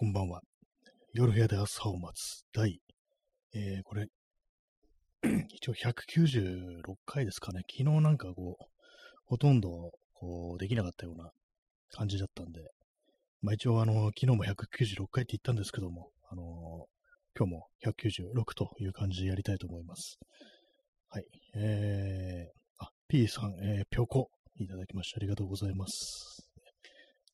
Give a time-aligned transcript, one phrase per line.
[0.00, 0.42] こんばんは。
[1.12, 2.78] 夜部屋で朝を待つ第、
[3.52, 4.06] えー、これ、
[5.50, 7.62] 一応196回ですかね。
[7.68, 8.64] 昨日なんかこう、
[9.26, 11.32] ほとんどこうできなかったような
[11.90, 12.60] 感じだったんで、
[13.42, 16.44] まあ一応あの、昨日も196回って言ったんですけども、あのー、
[17.36, 20.20] 今日も196という感じでやりたいと思います。
[21.08, 21.24] はい。
[21.56, 24.28] えー、あ、P さん、えー、ぴょこ、
[24.60, 26.48] いただきましてありがとうございます。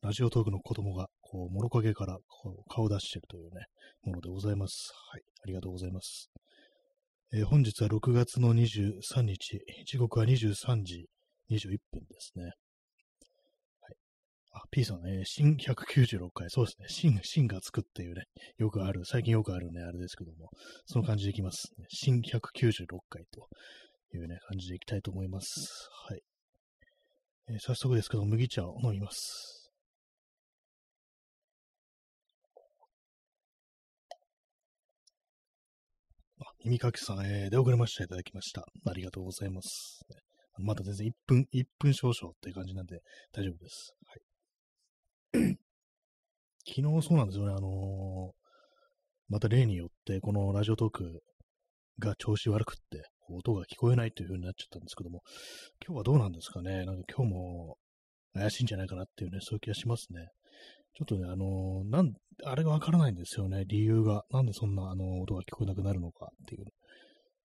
[0.00, 3.66] ラジオトークの子供が、こう、物陰からこう顔を出してるというね、
[4.04, 4.92] ものでございます。
[5.10, 5.22] はい。
[5.42, 6.30] ありがとうございます。
[7.32, 11.08] えー、本日は6月の23日、時刻は23時
[11.50, 12.44] 21分ですね。
[12.44, 12.52] はい。
[14.52, 16.86] あ、P さん、えー、新196回、そうですね。
[16.88, 18.26] 新、新がつくっていうね、
[18.58, 20.50] よくある、最近よくあるね、あれですけども、
[20.86, 23.48] その感じでいきます、新196回と
[24.16, 25.88] いうね、感じでいきたいと思います。
[26.08, 26.22] はい。
[27.48, 29.53] えー、早速ですけど、麦茶を飲みます。
[36.64, 38.62] 耳かきさん、えー、出遅れましたいただきました。
[38.62, 40.00] ありがとうございます。
[40.56, 43.94] まだ全然1分、1分少々っていう感じなんで大丈夫です。
[45.34, 45.58] はい。
[46.66, 48.32] 昨日そうなんですよね、あのー、
[49.28, 51.22] また例によってこのラジオトーク
[51.98, 55.20] が調子悪くって、音が聞こえないという風になっちゃったんですけども、
[55.86, 57.76] 今日はどうなんですかねなんか今日も
[58.32, 60.28] 怪しいんじゃないかなっていうね、そういう気がしますね。
[60.96, 62.14] ちょっとね、あのー、なん、
[62.44, 64.24] あれがわからないんですよね、理由が。
[64.30, 66.66] なんでそんな、あの、音が聞こえなくなるのかっていう。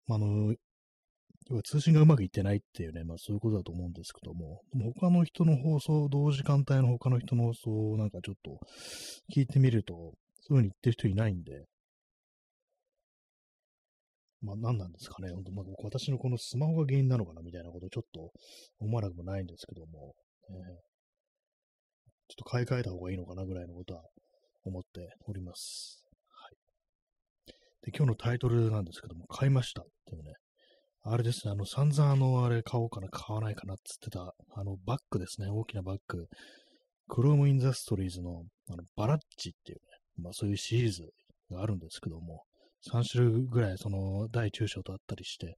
[0.06, 0.54] まあ、の、
[1.50, 8.58] 要は通信がうまくいってないっていうね、まあそういうことだと思うんですけども、も他の人の放送、同時間帯の他の人の放送をなんかちょっと
[9.34, 10.14] 聞いてみると、そういう
[10.48, 11.64] 風に言ってる人いないんで、
[14.42, 18.30] まあ何なんですかね、本当まあ私のこのスマホが原因なのかなみたいなことをちょっと
[18.78, 20.14] 思わなくもないんですけども、
[20.50, 20.87] えー。
[22.28, 24.02] ちょっと買い替えた方がいいのかなぐらいのことは
[24.64, 26.04] 思っております。
[26.30, 26.56] はい。
[27.90, 30.34] で、今日のタイトルなんですけども、買いましたっていうね。
[31.02, 36.26] あれですね、あの、散々あの、あれ買おうかな、買わないかなっつってた、あの、バッグですね、大きなバッグ。
[37.08, 39.82] クロームインダストリーズの、あの、バラージっていうね、
[40.24, 41.08] まあそういうシリーズ
[41.50, 42.42] があるんですけども、
[42.92, 45.56] 3種類ぐらいその大中小とあったりして、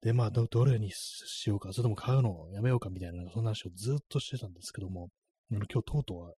[0.00, 5.08] で、まあど、どれにしようか、それとも買うのをやめようかみたいな、そんな話をずっとしてたんですけども、
[5.50, 6.34] 今日とうとう、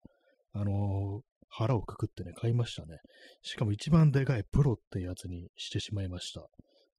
[0.53, 2.97] あのー、腹をくくってね、買いましたね。
[3.41, 6.41] しかも一番でかいプロってやつにしてしまいました。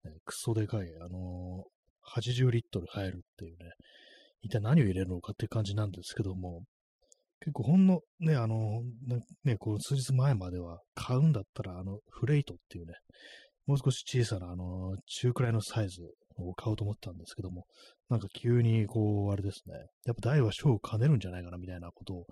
[0.09, 3.71] ね、クソでかい、あのー、80リットル入るっていうね、
[4.43, 6.63] 一体何を入れるのかっていう感じなんですけども、
[7.41, 8.83] 結構ほんのね、あの、
[9.45, 12.95] ね、こう数日前までは買うんだったら、あの、フレイトっていうね、
[13.67, 16.03] もう少し小さな、あの中くらいのサイズ
[16.37, 17.67] を買おうと思ったんですけども、
[18.09, 19.75] なんか急にこう、あれですね、
[20.05, 22.27] やっぱ大は小を兼ねるんじゃないかなみたいなことを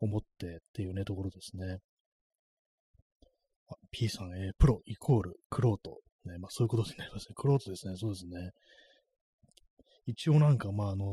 [0.00, 1.78] 思ってっていうね、ところですね。
[3.90, 6.00] P さん、えー、プロイコールクロート。
[6.26, 7.34] ね、まあそういうことになりますね。
[7.36, 7.94] クロートですね。
[7.96, 8.50] そうですね。
[10.06, 11.08] 一応なんか、まああのー、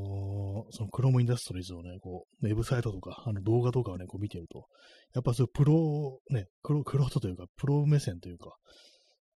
[0.71, 4.65] そのクロームインダストリーズをね、こう、ウェブサイトとか、あの動画とかをね、こう見てると、
[5.13, 8.57] やっぱそういうプロ、ね、クロ、クロートというか、プロ目線というか、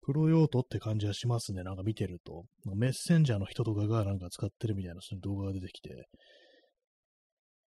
[0.06, 1.64] プロ用途って感じはしますね。
[1.64, 2.44] なんか見てると。
[2.76, 6.06] メッセンジャーの人とかがなんか使ってるみたいなそういう動画が出てきて、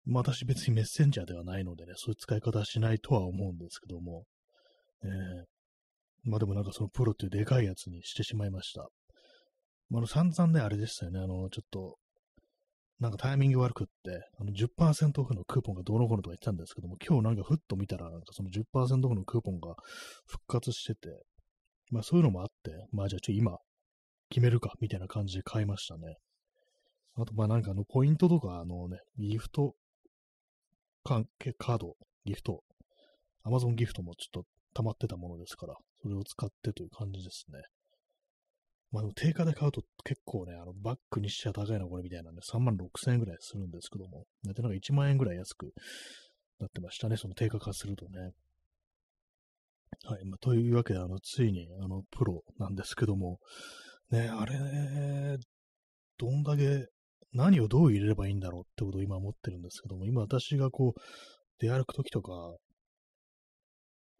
[0.04, 4.24] まあ私別にメッセンジャーではないのでね、そういう使い方はしないとは思うんですけども、
[5.04, 8.88] えー、まあでもなんかそのプロっていうでかいやつにしてしまいました。
[9.90, 11.98] まあ、あの散々ね、あれでしたよね、あの、ちょっと、
[12.98, 19.76] なんかタイミング悪くって、あの10%オフのクーポンがどうのこうのとか言ってたんですけども、今日なんかふっと見たら、なんかその10%オフのクーポンが
[20.26, 21.22] 復活してて、
[21.90, 23.58] まあそういうのもあって、まあじゃあちょっと今
[24.30, 26.16] 決めるかみたいな感じで買いましたね。
[27.16, 29.74] あとまあなんかあのポイントとかあのね、ギフト
[31.04, 31.94] 関係カード、
[32.24, 32.62] ギフト、
[33.44, 34.44] アマゾンギフトもちょっと
[34.74, 37.60] 溜まってたものですから、それを使ってという感じですね。
[38.90, 45.72] まあでも定価で買うと結構ね、あのバッグにしちゃ高いなこれみたいなんで3万6千円ぐらいするんですけども、大体なんか1万円ぐらい安く
[46.58, 48.32] なってましたね、その定価化するとね。
[50.04, 50.24] はい。
[50.24, 53.38] まあ、というわけで、あの、ついに、あの、プロなんですけども、
[54.10, 55.38] ね、あれ、
[56.18, 56.86] どんだけ、
[57.32, 61.00] 何をどう入れればいいんだろうってことを今思ってるんですけども、今私がこう、
[61.58, 62.32] 出歩くときとか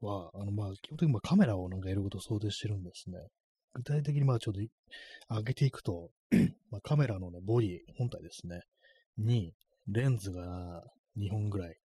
[0.01, 3.19] は、あの、まあ、基本的にまカメラをなんかやることを想定してるんですね。
[3.75, 4.61] 具体的にまあちょっと
[5.35, 6.11] 上げていくと、
[6.71, 8.61] まあ、カメラのね、ボディ、本体ですね、
[9.19, 9.53] に、
[9.87, 10.83] レンズが
[11.19, 11.77] 2本ぐらい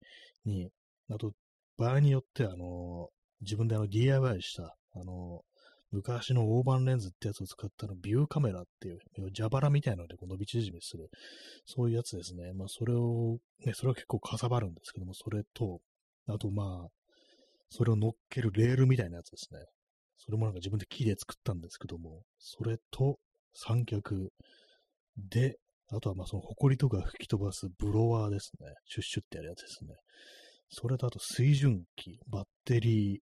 [0.45, 0.69] に、
[1.09, 1.33] あと、
[1.77, 3.09] 場合によってあの
[3.41, 5.41] 自分であの DIY した、あの、
[5.91, 8.99] 昔の大判レンズってやつを使ったのビューカメラっていう、
[9.35, 11.09] 蛇腹みたいなのでこう伸び縮みする、
[11.65, 12.53] そういうやつですね。
[12.53, 15.79] まあそれを、ね、それは結構かさばるんですけども、それと、
[16.27, 16.87] あとまあ、
[17.69, 19.59] それを乗っけるレールみたいなやつですね。
[20.17, 23.17] それもなんか自分で木で作ったんですけども、それと
[23.53, 24.31] 三脚
[25.17, 25.57] で、
[25.91, 28.67] あとはまあその埃とか吹き飛ばすブロワーですね。
[28.85, 29.95] シュッシュってやるやつですね。
[30.69, 33.19] それとあと水準器、バッテリー、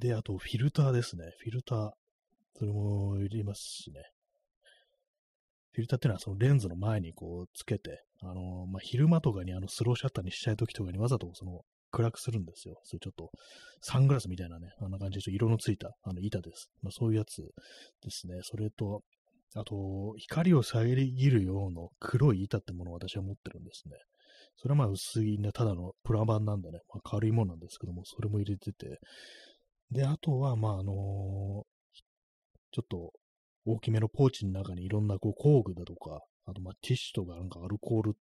[0.00, 1.24] で、あとフィルターですね。
[1.38, 1.90] フィルター。
[2.58, 4.02] それも入れますしね。
[5.72, 11.60] フィルターっていうのはそのレンズの前にこうつけて、あのまあ、昼間とかにあのスローシャッターにしたい時とかにわざとその
[11.90, 12.80] 暗くするんですよ。
[12.84, 13.30] それちょっと
[13.82, 16.70] サングラスみたいなね、あんな感じで色のついたあの板です。
[16.82, 18.40] まあ、そういうやつですね。
[18.42, 19.02] それと、
[19.54, 23.96] あと、光を遮るような黒い板ってものを私は持ってるんですね。
[24.56, 28.98] それはまあ薄いね、ただのプラ板なんでね、まあ、軽いものなんですけども、それも入れてて、
[29.90, 30.94] で、あとは、まあ、あのー、
[32.72, 33.12] ちょっと
[33.66, 38.16] 大きめのポーチの中にいろんなこう工具だとか、あとまあティッシュとかなんかアルコール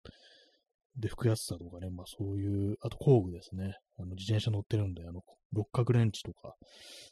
[0.97, 3.75] で拭くやつだとかね、まあそういう、あと工具ですね。
[3.97, 5.21] あの自転車乗ってるんで、あの
[5.53, 6.55] 六角レンチとか、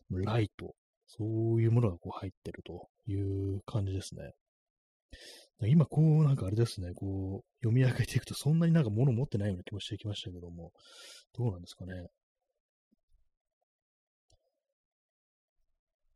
[0.10, 0.76] ライト、
[1.08, 4.34] そういうものがこう入ってるという感じですね。
[5.68, 10.72] 今こうなんかあれですね、こう読み上げていくとそんなになんか物持ってないような気もしてきましたけども、
[11.38, 11.94] どうなんですかね。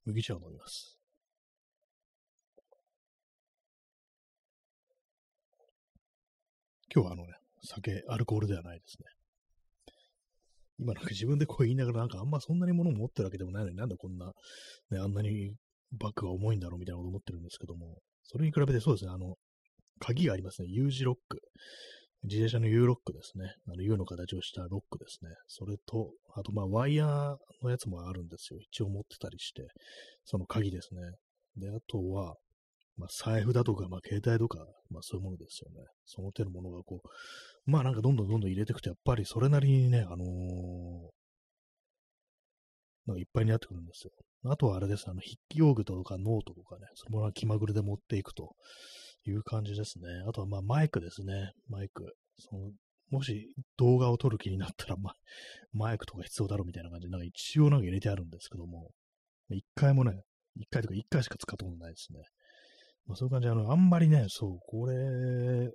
[0.08, 0.98] 麦茶を飲みます。
[6.96, 9.06] 今日はあのね、酒、アルコールではないですね。
[10.80, 14.28] 今なんか自分でこう言いながらなんかあんまそんなに物持ってるわけでもないのになんでこんな、
[14.92, 15.56] ね、あんなに
[15.92, 19.36] バッグが重いんだろうみたいなこと思ってるんですけども、それに比べてそうですね、あの、
[20.00, 20.70] 鍵がありますね。
[20.70, 21.42] U 字ロック。
[22.24, 23.54] 自転車の U ロックですね。
[23.68, 25.32] あの U の形をしたロックですね。
[25.48, 28.60] それと、あとまあワイヤーのやつもあるんですよ。
[28.60, 29.68] 一応持ってたりして、
[30.26, 31.02] その鍵ですね。
[31.58, 32.36] で、あとは、
[32.98, 35.86] まあ、財布だとか、まあ、携帯とか、まあ、そういうものですよね。
[36.06, 40.20] その手のものがこう、まあ、なんかどんどんどんどん入れていくと、やっぱりそれなりにね、あのー、
[43.06, 44.12] なんかいっぱいになってくるんですよ。
[44.52, 48.56] あとはあれです、あの、筆記用具とかノートとかね、そのものは気まぐれで持っていくと
[49.26, 50.08] いう感じですね。
[50.28, 51.52] あとはまあマイクですね。
[51.70, 52.16] マイク。
[52.40, 52.72] その
[53.10, 55.14] もし動画を撮る気になったら、ま、
[55.72, 58.90] マイクとか必要だろうみたいな感じで、なんか一応なんか入れてあるんですけども、
[59.50, 60.12] 一回もね、
[60.56, 62.20] 一回とか一回しか使ったことないですね。
[63.06, 65.72] まあ、そういう感じで、あの、あんまりね、そう、これ、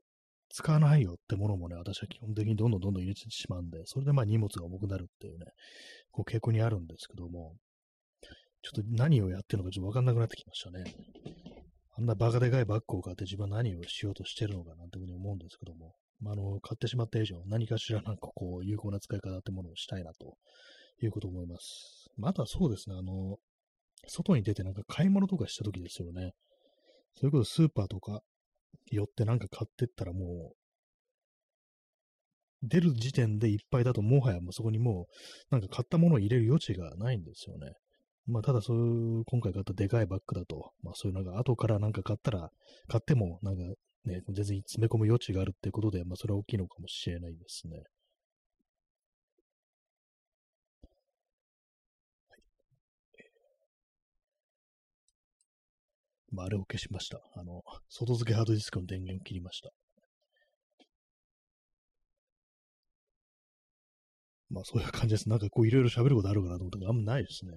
[0.50, 5.46] 使わないよってものもね、私は基本的にどんどんどんどん入れてしまうんで、それでまあ荷物が重くなるっていうね、
[6.10, 7.54] こう傾向にあるんですけども、
[8.60, 10.84] ちょっと何をやってるのかちょっとわかんなくなってきましたね。
[11.94, 20.36] あんなバカでかいバッグを買って自分は何をしようとしてるのかなんていうふうに思うんですけども、まあ、あの、買ってしまった以上、何かしらなんかこう、有効な使い方ってものをしたいなと
[21.02, 22.10] いうことを思います。
[22.16, 23.36] まあ、あとはそうですね、あの、
[24.06, 26.32] 外に出てなんか買い物とかした時ですよね。
[27.14, 28.22] それこそスーパーとか
[28.90, 30.56] 寄ってなんか買ってったらもう、
[32.62, 35.08] 出る時点でいっぱいだともはやもうそこにも
[35.50, 37.72] うなんか買ったものを入れる余地がないんですよね。
[38.26, 42.50] まあ、ただそういう、今回買ったでかいバッグだと、まあそういうなんか後からなんか買ったら、
[42.88, 43.62] 買ってもなんか
[44.04, 47.82] ね、全然詰め込む余地があるってことで、まあそれは大きいのかもしれないですね。
[56.32, 57.20] まあ、あれを消しました。
[57.36, 59.70] あの、外付けハードディスクの電源を切りました。
[64.50, 65.28] まあ、そういう感じです。
[65.28, 67.52] なんかこう、いろいろ喋ることあるかなと思ったけど、あんまないですね。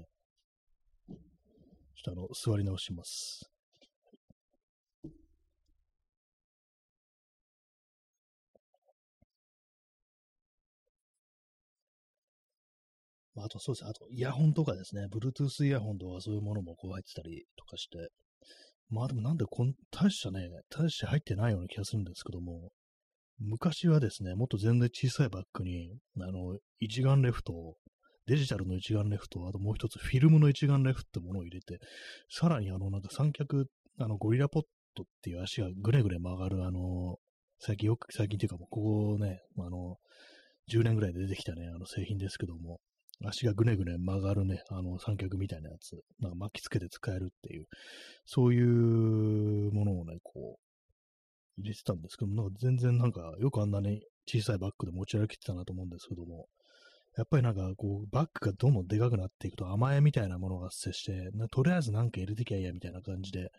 [2.06, 3.52] とあの、座り直します。
[13.36, 13.86] まあ、あとそうです。
[13.86, 15.08] あと、イヤホンとかですね。
[15.12, 18.10] Bluetooth イヤホンとかそういうものもこう入ってたりとかして。
[18.90, 22.72] まあでもなんでこん、大したね、大して入ってないような気がするんですけども、
[23.40, 27.76] 昔はですね、もっと全然小さいバッグに、あの、一眼レフと、
[28.28, 31.80] デジタルの一眼レフと、あともう一つフィルムの一眼レフってものを入れて、
[32.30, 33.68] さらにあの、なんか三脚、
[34.00, 34.64] あの、ゴリラポッ
[34.96, 37.18] トっていう足がぐれぐれ曲がる、あの、
[37.60, 39.98] 最近よく、最近っていうかもう、ここね、あの、
[40.72, 42.80] 10年ぐらいで出てきたね、あの製品ですけども、
[43.24, 47.66] 足がぐねぐね曲がるね、あの三脚みたいなやつ、なんか巻きつけて使えるっていう、
[48.26, 56.48] そういうものをね、こう、入れてたんですけども、なんか全然なんか、よくあんなに小さいバッグで持ち歩きてたなと思うんですけども、
[57.18, 63.52] やっぱりなんかこう、バッグがどんどんでかくなっていくと甘えみたいなものが発生して、とりあえずなんか入れてきゃいいやみたいな感じで、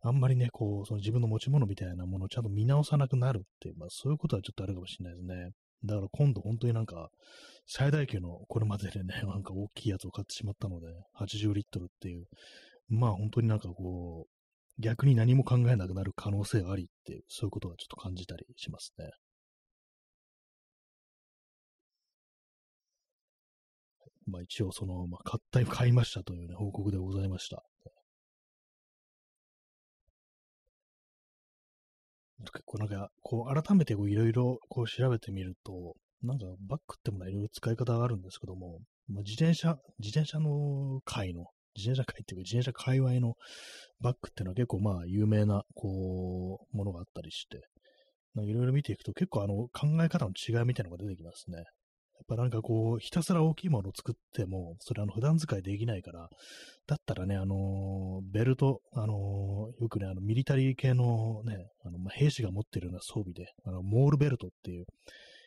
[0.00, 5.50] あんまりね、こう、その自分の持ち物みたいなものをちゃんと見直さなくなるっていう、まあそういうことはちょっとあるかもしれないですね。
[5.84, 7.08] だから今度本当になんか、
[7.66, 10.86] 最大級のこれまででね、 なんか大きいやつを買ってしまったので、
[11.18, 12.26] 80リットルっていう、
[12.88, 19.10] まあ本当になんかこう、逆に何も考えなくなる可能性ありっていう、そういうことはちょっと感じたりしますね。
[24.28, 27.62] まあ一応その、まあ買った、買いましたというね、報告でございました。
[32.40, 43.34] 結構なんか、こう改めていろいろこう調べてみると、なんかバッグってもいろいろ使い方があるんですけども、まあ、自転車、自転車の界の、自転車界っていうか自転車界隈の
[44.00, 47.62] バッグっていうのは結構まあ有名なこう、ものがあったりして、
[48.36, 51.64] いろいろ見ていくと結構あの考え方の違いみたいなのが出てきますね。
[52.18, 56.28] やっぱなんかこう、ひたすら大きいものを作っても、それあの普段使いできないから、
[56.86, 64.86] だったらね、あのベルト、あのよくね、あのミリタリー系のね、あの、兵士が持ってるような装備で、あのモールベルトっていう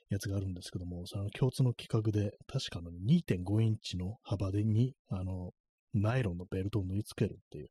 [0.09, 5.51] やつがあるんですけども、その共通の規格で、確かの2.5インチの幅でに、あの、
[5.93, 7.67] ナイロンのベルトを縫い付けるっていう、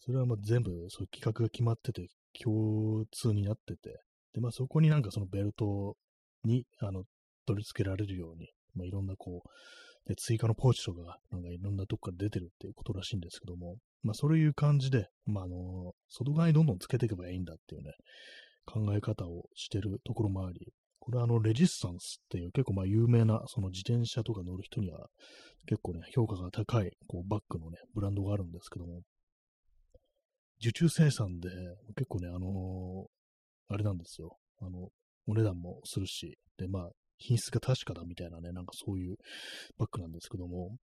[0.00, 2.08] それはまあ全部そういう規格が決まってて、
[2.42, 4.00] 共通になってて、
[4.34, 5.96] で、まあそこになんかそのベルト
[6.44, 7.04] に、あの、
[7.48, 17.92] 取り付けられるように、まあ、いろんなこう、で、追加のポーチとかが、なんかいろんなとこから出てるっていうことらしいんですけども、まあ、そういう感じで、まあ、あの、外側にどんどんつけていけばいいんだっていうね、
[18.66, 25.08] 考え方をしてるところもあり、これはあの、レジスタンスっていう結構まあ有名な、その自転車とか乗る人には
[25.66, 29.00] 結構ね、評価が高い、こう、バッグのね、ブランドがあるんですけども、
[30.60, 31.48] 受注生産で、
[31.96, 34.36] 結構ね、あのー、あれなんですよ。
[34.60, 34.88] あの、
[35.26, 39.16] お値段もするし、で、まあ、品質が確かだみたいなね、なんかそういう
[39.78, 40.76] バッグなんですけども、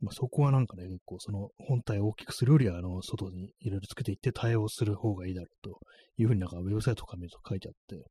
[0.00, 5.78] まあ、そこはなんかね、結構その本体を大きくするよりは、あの、外にいろいろつけていって対応する方がいいだろうと
[6.16, 8.04] いうふうになんかウェブサイトとか見ると書いてあって、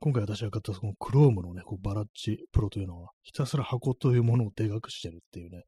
[0.00, 5.62] 今回私が買ったそのクロームのね、こうバラッチプロというのは、ひたすら箱というものをでかくしてるっていうね、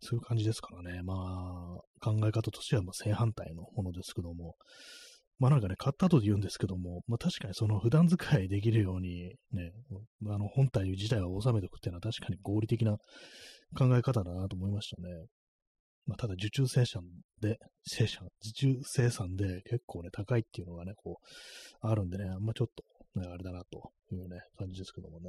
[0.00, 1.02] そういう感じですからね。
[1.02, 4.56] まあ、考え方としてはま正反対のものですけども、
[5.42, 9.72] まあなんかね、買った後で言うんですけども、まあ確かにその普段使いできるようにね、
[10.28, 12.92] あの本体自体を収めておくっていうのは確かに合理的な
[13.76, 15.08] 考え方だなと思いましたね。
[16.06, 17.02] まあただ受注生産
[17.40, 22.68] で、生産、受注生産で結構ね、高いっていうのがね、こう、あるんでね、あんまちょっ
[23.16, 25.28] と、ね、あれだなというね、感じですけどもね。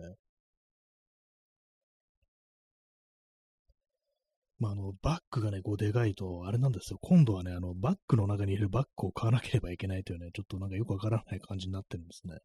[4.60, 7.00] まあ、あの、バッグがね、こうでかいと、あれなんですよ。
[7.02, 12.38] 今度はね、あの、バッグの中にいるバッグを買わなければいけないというね、ちょっとなんかよくわからない感じになってるんですね。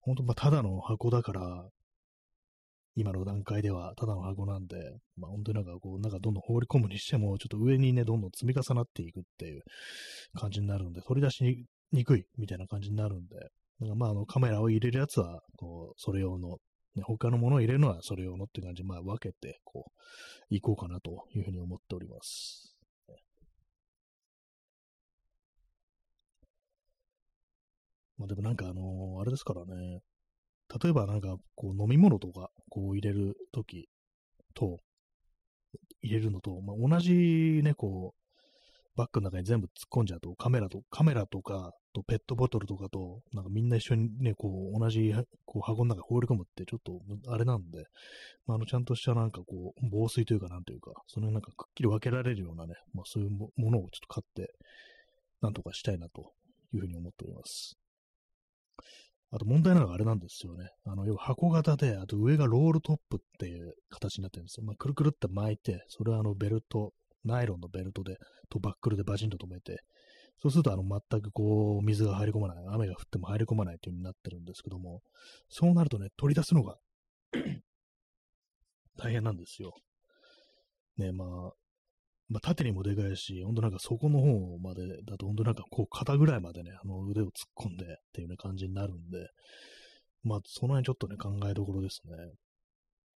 [0.00, 1.68] ほんと、まあ、ただの箱だから、
[2.94, 4.76] 今の段階ではただの箱なんで、
[5.16, 9.62] まあ、本当になんかこう、なんかどんどん放り込むにしても、ちょっと上にね、どんどん積み重なっていくっていう
[10.34, 13.36] 感じになるんで、取り出しにくいみたいな感じになるんで、
[13.78, 16.58] なんかまあ、あの、カメラを入れるやつは、こう、それ用の
[16.94, 18.82] ね、他のものを入れるのはそれ用のって感じ。
[18.82, 19.90] で、まあ分けて、こ
[20.50, 22.76] う、いこうかなというふうに思っております。
[28.18, 30.00] まあでもなんかあのー、あれですからね、
[30.82, 33.88] 例えばなんかこう飲み物とかこう入れるとき
[34.54, 34.78] と、
[36.02, 37.12] 入れるのと、まあ、同じ
[37.62, 38.27] ね、こう、
[38.98, 45.14] バッグの中に全部突っ込んじゃうと、カメラと、カメラとか、とペットボトルとかと、なんかみんな一緒にね、こう、同じ、
[45.46, 47.00] こう、箱の中に放り込むって、ちょっと、
[47.32, 47.84] あれなんで、
[48.46, 54.52] まあ、あの、ちゃんとしたなんかこう、防水というか、なんというか、そのなんかくっきり分けられるようなね、まあ、そういうものをちょっと買って、
[55.40, 56.32] なんとかしたいなと
[56.74, 57.78] いうふうに思っております。
[59.30, 60.70] あと問題なのがあれなんですよね。
[60.84, 64.64] あの、要は箱型で、あと上がロールトップっていう形になってるんですよ。
[64.64, 66.94] まあ、くるくるって巻いて、それはあのベルト
[67.24, 68.16] ナイロンのベルトで、
[68.50, 69.82] とバックルでバチンと止めて、
[70.40, 75.02] そうするとあの全くこう水が入り込まない、雨が降っても入り込まないという風になってるんですけども、
[75.48, 76.76] そうなるとね、取り出すのが
[78.96, 79.72] 大変なんですよ。
[80.96, 81.28] ね、まあ、
[82.28, 89.28] まあ、縦にもでかいし、ほんとなんか底の方までだと、ほんとなんかこう肩ぐらいまでね、あの腕を突っ込んでっていうね感じになるんで、
[90.22, 92.12] まあ、その辺ちょっとね、考えどころですね。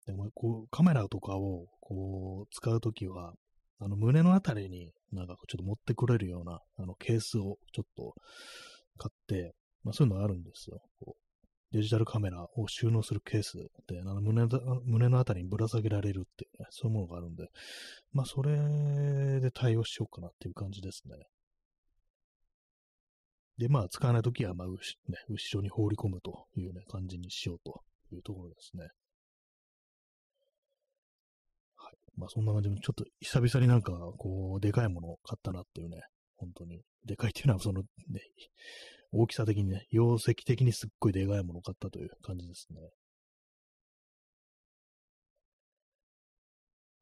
[0.06, 3.34] でも、こう、カメラとかを、こう、使うときは、
[3.84, 8.14] あの、胸のあたりになんかちょっと持ってくれるような、あの、ケースをちょっと
[8.98, 10.80] 買って、まあそういうのがあるんですよ。
[11.00, 11.22] こう
[11.72, 14.46] デジタルカメラを収納するケースで、あの胸
[14.84, 17.48] 胸のあたりにぶら下げられるっていう、ね、そういうものがあるんで、
[18.12, 21.16] まあそれで対応しようかなっていう感じですね。
[23.56, 24.74] で、まあ使わないときは、まあ、ね、
[25.28, 28.88] 後ろに放り込むというね、感じにしようというところですね。
[32.22, 36.00] まあそんな感じで、ちょっと久々になんか、こう、でかいものを買ったなっていうね、
[36.36, 36.80] 本当に。
[37.04, 37.86] でかいっていうのは、そのね、
[39.10, 42.80] 大きさ的にね、容積的にすっごいでかいものを買ったという感じですね。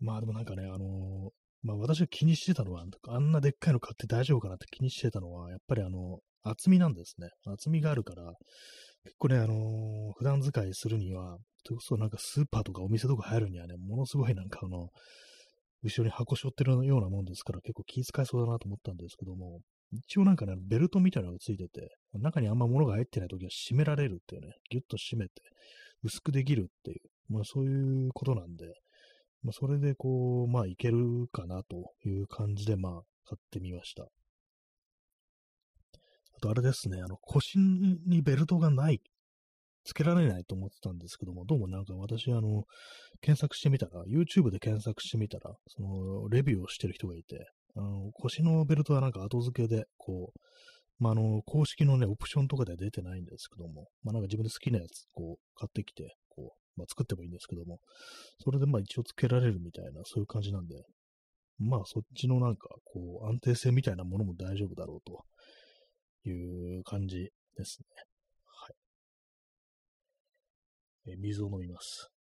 [0.01, 1.31] まあでもなんかね、あのー、
[1.63, 7.29] まあ私が気にしてたのは、あんなでっかいの買って大丈夫かなって気にしてたのは、やっぱりあの、厚みなんですね。
[7.47, 8.33] 厚みがあるから、
[9.05, 14.91] 結構ね、あのー、普段使いするには、それこそなんかスーパーとかお店とか入るにはね、ものすごいなんかあの、
[15.83, 19.61] 後ろに箱背負ってるようなもんですから結構気遣いそうだなと思ったんですけども、
[19.93, 25.33] 一応なんかね、ベルトみたいなのがついてて、中にあんま物が入ってない時は締められるっていうね、ギュッと締めて、
[26.03, 28.67] 薄くできるっていう、まあそういうことなんで、
[29.43, 34.05] まあそれでこう、まあいけるかなという感じで、まあ買ってみました。
[34.05, 34.07] あ
[36.41, 39.01] とあれですね、あの腰にベルトがない、
[39.85, 42.65] つけられないと思ってたんですけども、どうもなんか私、あの、
[43.21, 47.47] 検索してみたら、YouTube で検索してみたら、その、レビューをしてる人がいて、
[47.77, 50.41] あの、腰のベルトはなんか後付けで、こう、
[51.03, 57.79] まあ、あの、公式のね、オプションとかでは出てないんですけども、まあ、なんか自分で好きなやつ、こう、買ってきて、こう、まあ、作ってもいいんですけども、
[58.39, 60.83] それでまあ一応付けられるみたいな、そういう感じなんで、
[61.59, 65.25] まあそっちのなんか、こう、安定性みたいなものも大丈夫だろうと
[66.29, 68.10] いう感じですね。
[71.07, 72.11] え水を飲みます。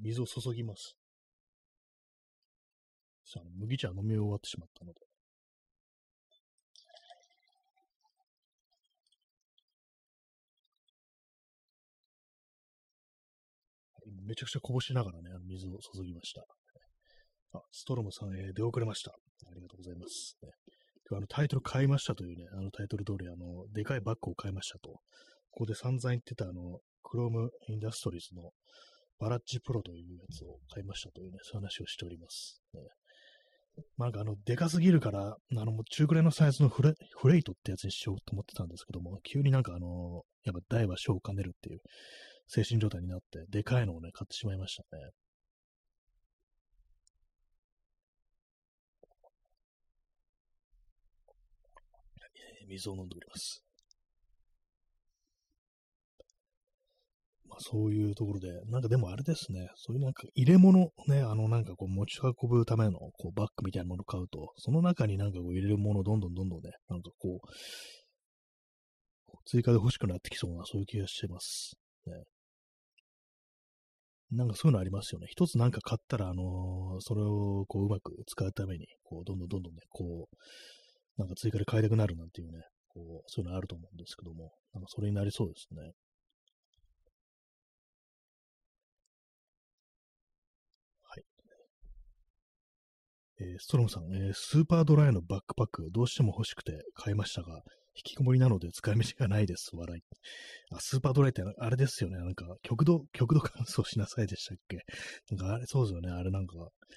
[0.00, 0.96] 水を注ぎます。
[3.24, 5.00] さあ、麦茶飲み終わってしまったので。
[14.26, 16.42] めちゃくちゃこぼしながらね、水を注ぎました。
[17.54, 19.10] あ、ストロムさん、えー、出遅れました。
[19.10, 20.36] ありがとうございます。
[20.42, 20.50] ね、
[21.08, 25.00] 今日あのタイトル買いましたというね、あのタイトル通り、あの、でかいバッグを買いましたと。
[25.52, 28.50] ここで散々言ってたあの、クロームインダストリーズの
[29.18, 32.62] バラッジプロというやつを買いましたというね、そういう話をしております。
[32.74, 32.80] ね、
[33.98, 41.80] なんかあの、でかすぎるから、あの、中くらいのサイズのフレフレイトってやつにしようと思ってたんですけども、急になんかあの、やっぱ大は小を兼ねるっていう
[42.48, 45.10] 精神状態になって、でかいのをね、買ってしまいましたね。
[52.66, 53.62] 水を飲んでおります。
[57.46, 67.48] まあそういうところで、なんかでもあれですね、そういうなんか入れ物ね、あのなんかこう持ち運ぶためのこうバッグみたいなものを買うと、その中になんかこう入れるものをどんどんどんどんね、なんかこう、
[69.46, 71.76] 追加で欲しくなってきそうな、そういう気がしてます。
[72.06, 72.12] ね。
[74.30, 75.26] なんかそういうのありますよね。
[75.28, 80.36] 一つなんか買ったら、あのー、それをこううまく使うために、こう、どんどんどんどんね、こう、
[81.18, 85.92] なんか追加で買いたくなるなんていうね、こう、そういうのあると思うんですけども、なんかそれになりそうですね。
[93.42, 97.62] えー、ストロムさん、えー、スーパードライのバックパック、どうしても欲しくて買いましたが、
[97.94, 99.70] 引きこもりなので使い道がないです。
[99.74, 100.02] 笑い。
[100.70, 102.16] あ、スーパードライってあれですよね。
[102.16, 104.78] なんか、極度、極度乾燥しなさいでしたっけ？
[105.30, 106.10] なんかあれ、そうですよね。
[106.10, 106.54] あれなんか、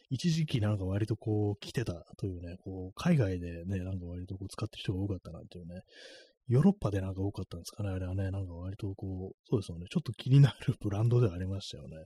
[0.10, 5.82] 一時期なんか割とこう、来てたというね、こう、海外でね、なんか割とこう、使ってる人が多かったなんていうね、
[6.48, 7.90] ヨーロッパでなんか多かったんですかね。
[7.90, 9.88] あれはね、なんか割とこう、そうですよね。
[9.90, 11.98] ちょっと気になるブランドではありましたよね。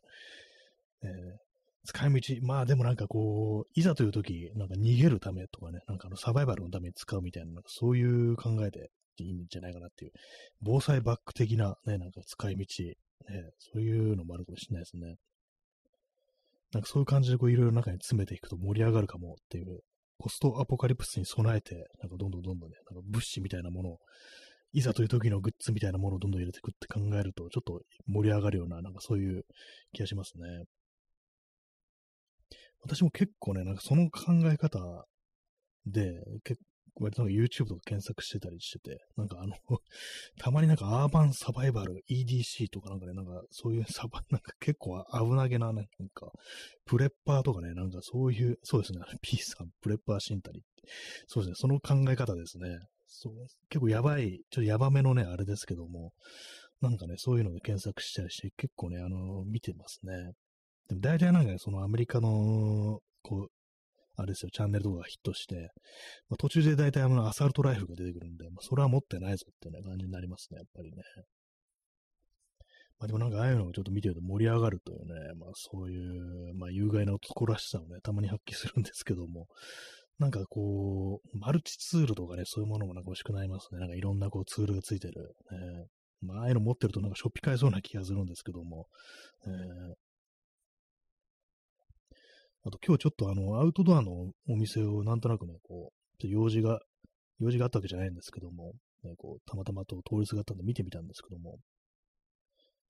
[1.03, 1.48] えー
[1.85, 10.11] 使い道、まあでもなんかこう、いざという時、なんか逃げるためとかね、なんかあのサバイバルのために使うみたいな、なんかそういう考えでいいんじゃないかなっていう、
[10.61, 12.65] 防災バッグ的なね、なんか使い道、ね、
[13.57, 15.15] そういうのもあるかもしれないですね。
[16.71, 19.79] なんかそういう感じでこういろいろ中に詰めていくと盛り上がるかもっていう、
[20.19, 23.99] ポストアポカリプスに備えて、なんかどんどんどんどんね、なんか物資みたいなものを、
[24.73, 29.45] いざという時のグッズみたいなものをどんどん入れていくって考えると、ちょっと盛り上がるような、なんかそういう
[29.93, 30.65] 気がしますね。
[32.81, 35.05] 私も結構ね、なんかその考え方
[35.85, 36.61] で、結
[36.93, 39.55] 構割となんか YouTube とか検索してたりしてて、なんかあの
[40.39, 46.31] たまになんかアーバンサバイバル EDC とかなんかね、なんかそういう サバ、なんか結構危なげなね、なんか、
[46.85, 50.63] プレッパーとかね、なんかそういう、そうですね、P さん、プレッパーシンタリ
[51.27, 52.79] そうですね、その考え方ですね。
[53.11, 53.33] そう
[53.69, 56.13] 結構やばい、ちょっとやばめのね、あれですけども、
[56.81, 60.33] なんかね、そういうので検索したりして、結構ね、あの、見てますね。
[60.89, 63.47] でも大体なんかね、そのアメリカの、こう、
[64.17, 65.69] あれですよ、チャンネルとかがヒットして、
[66.29, 71.03] まあ、途中で大体あのアサルトライフが出てくるんで、まあ、それは持ってないぞってね、感じになりますね、やっぱりね。
[72.99, 79.47] まあでもなんかああいうのをちょっと見てると盛り上がるというね、まあそういう、まあ有害な男らしさをね、たまに発揮するんですけども、
[80.17, 83.79] なんかこう、マルチツールとかね、そういうものもなんか欲しくなりますね。
[83.79, 85.33] なんかいろんなこうツールがついてる。
[85.51, 85.85] ね、
[86.21, 88.87] まあああいうの持ってるとなんかしょっぴかえそうな気がするんですけども、
[89.47, 89.93] えー、
[92.65, 94.11] あと今日ちょっとあの、アウトドアの
[94.47, 95.91] お店をなんとなくね、こ
[96.23, 96.79] う、用事が、
[97.39, 101.57] 用事があったわけじゃないんですけども、ね、こう、たまたまと通りすがったんで見てみたんですけども、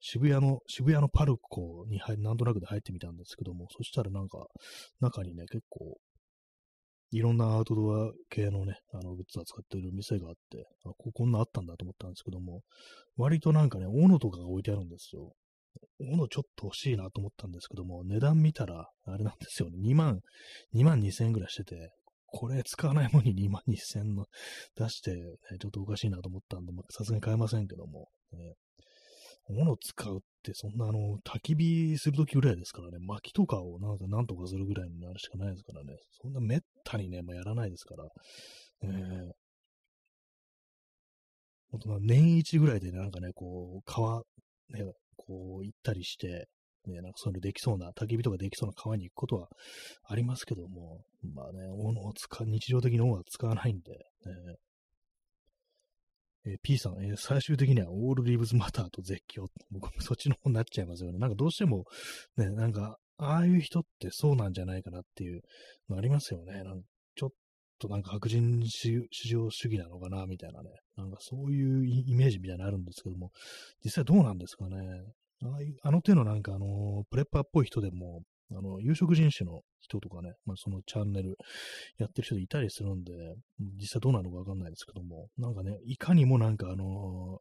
[0.00, 4.46] 渋谷の、渋谷のパルコになんとなくで入ってみたんですけども、そしたらなんか、
[5.00, 5.98] 中にね、結構、
[7.12, 12.62] いろんなアウトドア系のね、あの、グッズを使ってる店があって、あここんなあったんだと思ったんですけども、
[13.16, 15.32] 割となんかね、斧とかが置いてあるんですよ。
[15.98, 20.20] 斧ちょっと欲しいなと思ったんですけども、値段見たら、あれなんですよね、2万、
[20.74, 21.90] 2万2千円ぐらいしてて、
[22.26, 24.26] これ使わないものに2万2千の
[24.76, 25.18] 出して、ね、
[25.60, 28.54] ちょっとおかしいなと思ったんで、さすがに買えませんけども、ね、
[29.48, 38.04] 物を使うってそんなあの、焚き火するときぐらいですからね、薪とかをなんかなんとかするぐらいのあれしかないですからね、そんなめったにね、もうやらないですから、
[38.82, 39.32] えー、
[41.70, 44.22] 本当年一ぐらいで、なんかね、こう、川、
[44.70, 44.84] ね、
[45.30, 46.48] こう行ったりして、
[46.88, 49.48] ね、なんかそういうのできそうな、焚き火とかできそうな川に行くことは
[50.08, 54.56] ありますけども、まあね、斧を使う、日常的に斧は使わないんで、ね、
[56.46, 59.46] えー、P さん、えー、最終的にはオールリーブズマターと絶叫。
[59.70, 61.18] 僕もそっちの方になっちゃいますよね。
[61.18, 61.84] なんかどうしても、
[62.36, 65.42] ね、なんか、ああいう人ってそうなんじゃないかなっていう
[65.90, 66.64] のありますよね。
[66.64, 67.30] なんかちょっ
[67.78, 70.70] となんか白人至上主義なのかな、みたいなね。
[70.96, 73.30] なんかそういうイメージみたいなのあるんですけども、
[73.84, 74.76] 実際どうなんですかね。
[75.42, 78.22] ああの手のなんかあの、プレッパーっぽい人でも、
[78.52, 81.36] あの、有色人種の人とかね、まあ、そのチャンネル
[81.98, 83.12] やってる人いたりするんで、
[83.80, 87.38] 実際どうなのかわかんないですけども、なんかね、いかにもなんかあの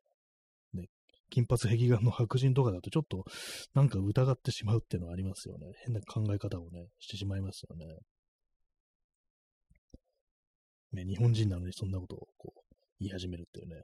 [0.76, 0.88] ー、ね、
[1.30, 3.26] 金髪壁眼の白人とかだとちょっと
[3.74, 5.74] なんか疑ってしまうっていうのはありますよね。
[5.86, 7.86] 変な考え方をね、してしまいますよね。
[10.92, 13.84] ね、日本人なのにそんなことをこう言い始めるっていうね。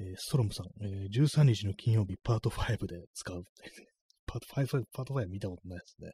[0.00, 3.42] えー、ストロムさん、えー、13日の金曜日パート5で使う。
[4.26, 6.12] パート5、パート5見たことないですね。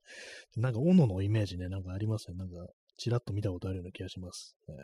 [0.56, 2.36] なんか、斧のイメージね、なんかありますね。
[2.36, 2.54] なんか、
[2.96, 4.56] ちらっと見たことあるような気がします。
[4.68, 4.74] ね、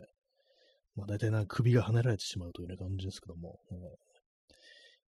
[0.97, 3.61] まあ、大体なんか首が跳ねられてしまうというような感じですけども、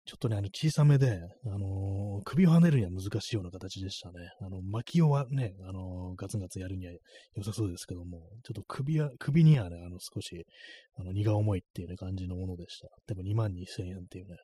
[0.04, 4.30] ちょっとね、あの、小さめで、あのー、首を跳ねるには難しいような形でしたね。
[4.40, 6.92] あの、巻きをはね、あのー、ガツガツやるには
[7.36, 10.44] 良さそうですけども、ちょっと首は、首にはね、あの、少し、
[10.96, 12.88] あの、荷が重いっていうね、感じのものでした。
[13.06, 14.38] でも2万2000円っていうね。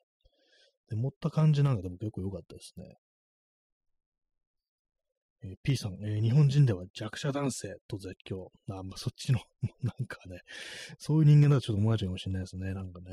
[0.89, 2.95] で、持った感じなんかでも結構良かったですね。
[5.43, 8.47] えー、P さん、えー、日本人では弱者男性と絶叫。
[8.73, 9.39] あ、まあ、そっちの、
[9.83, 10.39] なんかね、
[10.97, 13.09] そういう人間だとちょっと思われちゃうかもしれないですね、なんかね。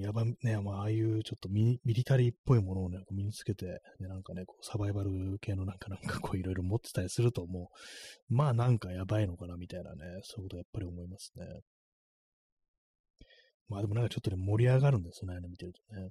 [0.00, 3.66] やばい、ね、まあ、ああいうちょっとミリタリーっぽいものをね、身につけて、
[4.00, 7.70] ね、なんかね、こうサバイバル系のなんか なんかこういろいろ持ってたりするとも
[8.30, 11.46] う、まあなんかやばいのかなみたいなね、そういうことやっぱり思いますね。
[13.68, 16.10] まあでもなんかちょっとね、盛り上がるんですね、見てるとね。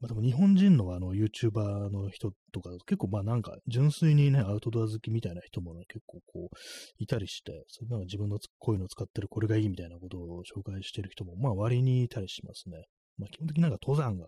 [0.00, 6.56] まあ、でも日本人のあの YouTuber の人とか、結構まあなんか純粋にね、アウトドア好きみたいな人もね、結構こう、
[6.98, 12.84] いたりして、それなんか自分のこういうの使ってるこれがいいみたいなことを紹介してる人も、まあ割にいたりしますね。
[13.18, 14.26] まあ基本的になんか登山が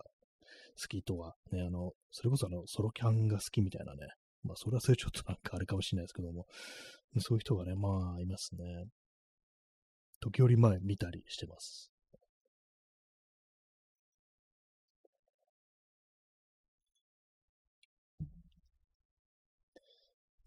[0.81, 4.07] 好きとか、ね、あの、それこそあの、ソロキャンが好きみたいなね、
[4.43, 6.45] まあそれはそれちょっとなんかあれかもしれないですけども、
[7.19, 8.85] そういう人がね、まあいますね。
[10.19, 11.91] 時折前見たりしてます。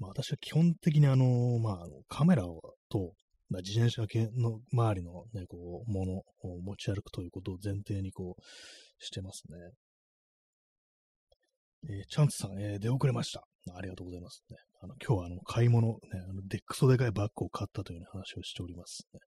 [0.00, 2.42] まあ、私は基本的にあの、まあ、カメラ
[2.88, 3.12] と、
[3.48, 8.42] まあ、自転車系の周りのね、こう、ものを持ち歩くということを前提にこう、
[8.98, 9.56] してますね。
[11.88, 13.42] えー、チャンツさん、えー、出遅れました。
[13.74, 14.56] ありがとうございます、ね。
[14.82, 19.20] あの今日はあの買い物、ね、あのでっくそでかいバッグを買ったという、ね、話をしております、ね。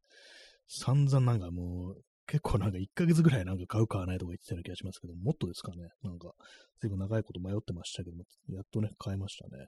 [0.67, 5.89] 散々なんかもう、結構なんか1ヶ月ぐらいなんか買う買わないとか言ってたような気がしますけど、もっとですかね。
[6.03, 6.31] なんか、
[6.81, 9.67] 随分長いこと迷ってましたけども、やっとね、買いましたね。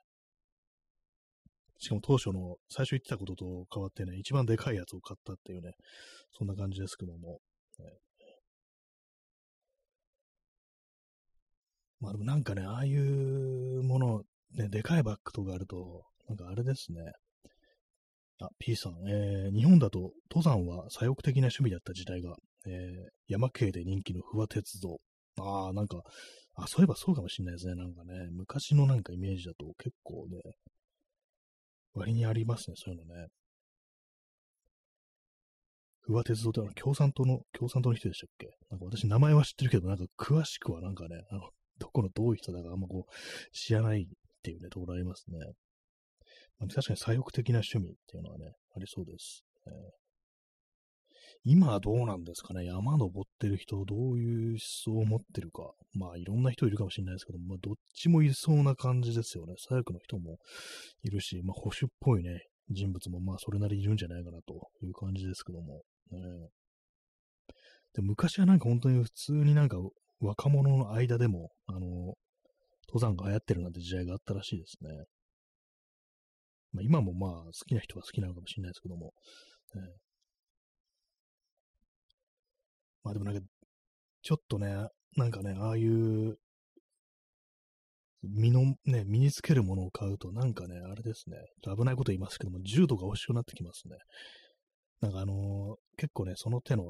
[1.85, 5.73] しかも当初の最初言ってたことと変わってね、一番でかいやつを買ったっていうね、
[6.35, 7.37] そんな感じですけども。
[7.77, 7.85] ね、
[11.99, 14.23] まあでもなんかね、ああいうもの、
[14.55, 17.01] ね、でかいバッグとかあると、なんかあれですね。
[18.41, 24.97] あ、P さん、えー、日本だと登山は左翼的な趣味だった時代が、えー、山系で人気の不破鉄道。
[25.39, 26.01] ああ、なんか、
[26.55, 27.75] あ、そういえばそうかもしれないですね。
[27.75, 30.39] なんかね、昔のなんかイメージだと結構ね、
[31.95, 33.27] 割にありますね、そういうのね。
[36.01, 38.47] 不破鉄道ってあの共産党の、共産党の人でしたっけ？
[38.69, 44.07] なんか私名前は知ってるけど、なんか詳しくはなんかね、あの、 どこのどういう人だかあんまこう、知らないっ
[44.43, 45.39] ていうね、ところありますね。
[46.59, 49.43] ま、確かに左翼的な趣味っていうのはね、ありそうです。
[49.65, 50.04] えー
[51.43, 52.65] 今はどうなんですかね？
[52.65, 55.73] 山登ってる人、どういう思想を持ってるか。
[55.93, 59.53] まあ、いろんな人いるかもしれないですけど、まあ、どっちもいそうな感じですよね。
[59.57, 60.37] 左翼の人も
[61.03, 65.83] いるし、まあ、保守っぽいね、人物もまあ、それなりいるんじゃないかなという感じですけども。
[66.11, 66.19] ね、
[67.93, 69.77] で昔はなんか本当に普通になんか
[70.19, 72.15] 若者の間でも、あの、
[72.87, 74.89] 登山が流行ってるなんて時代があったらしいですね。
[76.71, 79.13] まあ、今もまあ好きな人は好きなのかもしれないですけども、
[79.75, 79.81] えー、
[83.05, 83.41] まあでもなんか、
[84.23, 84.75] ちょっとね、
[85.15, 86.37] なんかね、ああいう
[88.23, 93.97] 身の、ね、身につけるものを買うと、なんかね、あれですね、危ないこと言いますけども、銃とか欲しくなってきますね。
[95.01, 96.83] なんかあのー、結構ね、その手の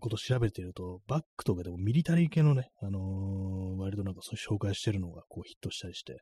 [0.00, 6.16] こと調べてると、バックとかでもミリタリー系のね、あのー、割となんかそう紹介してるのがこうヒットしたりして、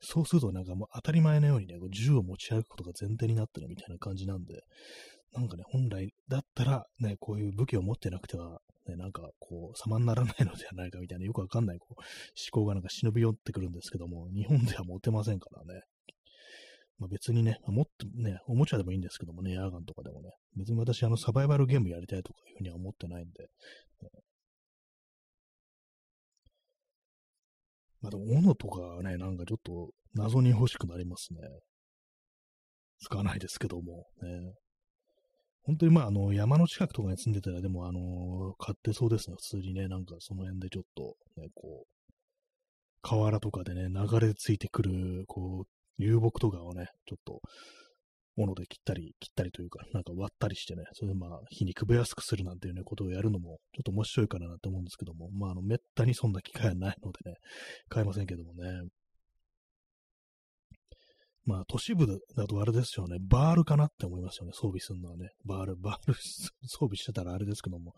[0.00, 4.62] そうするとなんかもう当たり前のようにね、こう銃を持ち歩くことが前提になってるみたいな感じなんで、
[5.32, 12.04] なんかね、本来だったらね、こういう武器を持ってなくてはね、なんかこう、様にならないのではないかみたいな、よくわかんないこう思
[12.64, 15.82] 考がなんか忍び寄ってくるんですけども、日本では持てませんからね。
[16.98, 23.48] まあ、別にね、もっとね、おもちゃでもいいんですけどもね、エアガンとかでもね、別に私、あの、サバイバルゲームやりたいとかいうふうには思ってないんで、ね、
[28.02, 31.40] まあでも、斧とかね、なんかちょっと謎に欲しくなりますね。
[33.00, 34.54] 使わないですけども、ね。
[35.64, 42.12] 本当にまあ、あの、山の近くとかに住んでたら、でも、あの、買ってそうですね、普通にね、なんかその辺でちょっと、ね、こう、
[43.02, 47.40] 河原とかでね、流れ着いてくる、こう、流木とかをね、ちょっと、
[48.36, 57.36] 斧で切ったり、切ったりというか、なんか割ったりしてね、それでまあ、火にくべやすくするなんていうね、ことをやるのも、ちょっと面白いかなと思うんですけども、まあ、あの、めったにそんな機会はないのでね、
[57.88, 58.88] 買えませんけどもね。
[61.44, 65.30] まあ、都市部だとあれですよね、バールかなって思いますよね、装備するのはね。
[65.44, 66.14] バール、バール
[66.66, 67.94] 装備してたらあれですけども、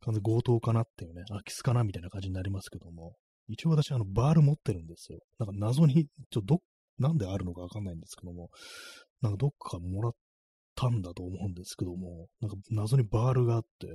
[0.00, 3.16] 完全強盗かなっていうね、空き巣かなみたいな感じになりますけども、
[3.48, 5.20] 一応私、あの、バール持ってるんですよ。
[5.38, 6.60] なんか謎に、ちょど、
[6.98, 8.50] なんであるのかわかんないんですけども、
[9.20, 10.12] なんかどっかもらっ
[10.76, 13.88] たんだと思うんですけども、なんか謎にバールがあって、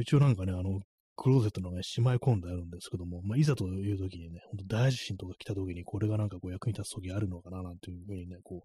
[0.00, 0.80] 一応なんかね、あの、
[1.16, 8.62] クローゼットのね、しまい込んであるんですけども、まあ、いざという時にね、ほんと大地震とか来た時にこれがなんかこう役に立つ時あるのかななんていうふうにね、こ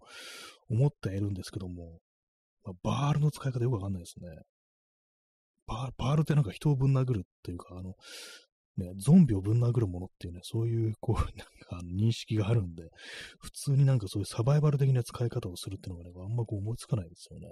[0.70, 1.98] う、思っているんですけども、
[2.64, 4.28] まあ、バールの使い方よくわかんないですね。
[5.66, 7.94] バーバールってなんか人をぶん殴るっていうか、あの、
[8.76, 12.84] ね、ゾンビをぶん殴るものっていうね、そういう、こう、なんか認識があるんで、
[13.38, 17.48] 普通になんかそういうサバイバル的な使い方をするっていうのがね、あんまこう思いつかないですよね。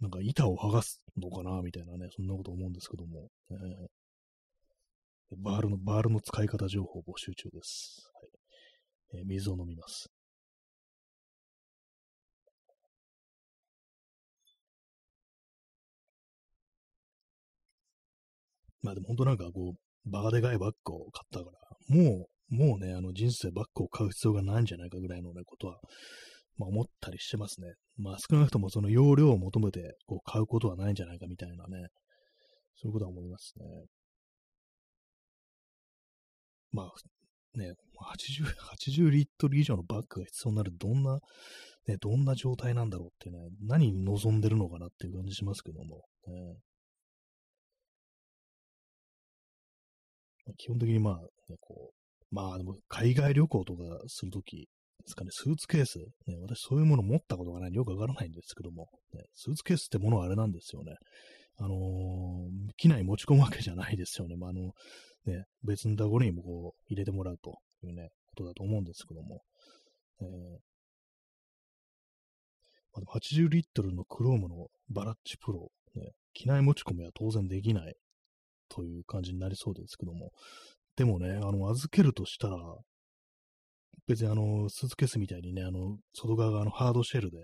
[0.00, 3.56] なんか板を剥がすのかなみたいなね、そんなこと思うんですけども、えー、
[5.38, 8.10] バールの、バールの使い方情報募集中です。
[8.14, 10.10] はいえー、水を飲みます。
[18.82, 25.80] まあでも本当なんかこう、バカでかいバッグを買ったから、もう、もうね、あの人生バッグを買う必要がないんじゃないかぐらいのね、ことは
[26.56, 27.74] まあ、思ったりしてますね。
[27.96, 31.88] まあ、少なくともその容量を求めてこう買うことはないんじゃないかみたいなね、
[32.76, 33.64] そういうことは思いますね。
[36.72, 38.44] まあ、ね、80、
[39.04, 41.20] 80リットル以上のバッグが必要になるどんな、
[41.86, 46.56] ね、どんな状態なんだろうってね、何に望んでるのかなっていう感じしますけども、ね、
[50.58, 51.14] 基本的にまあ、
[51.48, 54.68] ね、こう、まあ海外旅行とかするとき、
[55.04, 60.96] ですかね、スーツケース、ね、私そういうもの持ったことがないんでよくわからないんですけども、ね、スーツケースってものはあれなんですよね。
[61.58, 64.36] あのー、機内持ち込むわけじゃないですよね。
[64.36, 64.72] まあ、あの、
[65.26, 69.42] ね、別のところにもこう入れてもらうというね、ことだと思うんですけども。
[70.20, 70.74] えー
[72.94, 77.94] まあ、80リットルのクロームのバラッチプロ、ね、機内持ち込みは当然できない
[78.68, 80.30] という感じになりそうですけども、
[80.96, 82.56] でもね、あの、預けるとしたら、
[84.06, 87.38] 別にあの、スーツケースみたいにね、あの、外側があのハードシェルで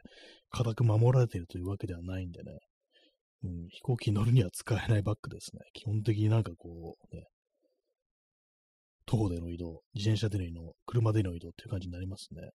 [0.50, 2.58] 固く守られているというわけではないんでね、
[3.42, 5.62] うん、飛行機に乗るには使えないバッグですね。
[5.72, 7.24] 基本的になんかこう、ね、
[9.06, 12.50] 徒歩での移動、自転車での移動、車での移動っていう感じになりますね。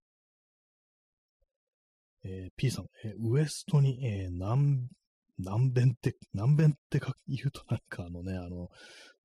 [2.24, 4.88] えー、P さん、えー、ウエストに、えー、南、
[5.38, 8.70] 南弁って、南弁って言うとなんかあのね、あの、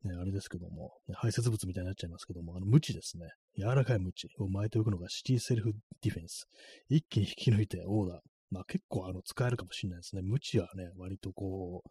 [0.02, 3.28] ね、あれですけども、排泄物みたいになっちゃいますけども、あの、無知ですね。
[3.56, 6.46] 柔らかい無知を巻いておくのがシティセルフディフェンス。
[6.88, 8.18] 一気に引き抜いてオーダー。
[8.50, 10.22] まあ結構あの、使えるかもしれないですね。
[10.22, 11.82] 無知はね、割とこ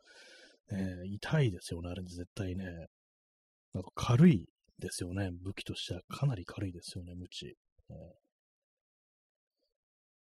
[0.69, 2.65] う、ね、痛いですよね、あれ絶対ね。
[3.73, 4.47] あと軽い
[4.79, 5.29] ですよね。
[5.43, 7.45] 武器としてはかなり軽いですよね、無知。
[7.45, 7.53] ね、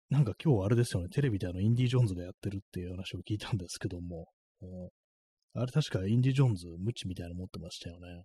[0.09, 4.29] なんか今日あれですよね、テレビであの、インディ・ジョーンズがやってるっていう話を聞いたんですけども、
[5.57, 8.25] あれ確かインディ・ジョーンズ、無知みたいなの持ってましたよね。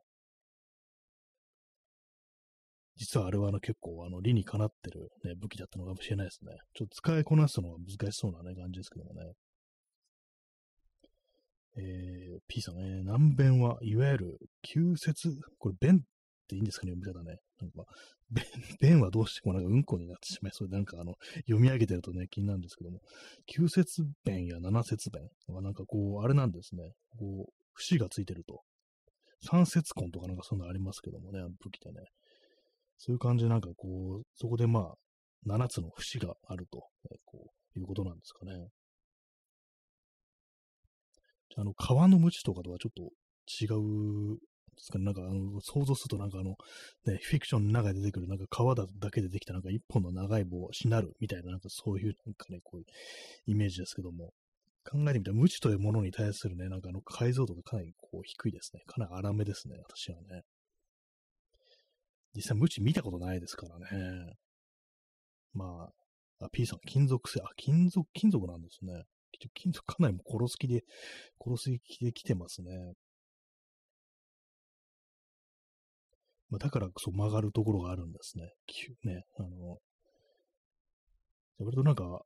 [2.97, 6.51] 実はあれはあの結構あの理にかなってる、ね、武器だったのかもしれないですね。
[6.73, 9.33] ちょっと使いこなすのが難しそうな、ね、感じですけどもね。
[11.77, 16.05] えー、P さんね、南弁はいわゆる旧説、これ弁っ
[16.47, 17.37] ていいんですかね、読み方ね。
[17.61, 17.85] なんか、
[18.79, 21.15] 便はどうしてもなんかうんこになってしまいそうで、なんかあの、
[21.47, 23.01] 読み上げてるとね、気になるんですけども、
[23.45, 28.61] 九節弁や七節弁はなんかこう、あれなんですね、こう、節がついてると。
[29.43, 32.07] 三節根とかなんかそんなありますけどもね、武器でね。
[32.97, 34.93] そういう感じでなんかこう、そこでまあ、
[35.43, 36.77] 七つの節があると、
[37.09, 38.67] ね、こう、いうことなんですかね。
[41.57, 43.11] あの、川の鞭とかとはちょっと
[43.47, 43.65] 違
[44.35, 44.37] う
[44.75, 45.05] ですかね。
[45.05, 46.51] なんか、あの、想像するとなんかあの、
[47.05, 52.85] ね、フィクションの中で出てくるなんか川だけでできたなんか一本の長い棒をしなるみたいななんかそういうなんかね、こういう
[53.47, 54.33] イメージですけども、
[54.83, 58.81] 考えてみたら無知というものに対するね、なんかあの解像度がかなりこう低いですね。
[58.87, 60.41] かなり荒めですね、私はね。
[62.33, 64.33] 実際無知見たことないですからね。
[65.53, 65.89] ま
[66.39, 69.03] あ、あ、P さん、金属製、あ、金属、金属なんですね。
[69.53, 70.83] 金属かなりも殺す気で、
[71.43, 72.93] 殺す気で来てますね。
[76.51, 78.51] まあ、だからそう曲がるところがあるんですね。
[79.03, 79.77] ね、あの、
[81.59, 82.21] 割となんか、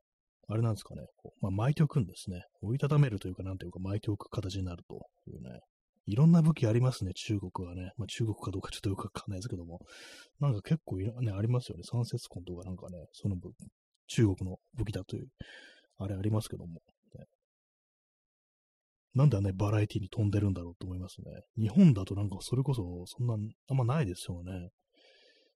[0.48, 2.44] あれなんですかね、こうまあ、巻いておくんですね。
[2.62, 4.96] 折りたためるというか、なんていうか巻いておく形になると
[5.28, 5.60] いうね。
[6.08, 7.92] いろんな武器ありますね、中国はね。
[7.98, 9.80] まあ、中国かどうかちょっとよくわかんないですけども。
[10.40, 11.84] なんか結構ね、ありますよね。
[11.84, 13.36] 三節根とかなんかね、その
[14.08, 15.28] 中国の武器だという、
[15.98, 16.82] あれありますけども。
[19.16, 21.26] なんであんなにバラエティに飛んでるんだろうと思いますね。
[21.58, 23.36] 日本だとなんかそれこそそんな
[23.70, 24.70] あんまないですよね。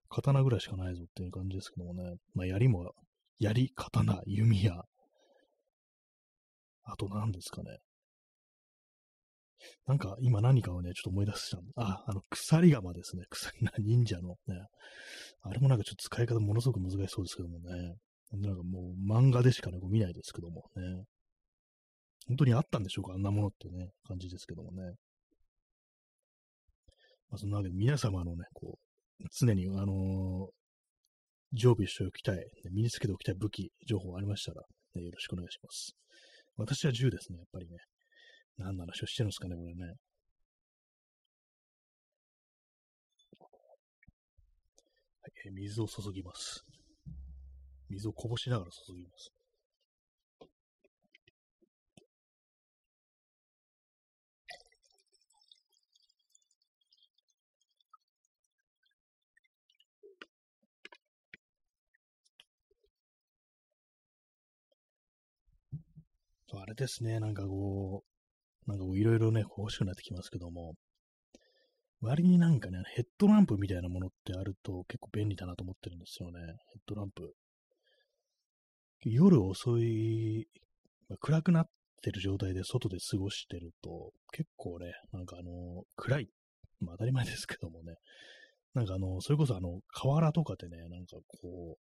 [0.08, 2.16] 刀ぐらいしかないぞっていう感じですけどもね。
[2.34, 2.90] まあ槍も、
[3.38, 4.82] 槍、刀、弓矢。
[6.84, 7.78] あと何ですかね。
[9.86, 11.58] なんか今何かをね、ちょっと思い出した。
[11.76, 13.24] あ、あの、鎖鎌ですね。
[13.28, 14.64] 鎖な、忍者のね。
[15.42, 17.94] あれもなんかちょっと使い方ものすごく難しそうですけどもね。
[18.32, 21.04] なんかもう漫画でしかね、こう見ないですけどもね。
[22.30, 24.94] 本当にあったんでしょうかあんなものってね、感じですけどもね。
[27.28, 30.50] まあ、そんなわけで皆様のね、こう、常に、あのー、
[31.52, 34.62] 常備しておきたい、身につけておきたい武器、情報ありましたら、
[34.94, 35.96] ね、よろしくお願いします。
[36.56, 37.78] 私は銃ですね、やっぱりね。
[38.58, 39.94] 何の話をしてるんですかね、これね。
[45.20, 46.64] はい、水を注ぎます。
[47.88, 49.32] 水をこぼしながら注ぎます。
[66.58, 68.02] あれですね、なんかこ
[68.66, 70.74] う、なんかこういろいろね、欲しくなってきますけども、
[72.00, 76.40] 割になんかね、ヘッドランプみたいなものってあると結構便利だなと思ってるんですよね。
[76.40, 76.54] ヘッ
[76.86, 77.34] ドランプ。
[79.02, 80.46] 夜遅い、
[81.08, 81.66] まあ、暗くなっ
[82.02, 86.28] てる状態で外で過ごしてると、結構ね、なんかあの、暗い。
[86.80, 87.94] まあ当たり前ですけどもね。
[88.74, 91.78] なんかあの、それこそあの、河原とかでね、なんかこう、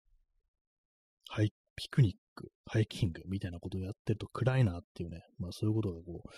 [1.29, 6.29] はい、ピクニック、ハイキングみたいなことをやってると暗いなっていうね、まあそういうことがこう、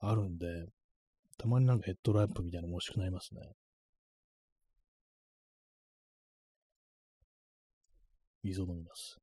[0.00, 0.46] あるんで、
[1.38, 3.40] たまになんかヘッドランプみたいなのも欲しくなりますね。
[8.42, 9.18] 水を飲みます。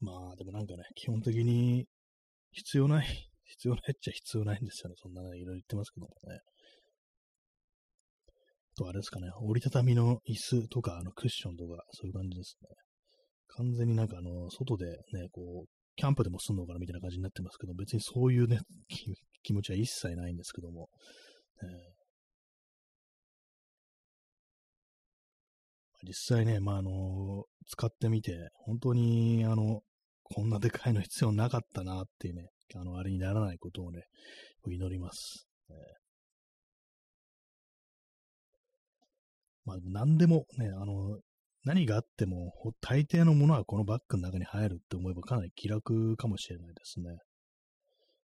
[0.00, 1.86] まあ、でもなんかね、基本的に
[2.52, 3.31] 必要ない
[3.62, 4.96] 必要ないっちゃ必要ないんですよね。
[4.98, 6.40] そんなね、いろいろ言ってますけどもね。
[8.26, 12.68] あとあれですかね、折りたたみの椅子とか、あのクッションとか、そういう感じですね。
[13.54, 18.58] 完全になんかあの、外でね、こう、キャンプでもすんのかなみたいな感じになってますけど、別にそういうね、
[19.44, 20.88] 気持ちは一切ないんですけども、
[21.62, 29.82] えー、実際ね、まあ、あの、使ってみて、本当に、あの、
[30.24, 34.02] こんなでかいの必要なかったなっていうね、あの、あれにならないことをね、
[34.66, 35.46] 祈ります。
[35.70, 35.76] えー、
[39.64, 41.18] まあ、何でもね、あの、
[41.64, 47.18] 何があっても、大抵のものはこのバッグの中に入るって思えばかなり気楽かもしれないですね。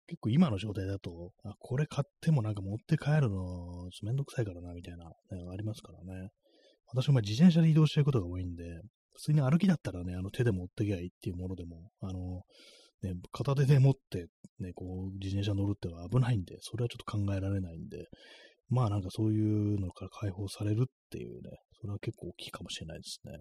[0.07, 5.12] 結構今の状態だと、あ、これ買ってもなんか持って帰るの、めんどくさいからな、みたいな、ね、
[5.53, 6.31] ありますからね。
[6.87, 8.62] 私も自転車で移動してることが多いんで、
[9.14, 12.43] 普通に歩きだったらね、あの手で持ってきゃいいっていうものでも、あの、
[13.03, 14.26] ね、片手で持って、
[14.59, 18.07] ね、こう、自転車乗るってのは危ないんで、それはちょっと考えられないんで、
[18.68, 23.38] まあなんかそういうのから解放されるっていうね、それは結構大きいかもしれないですね。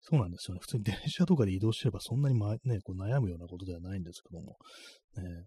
[0.00, 0.60] そうなんですよね。
[0.60, 4.56] 普通に電車とかで移動してればそんなに、ま、ね、こう悩むようなことではないんですけども、
[5.16, 5.44] ね。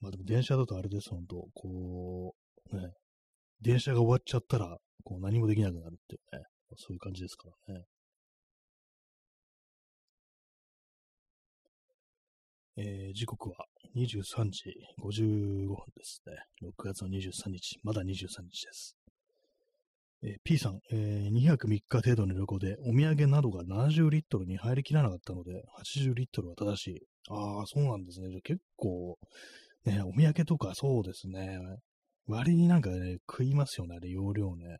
[0.00, 2.34] まあでも電車だとあれです、本当こ
[2.72, 2.92] う、ね、
[3.60, 6.44] 電車が終わっちゃったら、こう何もできなくなるっていうね、
[6.76, 7.84] そういう感じですからね。
[12.76, 13.66] えー、時刻は
[13.96, 16.32] 23時55分ですね。
[16.62, 18.04] 6月の23日、まだ23
[18.50, 18.96] 日です。
[20.22, 27.00] えー、P さん、えー、2泊3日程度の旅行でお土産などが70リットルに入りきらなかったので、80リットルは正しい。
[27.28, 28.40] ああ、そうなんですね。
[28.42, 29.18] 結構、
[29.84, 31.58] ね、お土産とかそうですね。
[32.26, 34.78] 割になんかね、食いますよね、あれ、容量ね。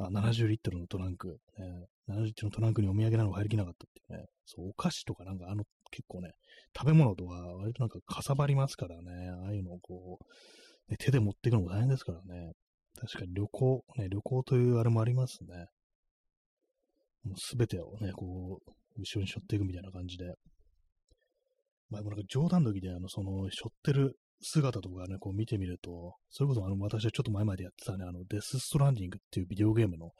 [0.00, 1.86] あ、70リットルのトランク、ね。
[2.08, 4.26] 70リットルのトランクにお土産なのが入りきなかったっていうね。
[4.44, 6.32] そう、お菓子とかなんかあの、結構ね、
[6.76, 9.30] 食べ物とか割となんかかさばりますからね。
[9.44, 12.52] ああいうのをこう、ね、手で持っていくのも大変ですからね。
[12.98, 15.66] 確かに旅行、ね、旅行というあれもありますね。
[17.24, 20.34] もうすべてをね、こう、後ろに背負っていくみたいな感じで。
[21.90, 30.12] まあ、なんか冗談時で、あの、その、背負ってる姿とかね、こう見てみると、それこそあの、私はちょっと前までやってたね、あの、デス・ストランディングっていうビデオゲームの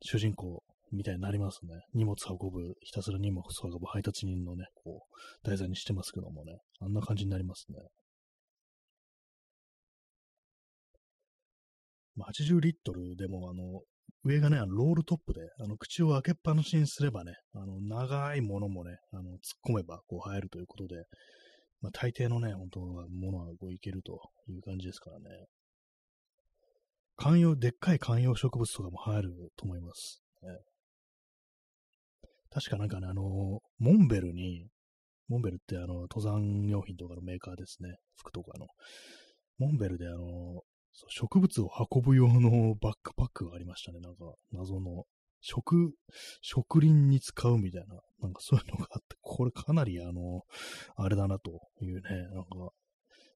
[0.00, 1.74] 主人公みたいになりますね。
[1.94, 7.78] 荷物運ぶ、ひたすら荷物運ぶ配達人のね、こう、題材にしてますけどもね、あんな感じになりますね。
[12.16, 13.80] まあ、80リットルでも、あの、
[14.24, 19.38] 上がね、あのロールトップで、あの、口を開けっぱなしにすればね、あの、長いものもね、あの、突っ
[19.72, 20.96] 込めば、こう、入るということで、
[21.80, 24.18] まあ、大抵のね、本当は、ものは、こう、いけると
[24.48, 25.24] いう感じですからね。
[27.16, 30.22] 観葉、でっかい観葉植物とかも入ると思います。
[30.42, 30.48] ね、
[32.54, 34.68] 確かなんかね、あの、モンベルに、
[35.28, 37.96] モンベルってあの、登山用品とかのメーカーですね。
[38.16, 38.66] 服とかの。
[39.58, 40.18] モンベルであの、
[40.92, 43.98] そう植物を運ぶ用のバックパックがありましたね。
[43.98, 45.04] なんか、謎の、
[45.40, 45.92] 植、
[46.42, 50.42] 植林に使うみたいな、なんかそういうのがあって、これかなりあの、
[50.94, 51.50] あれだなと
[51.82, 52.02] いうね、
[52.32, 52.70] なんか、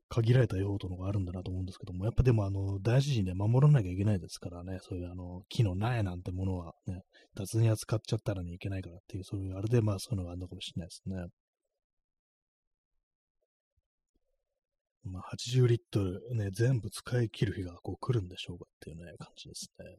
[0.09, 7.03] 限られた用途のがあるんだなと思うんですけども、やっぱでもあの、大事にね、守らなきゃいけないですからね、そういうあの、木の苗なんてものはね、
[7.37, 11.27] 雑に扱っちゃったらね、いけないからっていう、そういうあれでまあそういうのがあるのかもしれないですね。
[15.05, 19.97] まあ、80リットルね、全部使い切る日がこう来るんでしょうかっていうね、感じですね。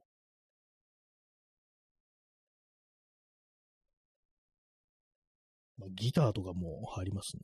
[5.77, 7.41] まあ、ギターとかも入りますね。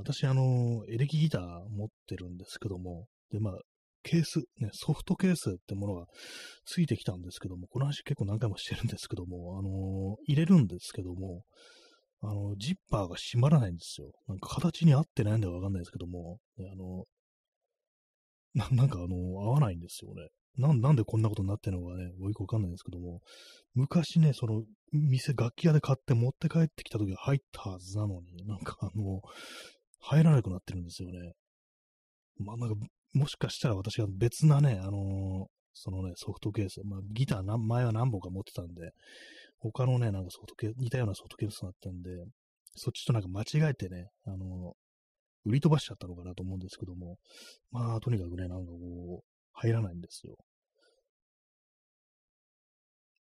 [0.00, 3.54] 私、あの、エレキギター持ってるんですけども、で、まあ、
[4.02, 6.06] ケース、ね、ソフトケースってものが
[6.64, 11.42] ついてきたんですけども、この話結構何回もしてるんですけども、あの入れるんですけども、
[12.22, 14.10] あの、ジッパーが閉まらないんですよ。
[14.26, 17.04] なんか形に合ってないんでわかんないですけども、あの、
[18.54, 20.28] ななんかあの、合わないんですよね。
[20.56, 23.20] ななんでこんなことになってるのかね、よくわかんないんですけども、
[23.74, 29.20] 昔ね、その、店、楽器屋で買って持って帰ってきた時は入ったはずなのに、なんかあの、
[30.00, 31.32] 入らなくなってるんですよね。
[32.38, 32.74] まあなんか、
[33.12, 38.92] もしかしたら私が別なね、あのそのね、ソフトケース、まあギター前は何本か持ってたんで、
[39.58, 42.10] 他のね、なんかソフトケース、似たようなソフトケースだったんで、
[42.76, 44.74] そっちとなんか間違えてね、あの、
[45.44, 47.16] 売り飛ばしちゃったのかなと思うんですけども、
[47.70, 50.36] まあ、とにかくね、なんかこう、入らないんですよ。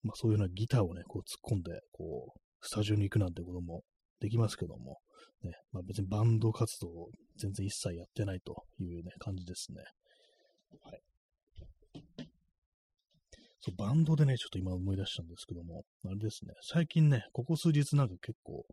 [0.02, 3.82] まあ、そういうようなギターをね、こう突っ込んで、こう、スタジオに行くなんてことも
[4.20, 4.98] できますけども、
[5.42, 9.82] ね、まあ別にバンド活動を全然一切やってないというね、感じですね。
[10.82, 11.00] はい。
[13.60, 18.64] そう、バンドでね、ちょっと今思い出したんですけども、あれですね、最近ね、ここ数日なんか結構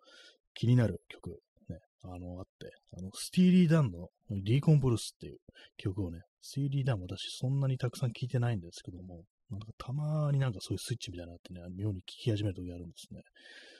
[0.54, 1.40] 気になる曲、
[1.70, 5.38] ね、あの、あって、あの、スティーリー・ダンのディーコンブルースっていう
[5.78, 13.22] 曲をね、スティーリー・ダン私そんなにたくさん聴いてないんですけども、なんかたまになんかそういうスイッチみたいなのってね、妙に聴き始める時があるんですね。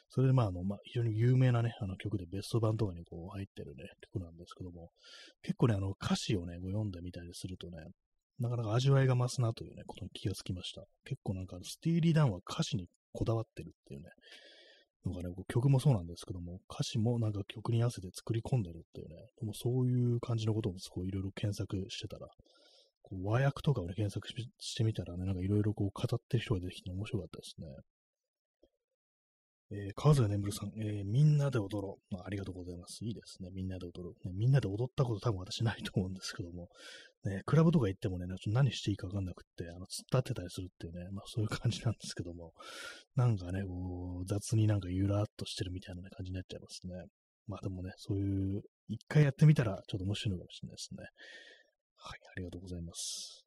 [0.10, 3.84] それでまあ、あの、まあ、非常に有名なね、あの曲でベスト版とかにこう入ってるね、
[4.14, 4.90] 曲なんですけども、
[5.42, 7.78] 結構ね、あの歌詞をね、こう読んでみたりするとね、
[8.40, 10.84] なかなか味わいが増すなというね、ことに気がつきました。
[11.06, 14.10] 結構なんか、スティーリー・ダンは歌詞にこだわってるっていうね、
[15.06, 22.28] のがね、曲もそうなんですけども、歌詞もなんか曲に合わせて作り込んでるっていうね、でもそういう感じのことをこういろいろ検索してたら、
[23.02, 24.28] こう和訳とかをね、検索
[24.60, 27.68] してみたらね、なんかいろいろこう語ってる人が出てきて面白かったですね。
[29.72, 32.28] えー、川添眠さん、えー、みんなで踊ろう、まあ。
[32.28, 33.04] ありがとうございます。
[33.04, 33.50] いいですね。
[33.52, 34.34] みんなで踊ろう、ね。
[34.36, 36.70] みんなで踊ったこと多分私ないと思うんですけども、
[37.24, 42.54] ね、クラブとか行ってもね、何していいかわかんなくって、あの、突っ立ってたりするっていうね、まあそういう感じなんですけども、
[43.16, 46.94] なんかね、こう、雑になんかゆらっとしてるみたいな感じになっちゃいますね。
[47.48, 51.04] まあでもね、そういう、一回やってみたらちょっと面白いのかもしれないですね。
[51.98, 53.44] はい、ありがとうございます。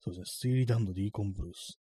[0.00, 1.81] そうですね、スティーリーダンド・ディーコンブルース。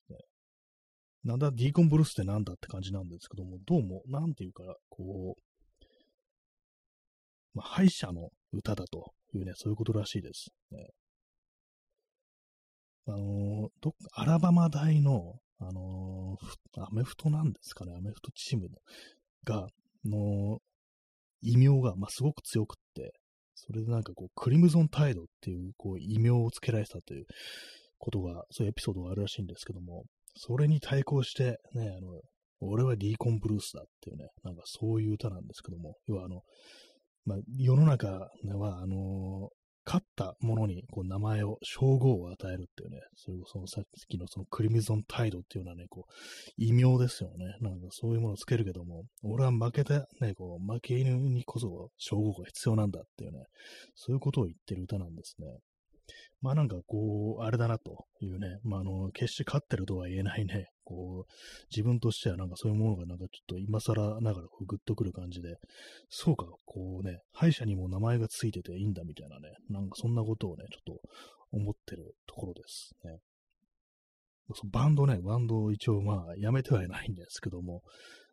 [1.25, 5.87] なんだ、ディーコンブルースってなんだって感じなんですけども、どうも、なんていうか、こう、
[7.55, 10.51] まあ、敗者の歌だというね、そういうことらしいです。
[10.71, 10.87] ね、
[13.07, 16.37] あのー、どアラバマ大の、あの、
[16.77, 18.77] アメフトなんですかね、アメフトチームの
[19.45, 19.69] が、
[20.05, 20.59] の、
[21.41, 23.15] 異名が、まあ、すごく強くって、
[23.55, 27.25] それでなんかこう、クリムゾンタイドっていう、こう、異名をつけられたという
[27.97, 30.05] ことが、そういうエピソードがあるらしいんですけども、
[30.35, 32.21] それに対抗して、ね、あの、
[32.61, 36.43] 俺はディーコンブルースだっていうね、なんかそういう歌なんですけども、要はあの、
[37.25, 38.29] まあ、世の中は、
[38.83, 39.49] あの
[39.87, 46.13] 勝ったものにこう名前を、称号を与えるっていうね、それこそさっきのそのクリミゾンタイドっていうのはね、こう、
[46.57, 47.57] 異名ですよね。
[47.61, 53.45] なんかそういうものをつけるけども、俺は負けた、ね、こう、負け犬にこそ称号が必要なんだっていうね、
[53.95, 55.59] そういうことを言ってる歌なんですね。
[56.45, 61.33] まあなんかこう、あれだなというね、まああの、決して勝ってるとは言えないね、 こう、
[61.71, 65.57] 自分としてはなんかそういうものがなんかちょっと今更ながらグッとくる感じで、
[66.11, 71.01] そうか、こうね、歯医者にも名前がついてていいんだみたいなね、なんかそんなことをね、ちょっと
[71.51, 73.21] 思ってるところですね。
[74.67, 77.83] バンドね、バンドを一応まあやめてはいないんですけども、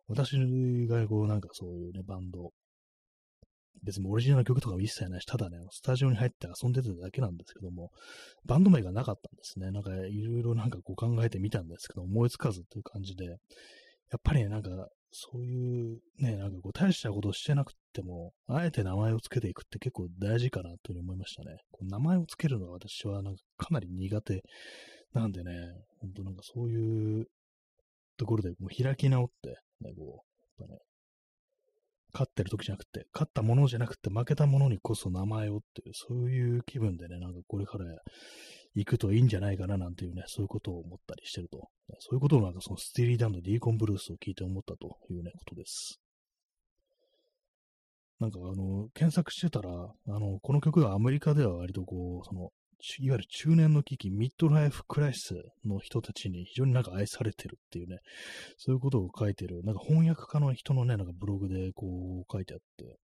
[0.09, 0.35] 私
[0.87, 2.51] がこうなんかそういうね、バンド、
[3.83, 7.91] 別にオリジナル曲とかも一切ないし、ただね、スタジオに入って遊んでただけなんですけども、
[8.45, 9.71] バンド名がなかったんですね。
[9.71, 13.37] なんかいろいろなんかこう考えてみたんですけど、思いつかずっていう感じで、や
[14.17, 14.69] っぱりね、なんか
[15.11, 21.57] そういうね、なんかこう大したことをしてなくても、あえて名前をつけていくって結構大事かなというふうに思いましたね。
[21.71, 24.43] こう名前をつけるのは私はなんかかなり苦手
[25.13, 25.51] なんでね、
[25.99, 27.25] ほんとなんかそういう
[28.17, 29.49] ところでもう開き直って、
[29.81, 30.23] ね、こ
[30.59, 30.79] う、やっぱね、
[32.13, 37.85] 勝ってる時じゃなくて、勝ったものじゃなくて負けたものにこそ名前をっていう、そういう気分でね、なんかこれから
[38.75, 41.69] 行くといいんじゃないかななんていうね、そういうことを思ったりしてると。
[41.99, 45.99] そういうことをなんかそのスティリーダンのディーコンブルースを聞いて思ったというね、ことです。
[48.19, 52.51] なんかあの、検索してたら、あの、この曲がアメリカでは割とこう、その、
[52.99, 57.99] いわゆる中年の危機、ミッドライフクライシスの人たちに非常になんか愛されてるっていうね、
[58.57, 61.85] そういうことを書いてる、なんか翻訳家の人のね、なんかブログでこ
[62.21, 62.97] う書いてあって、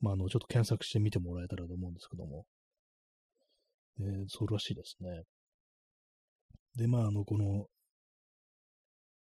[0.00, 2.44] まあ、あの、ちょっと検索してみてもらえたらと思うんですけども、
[4.00, 5.22] えー、そうらしいですね。
[6.76, 7.66] で、まあ、あの、この、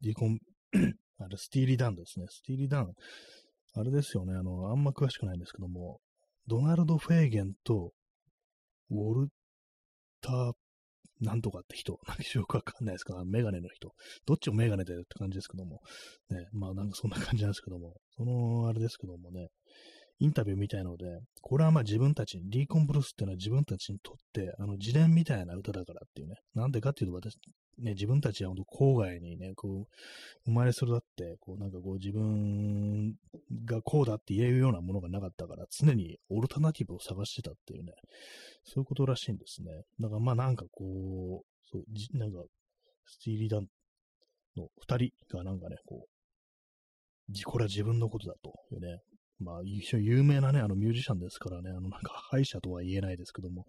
[0.01, 0.39] ディーコン、
[1.19, 2.27] あれ、スティーリー・ダンですね。
[2.29, 2.93] スティーリー・ダン、
[3.75, 6.01] あれですよね、あの、あんま詳しくないんですけども、
[6.47, 7.93] ドナルド・フェーゲンと、
[8.91, 9.29] ウォル
[10.21, 10.53] タ、
[11.21, 13.93] なんとかって人、なんかよくわかんないですか、メガネの人。
[14.27, 15.81] どっちもメガネだよって感じですけども。
[16.31, 17.97] ね、まあなんかそんな感じなんですけども。
[18.16, 19.49] その、あれですけどもね、
[20.21, 26.37] インタビューみたいので、これはまあ自分たちに、リーコンブルースっていうのは自分たちにとって、あの、自伝みたいな歌だからっていうね。
[26.55, 27.37] なんでかっていうと私、
[27.79, 29.87] ね、自分たちは本当郊外にね、こう、
[30.45, 33.14] 生まれ育って、こう、なんかこう自分
[33.64, 37.93] がこうだって言えるようなものがなかったから、常にオルタナティブを探してたっていうね、
[38.64, 39.71] そういうことらしいんですね。
[40.01, 42.39] だからまあなんかこう、そう、なんか、
[43.07, 43.66] スティーリーダン
[44.57, 49.01] の二人がなんかね、こう、これは自分のことだというね、
[49.41, 53.66] まあ、一緒有名なね、あのミュージシャンですからね、あのなんか敗者とは言えないですけども、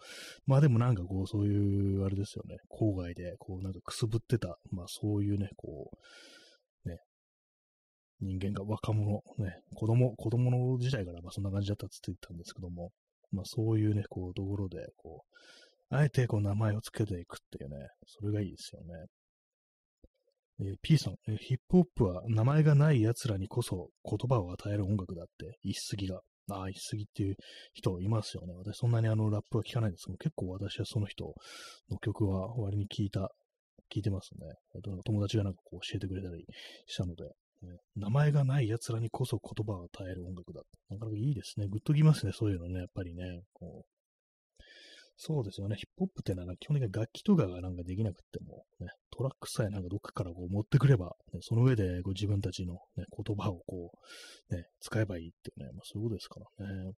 [0.47, 5.91] まあでもなんかこう、そういう、あれですよね、郊外で、こうなんかくすぶってた、まあそういうね、こ
[6.85, 6.97] う、ね、
[8.21, 12.91] 人間が若者、ね、子供、子供の時代からまあそんな感じだったって言ったんですけども、
[13.31, 15.23] まあそういうね、こう、ところで、こ
[15.91, 19.05] う、あえてこう名前を付けていくっていうね、それがいいですよね。
[20.61, 26.19] えー、P さん、えー、ヒップホップは名前がない奴らにこそ言葉を与える音楽だって言い過ぎが。
[26.51, 27.35] ああ、言い過ぎっていう
[27.73, 28.53] 人いますよね。
[28.55, 31.25] 私そんなにあのラップは聞かないんですけど、結構私はその人
[31.91, 33.29] の曲は割に聞いた、
[33.93, 34.81] 聞いてますね。
[35.05, 36.43] 友達がなんかこう教えてくれたり
[36.87, 40.61] したので、ね、名前がない奴らにこそ言葉を与える音楽だ。
[40.89, 41.67] なかなかいいですね。
[41.67, 43.41] グッときますね、そういうのね、やっぱりね。
[43.53, 43.98] こう
[45.21, 45.75] そうですよね。
[45.75, 53.91] ヒップホップってのは基本的に楽器とかがなんかできなくても、ね、トラックさえなんかどっかからこう持ってくれば、ね、その上でこ自分たちの、ね、言葉をこ
[54.49, 56.93] う、ね、使えばいいっていうね、まあそういうことですからね。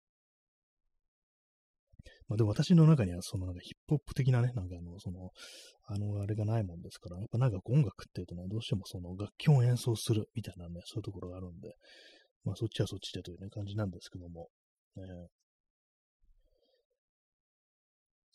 [2.28, 5.30] まあでも私の中にはそのなんかヒップホップ的なね、なんかあの、その、
[5.86, 11.72] あの、あれがないもんですから、やっぱなんか音楽っていうとね、どうしてもその楽器を演奏するみたいなね、そういうところがあるんで、
[12.44, 14.48] まあそっちはそっちでというね、感じなんですけども、
[14.96, 15.04] ね、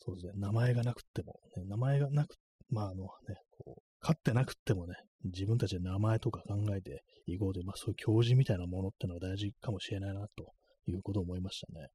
[0.06, 2.36] そうですね、名前がなくても、ね、名前がなく、
[2.70, 4.94] まああのね、こう、勝ってなくてもね、
[5.24, 10.52] 自分たちで名前とか考えていこうという、まあそういう教示みたいなものってのは大事かもしれないな、と
[10.86, 11.88] いうことを思いましたね。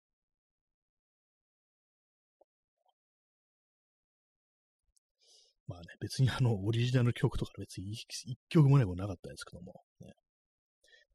[5.68, 10.12] まあね、別にあの、オリジナル曲とか別に一曲もね、こうなかったですけども、ね。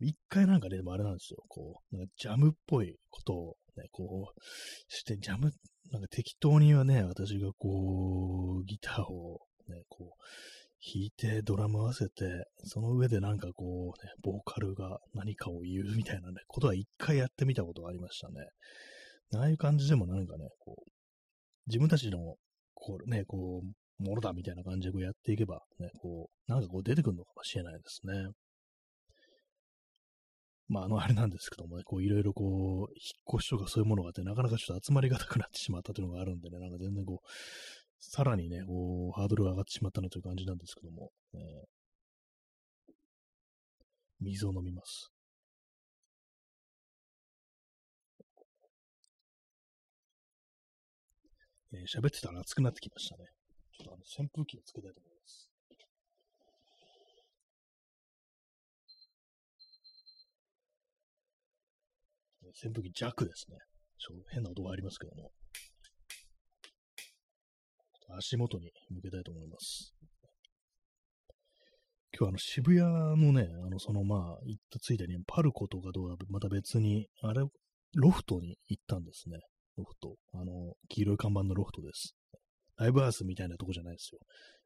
[0.01, 4.41] 一回なんかね、でもあれなんですよ、こう、なんかジャムっぽいことをね、こう、
[4.89, 5.51] して、ジャム
[5.93, 10.23] なんか適当にはね、私がこう、ギターをね、こう、
[10.85, 18.35] 弾いてドラム合わせて、その上でなんかこうね、ボーカルが何かを言うみたいなね、ことは一回やってみたことがありましたね。
[19.35, 20.91] ああいう感じでもなんかね、こう、
[21.67, 22.37] 自分たちの、
[22.75, 28.13] こうね、こう、ものだみたいな感じでこうやっていけば、ね、こう、なんかこう出てくるのかもしれないですね。
[30.69, 37.29] まあ、あの、あれなんですけどもね、こう、いろいろこう、引っ越しとかそういうものがあって、なかなかちょっと集まりがたくなってしまったというのがあるんでね、なんか全然こう、
[37.99, 42.93] さらにね、こう、ハードルが上がってしまったなという感じなんですけども、えー、
[44.21, 45.13] 水を飲みます。
[51.73, 53.25] えー、喋ってたら熱くなってきましたね。
[53.79, 55.16] ちょっとあの扇風機をつけたいと思います。
[62.57, 63.59] 扇風機弱ですね。
[63.99, 65.31] ちょっと変な音がありますけども。
[68.19, 69.95] 足元に向けたいと思います。
[72.19, 77.43] 今日あの渋谷のね、あのそのまあ行ったついでにパルコとかとはまた別に、あれ、
[77.95, 79.39] ロフトに行ったんですね。
[79.77, 80.17] ロフト。
[80.33, 82.15] あの、黄色い看板のロフトです。
[82.79, 84.21] ライブハウスみたいなとこじゃないですよ。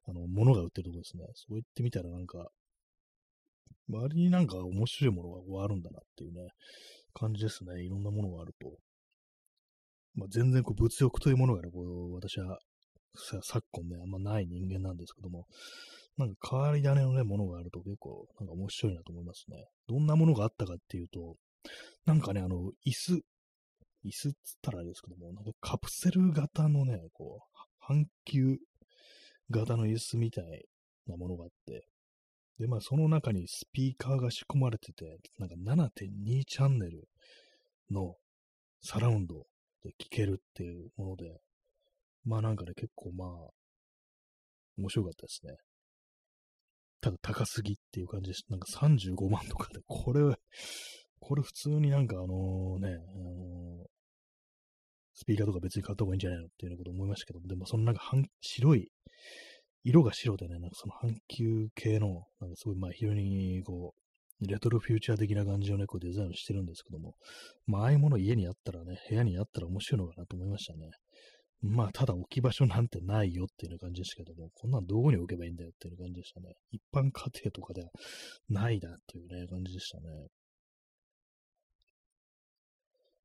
[0.07, 1.25] あの、物が売ってるとこですね。
[1.35, 2.51] そう言ってみたらなんか、
[3.89, 6.49] 周りになんか面白いものがあるんだなっていうね、
[7.13, 7.83] 感じですね。
[7.83, 8.79] いろんなものがあると。
[10.15, 12.59] まあ、全然こう物欲というものがね、こう私は
[13.43, 15.47] 昨今ね、あんまない人間なんですけども、
[16.17, 19.65] なんか変わり種のね、ものがあると結構なんか面白いなと思いますね。
[19.89, 21.37] どんなものがあったかっていうと、
[22.07, 22.57] なんかね、あの、
[22.87, 23.15] 椅子、
[24.05, 24.33] 椅子っつっ
[24.63, 28.59] たらあれですけども、なんかカプセル型のね、こう、半球
[29.51, 30.45] 型の椅子みたい
[31.07, 31.87] なものがあって、
[32.61, 35.55] で、まあその中にスピーカーが仕込まれてて、なんか
[35.99, 37.09] 7.2チャンネル
[37.91, 38.15] の
[38.83, 39.47] サラウンド
[39.83, 41.41] で聴けるっていうもので、
[42.25, 43.29] まあなんかね、結構まあ、
[44.77, 45.57] 面白かったですね。
[47.01, 48.37] ただ高すぎっていう感じで。
[48.51, 50.21] なんか35万とかで、これ、
[51.19, 53.87] これ普通になんかあのね、あのー、
[55.15, 58.03] スピーカーとか別に買った方がいいんじゃないのっていうようなこと思いましたけど、でもそのなんか
[58.43, 58.91] 白い、
[59.85, 67.15] 色が白でね、なんかその半球系の、なんかすごいまあ非常にこう、レトロフューチャー的な感じのね、こうデザインをしてるんですけども、
[67.67, 70.91] まあああいうもの家にあったらね、部屋にあったら面白いのかなと思いましたね。
[71.63, 76.55] まあ、ただ置き場所なんてないよっていう感じですけども、こんなんどこに置けばいいんだよっていう感じでしたね。
[76.71, 77.91] 一般家庭とかでは
[78.49, 80.05] ないなというね、感じでしたね。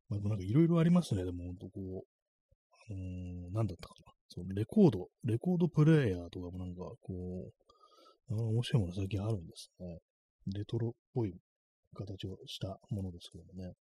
[0.10, 4.05] まあ、なんかいろいろありますね、でも、ほんとこう、あのー、なんだったかな。
[4.30, 7.51] そのレコード、レコードプレイヤーとかもなんか、こ
[8.30, 9.99] う、面白いもの最近あるんですね。
[10.47, 11.34] レトロっぽい
[11.95, 13.73] 形をしたものですけどもね。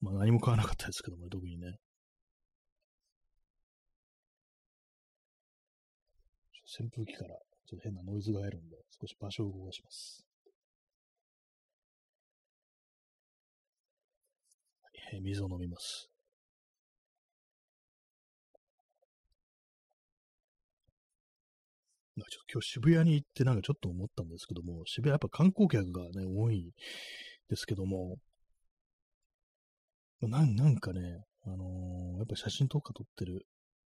[0.00, 1.76] まあ何も買わなかったですけども、特にね。
[6.78, 7.36] 扇風機から
[7.66, 10.26] ちょっと変なノイズが入るんで、少し場所を動かします。
[15.12, 16.11] はい、水を飲みます。
[22.16, 26.72] ちょっと今日渋谷に行ってなんかちょっと思ったんですけども、渋谷やっぱ観光客がね、多い
[27.48, 28.16] ですけども、
[30.20, 33.46] なん、なんかね、あのー、やっぱ写真とか撮ってる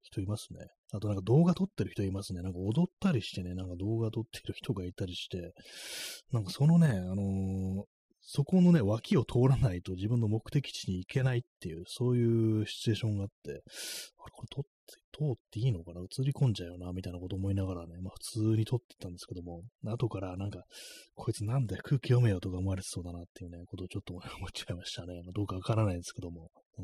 [0.01, 0.59] 人いますね。
[0.91, 2.41] あとなんか動画撮ってる人いますね。
[2.41, 5.53] なんか踊ったりしてね、なんか動画撮ってる人がいたりして、
[6.31, 7.85] なんかそのね、あのー、
[8.21, 13.61] そこのね、脇を通らないと自分の目的地に行けないっていう、そういうシチュエーションがあって、あれ、
[14.33, 14.63] これ撮っ
[15.11, 16.01] 通っていいのかな？
[16.01, 20.63] 映り込んじゃうよなみたいなこと思いながらね、まあ普通に撮ってたんですけども、後からなんか、
[21.15, 24.23] こいつなんだよ空気読めよとか思われてそうだなっていうね、ことをちょっと思っ
[24.53, 25.21] ちゃいましたね。
[25.25, 26.49] ま、どうかわからないですけども。
[26.79, 26.83] え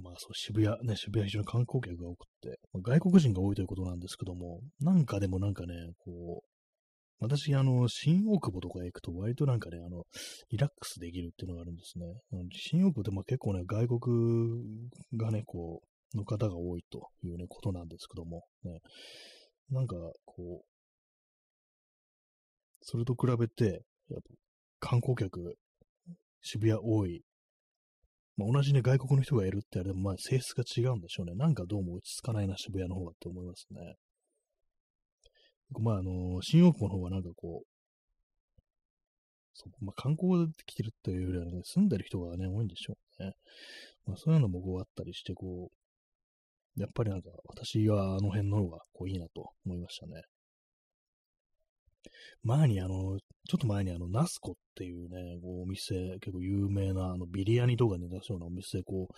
[0.00, 6.48] まあそう、渋谷、ね、渋谷非常に観光客が多くて、まあ、外国人が多いということなんですけども、なんかでもなんかね、こう、
[7.20, 10.04] 私、あの、新大久保とか行くと割となんかね、あの、
[10.50, 12.06] リラックスできるっていうのがあるんですね。
[12.52, 15.82] 新大久保ってまあ結構ね、外国がね、こ
[16.14, 18.78] う、の方が多いというね、ことなんですけども、ね、
[19.70, 20.64] なんか、こう、
[22.80, 24.22] それと比べて、やっ
[24.80, 25.56] ぱ観光客、
[26.40, 27.22] 渋谷多い。
[28.36, 31.34] まあ、同じね、外国の人がいるってあれでも、まあ、性質が違うんでしょうね。
[31.34, 33.96] なんかどうも落ち着かないな、渋谷の方がって思いますね。
[35.70, 37.66] まあ、あの、新大久保の方はなんかこう、
[39.54, 43.32] そうまあ、観光で来てるっていうよりはね、住んでる人がね、多いんでしょうね。
[44.06, 45.70] まあ、そういうのもこうあったりして、こ
[46.76, 50.22] う、やっぱりなんか私はあの辺の方がこういいなと思いましたね。
[52.44, 59.14] 前にあの、ちょっと前にあの、ナスコっていうね、こうお店、結構有名なあのビリヤニとかに出すようなお店、こう、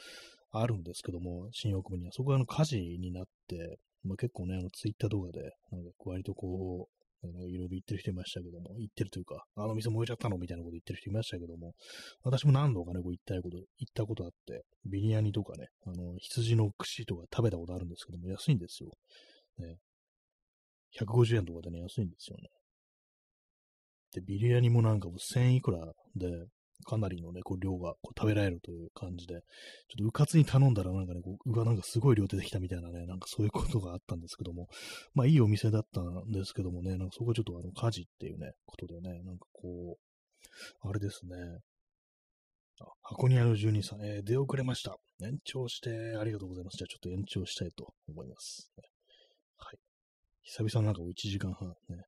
[0.53, 2.12] あるんですけども、新大久保には。
[2.12, 5.40] そこがあの火事になって、まあ、結構ね、あのツイッター動画で、
[5.70, 11.74] なんか割とこう、いろいろ言ってる人いましたけども、言ってるというか、あの店燃えちゃったのみたいなこと言ってる人いましたけども、
[12.22, 18.90] 私も何度かね、こう言ったこと、言ったことあって、ビリヤニとかね、あの、羊の串とか食べたことあるんですけども、安いんですよ。
[19.59, 19.76] ね。
[20.98, 22.48] 150円とかでね、安いんですよね。
[24.14, 25.78] で、ビリヤニもなんかもう1000いくら
[26.16, 26.46] で、
[26.84, 29.42] かなりのね、こう量がこう食べられるという感じで、ちょっ
[29.98, 34.68] とうかつに頼んだらなんかね、こう、うわ、なんかすごい量出てきたみたいなね、なんかそういうことがあったんですけども、
[35.14, 39.96] まあいいお店だったんですけどもね、なんかそこはちょっとあの火事っていうね、ことでね、なんかこ
[40.84, 41.36] う、あれですね、
[43.02, 44.96] 箱にある住人さん、えー、出遅れました。
[45.22, 46.78] 延長してありがとうございます。
[46.78, 48.70] じゃあちょっと延長したいと思います。
[48.76, 48.89] はい。
[50.51, 52.03] 久々なんか1時間半ね。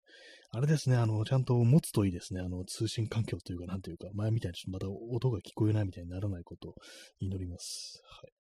[0.51, 2.41] あれですね、あの、ちゃんと持つといいですね。
[2.41, 6.75] あの、通信環境というか、なんというか、前みたいにちょっとまた音が聞こえないみたいにならないことを
[7.21, 8.03] 祈ります。
[8.05, 8.33] はい。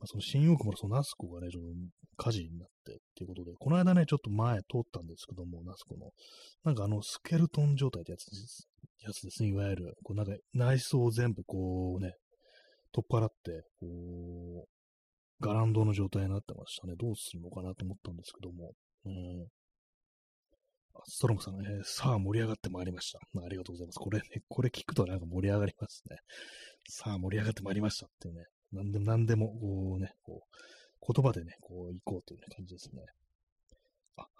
[0.00, 1.62] まあ、その新大久保のそのナスコがね、ちょっ
[2.16, 6.10] と火事になってっていうことで、この間ね、ちょっと前通ったんですけども、ナスコの、
[6.64, 8.68] なんかあの、スケルトン状態ってやつです、
[9.02, 12.14] やつですね、いわゆる、こうなんか内装を全部こうね、
[12.92, 14.81] 取っ払って、こう、
[15.42, 16.94] ガランドの状態になってましたね。
[16.96, 18.72] どうするのかなと思ったんですけども。
[19.04, 19.46] うん。
[21.04, 23.18] ストロムさん、えー、さあ盛り上がってまいりました。
[23.18, 23.98] ありがとうございます。
[23.98, 26.18] これね、これ聞くとなんか盛り上がりますね。
[26.88, 33.02] さあ盛り上がってまいりましたっていうね、なんでもなんでも、こうね、こう、言葉でね、こう行こうという、ね、感じですね。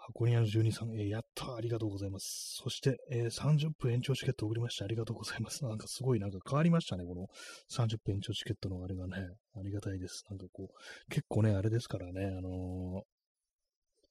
[0.03, 2.59] あ、箱庭の住人さん、えー、やったありがとうございます。
[2.61, 4.85] そして、えー、30分延長チケット送りました。
[4.85, 5.63] ありがとうございます。
[5.65, 7.27] なんかすごいなんか変わりましたね、この
[7.71, 9.15] 30分延長チケットのあれがね、
[9.55, 10.23] ありがたいです。
[10.29, 13.13] なんかこう、結構ね、あれですからね、あのー、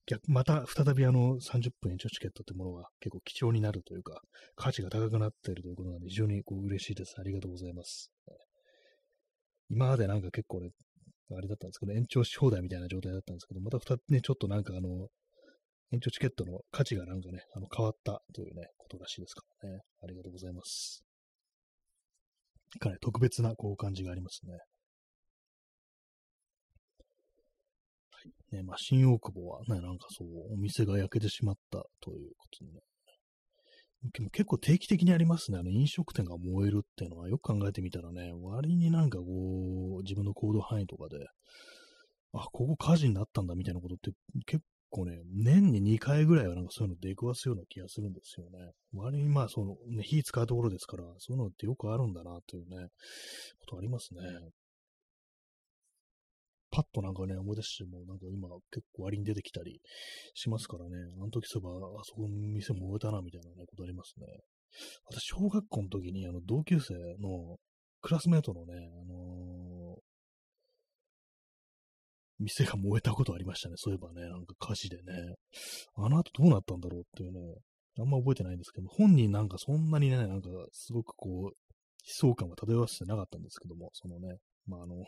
[0.07, 4.20] 逆、また再びあの30分延長チケットってものが結構貴重になるというか、
[4.57, 7.14] 価値が高くなっているということなので非常にこう嬉しいです。
[7.18, 8.11] ありがとうございます。
[9.70, 10.70] 今までなんか結構ね、
[11.30, 15.09] あれだったんですけど、延長し放題みたいな状態だったんですけど、また再びね、ちょっとなんかあの、
[15.93, 19.80] 延長チケットの価値がなんかね、あの変わったというね、ことらしいですからね。
[20.03, 21.05] ありがとうございます。
[22.80, 24.53] かなり特別なこう感じがありますね。
[24.53, 24.59] は
[28.55, 32.80] いね、まあ、新大久保はね、なんかそう、お店が焼けてしまったということでね。
[34.32, 35.59] 結構定期的にありますね。
[35.59, 39.24] あの飲食店が燃えるっていうのはよく考えてみたらね、割になんかこ
[40.01, 41.18] う、自分の行動範囲とかで、
[42.32, 44.11] あ、ここ火事になったんだみたいなことって
[44.47, 48.72] 結構ね、年に2回ぐらいはなんかそういうの出くわすような気がするんですよね。
[48.95, 52.88] 割にまあその、ね、火使うところですから、そういうのってよくあるんだなというね、
[53.61, 54.20] ことありますね。
[56.70, 59.80] パッとなんかね、思い出しても、なんか今結構割に出てきたり
[60.34, 64.26] しますからね、あの時そういえば、あそこの店も終えたな、みたいなね、ことありますね。
[65.07, 67.59] 私、小学校の時に、あの、同級生の
[68.01, 69.82] クラスメートのね、あのー、
[72.43, 73.74] 店が燃えたことありましたね。
[73.76, 75.34] そういえばね、なんか火事でね。
[75.97, 77.38] あの後どうなったんだろうっていうね、
[77.99, 81.53] あんま覚えてないんですけど、本人なんかそんなにね、なんかすごくこう、悲
[82.05, 84.36] 壮感は漂わせてなかったんですけども、そのね、
[84.66, 85.05] まああの、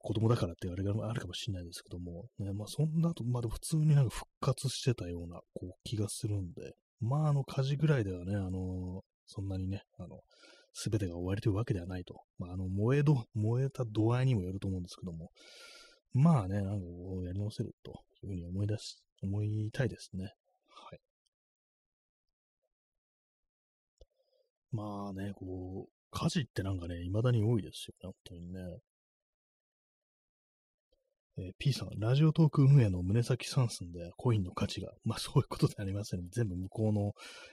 [0.00, 10.20] 子供だからってあれがあるかもしれないですけども、ね、まあそんなと、まだ普通になんか復活してたようなこう気がするんで、まああの火事ぐらいではね、あのそんなにね、あの、
[10.80, 12.22] すべてが終わりというわけではないと。
[12.38, 15.30] まああの、燃えど、燃えた度合いにもよると思うんですけども、
[16.12, 17.90] まあね、なんかこうやり直せると
[18.22, 20.32] いうふうに思い出し、思いたいですね。
[20.68, 21.00] はい。
[24.70, 28.60] まあね、こう、火事ってなんかね、未だに多いですよね、本当にね。
[31.38, 36.28] えー、P さん、ラジオトーク運営の胸先三寸でコインの価値が、まあそういうことでありませんね。
[36.32, 37.12] 全部向こうの、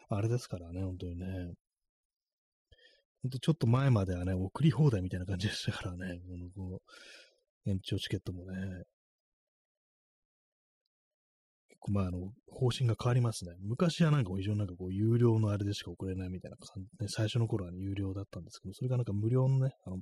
[0.10, 1.26] あれですからね、本当にね。
[3.26, 6.82] ほんとちょっと前まではね、送り放題みたいな感じでしたからね、このこ
[7.66, 8.84] う延長チケットもね。
[11.70, 13.54] 結構まあ、あの、方針が変わりますね。
[13.62, 19.98] 昔はなんか非常になんかこう、有料のあれでしか送れないみたいな感じで、最初の頃は、有料だったんですけど、それがなんか無料のね、あの、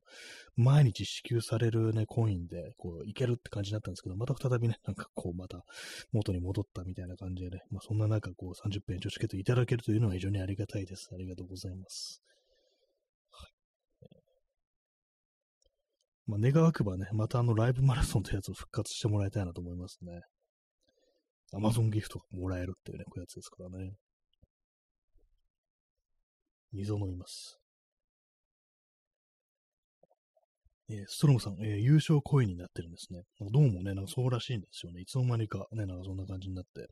[0.57, 5.63] 毎日支給されるね、コインで、こう、いけるって感じだったんですけど、また再びね、なんかこう、また
[6.11, 11.09] 元に戻ったみたいな感じでね、まあ、そんな中、こう、30分女子ケットいただけるというのは非常にありがたいです。
[11.13, 12.21] ありがとうございます。
[13.31, 13.53] はい。
[16.25, 20.21] まあ、願わくばね、またあのライブマラソンというやつを復活してもらいたいなと思いますね。
[21.53, 23.93] アマゾンギフトがもらえるっていうね、こういうやつですからね。
[26.71, 27.59] 水を飲みます。
[30.89, 33.21] えー、ストロムさん、えー、優勝コインになってるんですね。
[33.39, 35.01] どうもね、なんかそうらしいんですよね。
[35.01, 36.87] いつの間にかね、なんかそんな感じになって。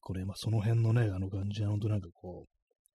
[0.00, 2.46] これ、まあ、その辺のね、あの感じは、本当なんかこ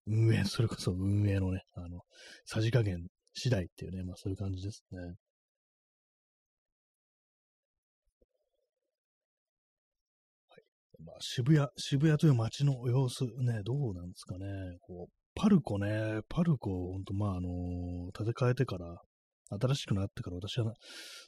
[0.07, 2.01] う、運営、それこそ運営のね、あの、
[2.45, 4.99] さじ加減次第っていうね、まあそういう感じですね。
[11.05, 14.45] まあ、渋谷、渋谷という街の様子ね、どうなんですかね。
[14.81, 18.97] こう、パルコね、パルコ、ほんと、まあ、あのー、建て替えてから、
[19.59, 20.73] 新しくなってから私は、ま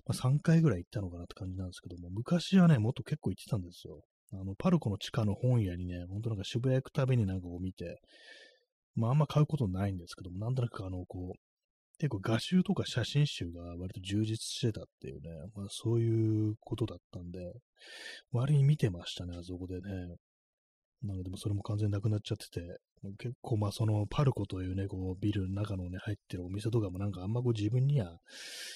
[0.09, 4.01] あ、3回ぐらい行ったのかなって感じなんですけども、昔はね、もっと結構行ってたんですよ。
[4.33, 7.99] あの、パルコの地下の本屋にね、ほんとなんか渋谷行くたびになんかこう見て、
[8.95, 11.39] まああんま買うことないんですけども、なんとなくあの、こう、
[11.97, 17.53] 結構画集とか写真集が割と充実してたっていうね、まあそういうことだったんで、
[18.31, 20.15] 割に見てましたね、あそこでね。
[21.03, 22.61] なので、もそれも完全なくなっちゃってて、
[23.19, 28.17] 結構まあそのパルコというね、こうビルの中のね、入ってるお店とかもなんかあんまこう自分には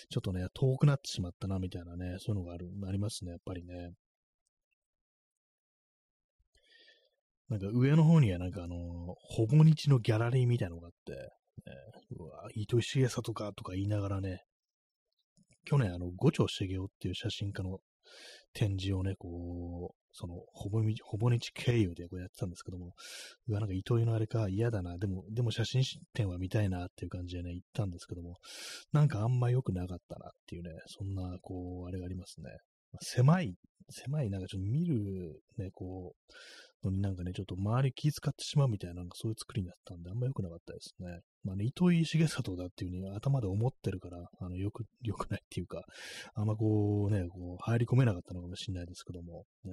[0.09, 3.91] ちょっとね、遠くなってしまったなみたいなね、そういうのがある、ありますね、やっぱりね。
[7.49, 8.75] なんか上の方にはなんかあの、
[9.21, 11.31] ほぼ日のギャラリーみたいなのがあって、
[11.65, 11.73] ね、
[12.17, 14.43] うわ、糸井重里かとか言いながらね、
[15.65, 17.79] 去年あの、五丁茂雄っていう写真家の
[18.53, 22.93] 展示をね、こう、その、ほぼほぼ日経由でこうやってたんですけども、
[23.47, 25.83] うわ、なんか糸井のあれか嫌だな、でも、でも写真
[26.13, 28.37] 展は見たいなっていう感じでね、行ったんですけども、
[28.91, 32.49] なんかあんま良くなかったなっていうね、そんな、こう、あれがありますね。
[33.01, 33.53] 狭い、
[33.91, 36.33] 狭い、なんかちょっと見る、ね、こう、
[36.83, 41.19] のになんかね、ちょっと周り気遣ってしまうみたいな、なんかそういう作りになったんで、あんま良くなかったですね。
[41.43, 45.83] まあね、糸井重里だっていう風に頭で思ってるから、あの、よく、 良くないっていうか、
[46.35, 49.71] あんまこうね、こう、入り込めなかったのかもしれないですけども、ね。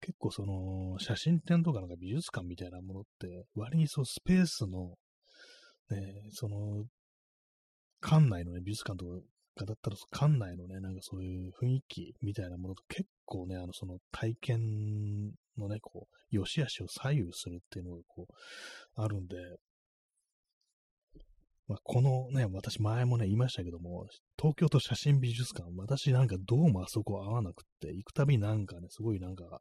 [0.00, 4.94] 結構その、写真展とかなんか美術館みたいなものって、割にそうスペースの、
[5.90, 6.84] ね、その、
[8.00, 9.22] 館内のね、美術館と
[9.56, 19.36] かだったら、館内のね、なんかそういう雰囲気みたいなものと結構ね、あの、その体験のね、こう、良し悪しを左右するっていうのがこう、あるんで、
[21.68, 24.06] まあ、このね、私前もね、言いましたけども、
[24.38, 29.60] 東京都写真美術館、私なんかどうもあそこ合わなくって、行くたびなんかね、すごいなんか、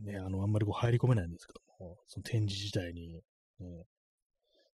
[0.00, 3.84] ね、あの、あんまりこう入り込めないんですけども、その展示自体に、ね、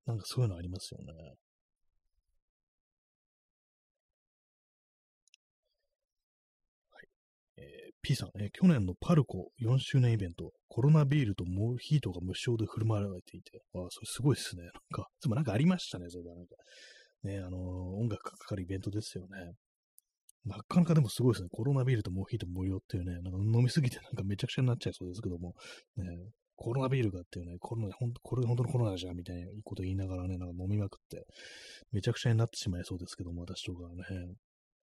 [0.08, 1.14] なんかそういうのありますよね。
[8.04, 14.64] P さん、えー、去年のパルコ4周年イベント、コロナビールとモヒートが無償で振る舞われていて、あそれすごいですね。
[14.64, 16.56] なんか、つまなんかありましたね、それはなんか。
[17.24, 17.60] ね、あのー、
[18.01, 19.54] 音楽かかるイベントですよね。
[20.45, 21.49] なかなかでもすごいですね。
[21.49, 25.54] コロナビールとモヒート無料っていうね、なんか飲みすぎてなんかめちゃくちゃになっちゃいそうですけども、
[25.95, 26.06] ね、
[26.58, 31.26] コロナビールがっていうね、コロナ、ほんと、これ本当のコロナじゃんみたいなこと言いながらね、なんか飲みまくって、
[31.93, 34.04] めちゃくちゃになってしまいそうですけども、私とかね、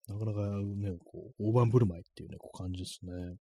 [0.08, 3.36] なかなかね、こう、大盤振る舞いっていうね、こう感じですね。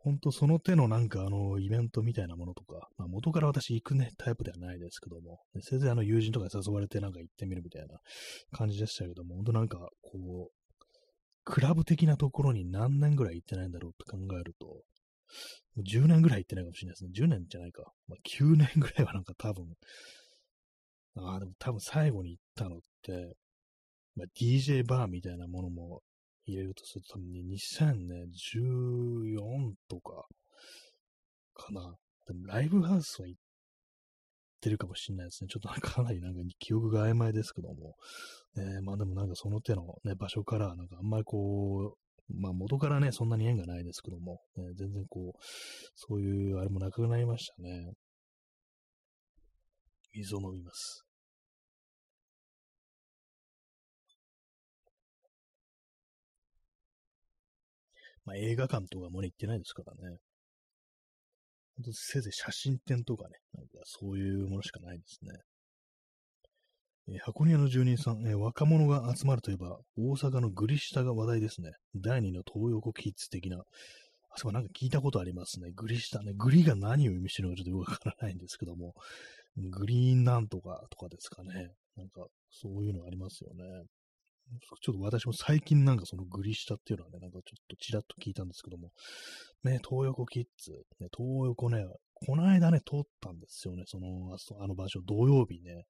[0.00, 7.98] ほんとその手のなんかあの、イベントみたいなものとか、まあ元から私行くね、タイプではないですけども、せいぜいあの友人とかに誘われてなんか行ってみるみたいな
[8.52, 10.84] 感じでしたけども、ほんとなんかこう、
[11.44, 14.82] クラブ的なところに何年ぐらい行ってないんだろうって考えると、も
[15.78, 17.10] う10年ぐらい行ってないかもしれないですね。
[17.14, 17.82] 10年じゃないか。
[18.06, 19.66] まあ、9年ぐらいはなんか多分、
[21.16, 23.34] ああ、でも多分最後に行ったのって、
[24.18, 26.02] まあ、DJ バーみたいなものも
[26.44, 30.26] 入れるとすると、多分ね、2014とか、
[31.54, 31.94] かな。
[32.26, 33.40] でも、ライブハウスは行っ
[34.60, 35.48] てるかもしれないですね。
[35.48, 37.94] ちょっとかなりなんか記憶が曖昧ですけども。
[38.56, 41.98] ね、まあでもなんかその手のね、場所から、なんかあんまりこう、
[42.34, 45.38] まあ元からね、そんなに縁がないですけども、ね、全然こう、
[45.94, 47.92] そういうあれもなくなりましたね。
[50.12, 51.07] 水を飲みます。
[58.28, 60.18] まあ、映画館とかもね、行ってないですからね。
[61.76, 65.30] ほんとせいぜい写真展とかね、なんかそういうものしかないですね。
[67.08, 71.70] えー、箱庭の住人さん、えー、若者が集まるといえば、大阪のグリ下が話題ですね。
[71.96, 73.56] 第二の東横キッズ的な。
[73.58, 73.62] あ
[74.36, 75.70] そこなんか聞いたことありますね。
[75.74, 76.34] グリ下ね。
[76.36, 78.92] グリが何を意味してるのかちょっとよくわからないんですけども、
[79.56, 81.70] グリーンなんとかとかですかね。
[81.96, 83.64] なんか、そういうのありますよね。
[84.80, 88.90] ちょっと私も最近なんかそのグリ下っていうのはね、なんかちょっとちらっと聞いたんですけども、
[89.64, 91.84] ね、東横キッズ、ね、東横ね、
[92.14, 95.84] この間ね、通ったんですよね、その、あの場所、土曜日ね。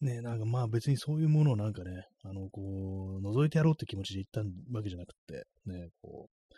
[0.00, 1.90] ね、なんかまあ別にそういうものをなんかね、
[2.22, 4.40] あの、こう、覗いてやろうって気持ちで行った
[4.72, 6.54] わけじゃなくて、ね、こう、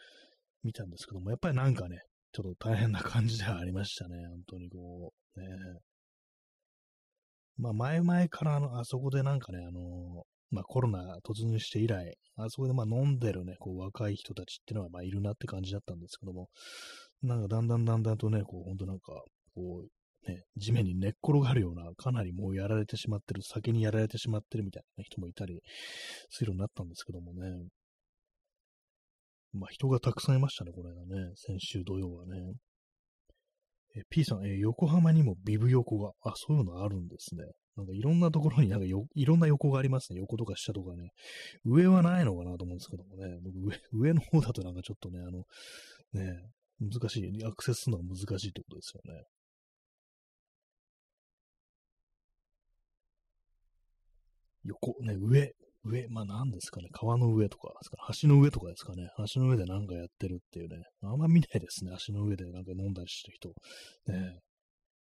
[0.65, 1.99] 見たんですけども、やっぱりなんかね、
[2.33, 5.47] ちょっと大変な感じではありましたね、本当にこう、ね。
[7.57, 16.49] まあ前々からあの、あそこでなんかね、あの、まあコロナ突入して以来、あそこでまあ飲んでるね、こう若い人たちっていうのはまあいるなって感じだったんですけども、
[17.23, 19.23] なんかだんだんだんだんとね、こう本当なんか、
[19.55, 25.61] こう、ね、地面に寝っ転がるような、かなりもうやられてしまってる、酒にやられてしまってるみたいな人もいたり
[26.31, 27.69] するようになったんですけどもね。
[29.53, 31.33] まあ人がたくさんいましたね、これがね。
[31.37, 32.53] 先週土曜はね。
[33.97, 37.45] え P さん、え横浜にもビブ横が、あ、そういうのあるんですね。
[37.77, 40.19] なんかいろんなところになんかよ、いろんな横がありますね。
[40.19, 41.11] 横とか下とかね。
[41.65, 43.39] 上はないのかなと思うんですけどもね。
[43.93, 45.45] 上、上の方だとなんかちょっとね、あの、
[46.13, 46.43] ね、
[46.81, 49.23] 難しい、アクセスするのが難しいってことですよね。
[54.65, 55.53] 横、ね、上、
[55.89, 63.49] 上、まあ何ですかね、川の上とかですか、橋の上とかですかね、橋の上でなんかやってるっていうね、あんま見ないですね、橋の上でなんか飲んだりしてる人。
[64.13, 64.41] ね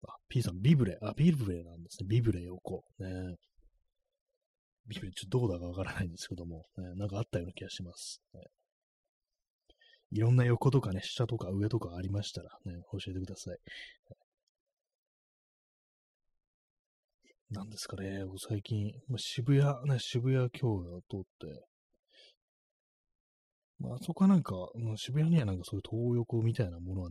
[0.08, 2.84] あ、P さん、ビブレ、あ、ビブレなんですね、ビブレ横。
[3.00, 3.36] ね
[4.88, 8.22] ビブレ、ちょっとどうだかわからないんですけども、ね、なんかあったような気がします。
[8.34, 8.42] ね
[10.14, 13.58] いろんな横とかね、下とか上とかありましたらね、教えてください。
[17.52, 21.66] なんですかね、最近、まあ、渋谷、ね、渋谷京を通って、
[23.78, 27.10] まあ、そこはなんか、まあ、渋谷にはなんかそういう東横みたいなものは、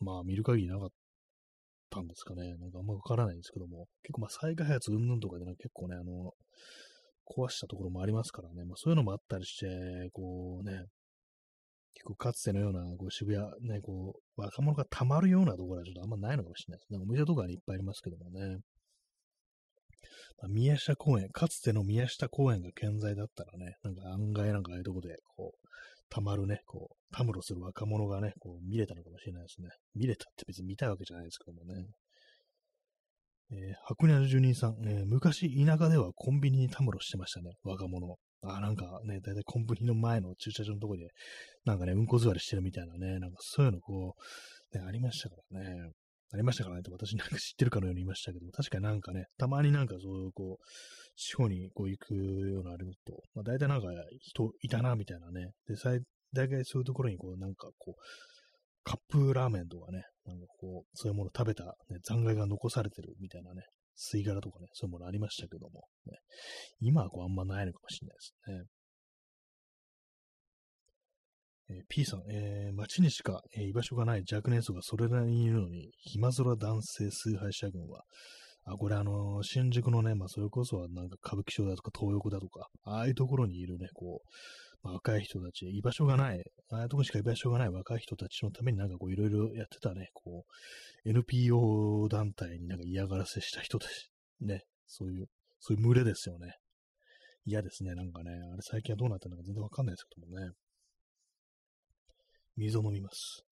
[0.00, 0.88] まあ見る限りなかっ
[1.90, 2.56] たんですかね。
[2.56, 6.32] なんかあんまわからないんですけども、結構まあ再開発うんぬんとかで、ね、結構ね、あの、
[7.26, 9.66] 壊したところもありますからね、まあそういうのもあったりして、
[10.12, 10.84] こうね、
[11.94, 16.98] 結構かつてのようなこう渋谷、ね、こう、若者が溜まるようなところはちょっとあんまないのかもしれないですね。
[17.02, 18.58] お店とかにいっぱいありますけどもね。
[20.46, 25.68] 宮下公園、かつての宮下公園が健在だったらね、なんか案外なんかああいうとこで、こう、
[26.10, 29.68] 溜まるね、こう、たむろする若者がね、こう見れたのかもしれないですね。
[29.94, 31.86] 見れたって別に見たいわけじゃないですけどもね。
[33.50, 38.16] えー、白ニャ住人さん、えー、昔田舎ではコンビニにたむろしてましたね、若者。
[38.42, 41.08] あ、なんかね、だいたいコンビニの前の駐車場のとこで、
[41.64, 44.14] なんかね、うんこ座りしてるみたいなね、なんかそういうのこ
[44.72, 45.90] う、ね、ありましたからね。
[46.32, 50.64] ありましたからねって私なんか知ってるかのように言いましたけども、確かになんかね、たまになんかそういうこう、
[51.16, 53.88] 地方にこう行くようなあれだと、まあ大体なんか
[54.20, 55.52] 人いたな、みたいなね。
[55.66, 55.74] で、
[56.34, 58.00] 大概そういうところにこう、なんかこう、
[58.84, 63.62] カップラーメンとかね、なんかこう、そういうもの食べた、ね、残骸が残されてるみたいなね、
[63.96, 66.18] 吸い殻とかね、そういうものありましたけども、ね、
[66.80, 68.64] 今はこうあんまないのかもしれないですね。
[71.70, 78.04] えー、P さん、えー、街にしか、えー、居場所がない若年層がそれなりにいるのに、暇空男性崇拝者軍は、
[78.64, 84.28] あ、これあのー、新宿のね、まあそれこそはなんか歌舞伎町だとか東横だとか、ああいうところにいるね、こう、
[84.82, 90.44] まあ、若い人たち、居場所がない、ああいうところしか居場所がない若い人たちのためになんかこういろいろやってたね、こ
[91.04, 94.10] う、NPO 団体になんか嫌がらせした人たち、
[94.40, 95.26] ね、そういう、
[95.60, 96.54] そういう群れですよね。
[97.44, 100.50] 嫌ですね、なんかね、あれ最近はどうなってるのか全然わかんないですけどもね。
[102.58, 103.44] 水を飲みます。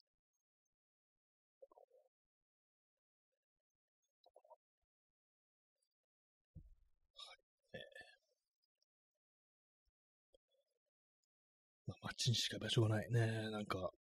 [11.87, 13.51] まあ、街にしか場所がないね。
[13.51, 13.91] なんか、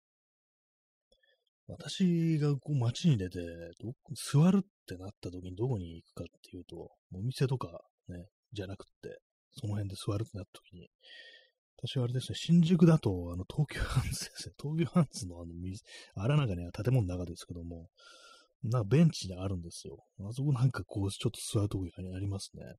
[1.68, 3.38] 私がこう街に出て
[3.80, 7.68] ど、座るってなった時にどこに行くかっていうと、お店とか
[8.08, 9.20] ね、じゃなくって、
[9.52, 10.88] その辺で座るってなった時に、
[11.78, 14.54] 私はあれですね、新宿だと、あの、東急ハンズですね。
[14.60, 15.82] 東急ハンズのあの、水、
[16.14, 17.90] あらなんかね、建物の中ですけども、
[18.62, 20.04] なんかベンチであるんですよ。
[20.20, 22.76] あそこなんかこう、ちょっと座るとこがありますね。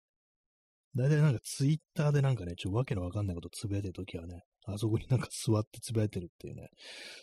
[0.95, 6.69] 大体なんかツイッターでなんかね、ちょっとわけのわかんないことつぶやいてるときはね、あそこになんか座ってつぶやいてるっていうね、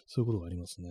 [0.07, 0.89] そういうことがありますね。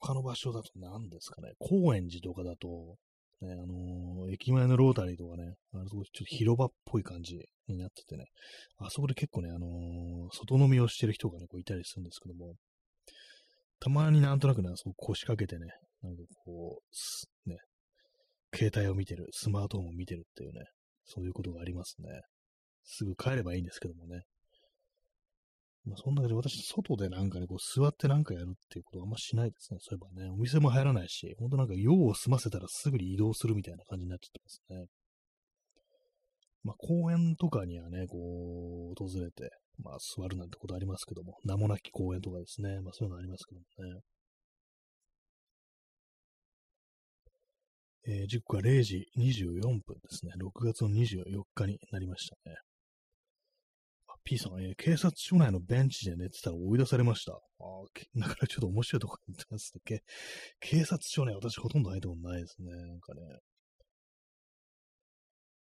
[0.00, 2.96] 他の場所だと何ですかね、高円寺とかだと、
[3.42, 8.24] ね、あのー、駅前のロータリーとかね、あのちょっと広場っぽい感じになっててね、
[8.78, 12.54] あそこで結構ね、あのー、外飲みをしてる人がね、こういたりするんですけども、
[13.80, 15.70] たまになんとなくね、そう腰掛けてね、
[16.02, 16.80] なんかこ
[17.46, 17.56] う、ね、
[18.54, 20.64] 携帯を見てる、スマートフォンを見てるっていうね、
[21.04, 22.08] そういうことがありますね。
[22.84, 24.22] すぐ帰ればいいんですけどもね。
[25.86, 29.78] まあ、そんな感じで私、外でなんかね、こう座ってなんかやるっていうことはあんましないですね。
[29.80, 34.86] そういえばね、お店も入らないし、ほんとなんか用を済ませたらすぐに移動するみたいな感じになっちゃってますね。
[36.64, 44.00] まあ、公園とかにはね、こう、訪れて、まあ、座るなんてことありますけども、名もなき公園とかですね、まあ、そういうのありますけどもね。
[48.08, 49.80] えー、時刻は0時24分で
[50.10, 50.32] すね。
[50.40, 52.56] 6月の24日になりましたね。
[54.26, 57.32] P さん、えー、警察署内のベンチで寝てたら追い出されました。
[57.32, 57.38] あ
[58.20, 60.02] だからちょっと面白いところに行ってますね。
[60.58, 62.72] 警察署内、私ほとんど入ったことないですね。
[62.72, 63.20] なんかね。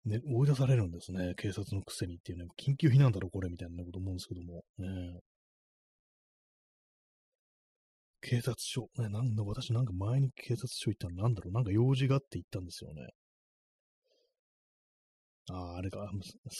[0.05, 1.33] ね、追い出されるんですね。
[1.35, 2.45] 警察のくせにっていうね。
[2.55, 4.63] 緊急避難だろ、これ、みたいなこと思うんですけども。
[4.77, 5.19] ね。
[8.21, 8.87] 警察署。
[8.97, 13.07] ね、なんだ、私なんか前に警察署行ったのなんだろう、なんか用事があって行ったんですよね。
[15.51, 16.09] ああ、あれか、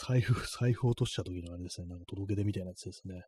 [0.06, 3.22] 財布、 財布落とした時のあれですね、なんか届け出みたいなやつですね。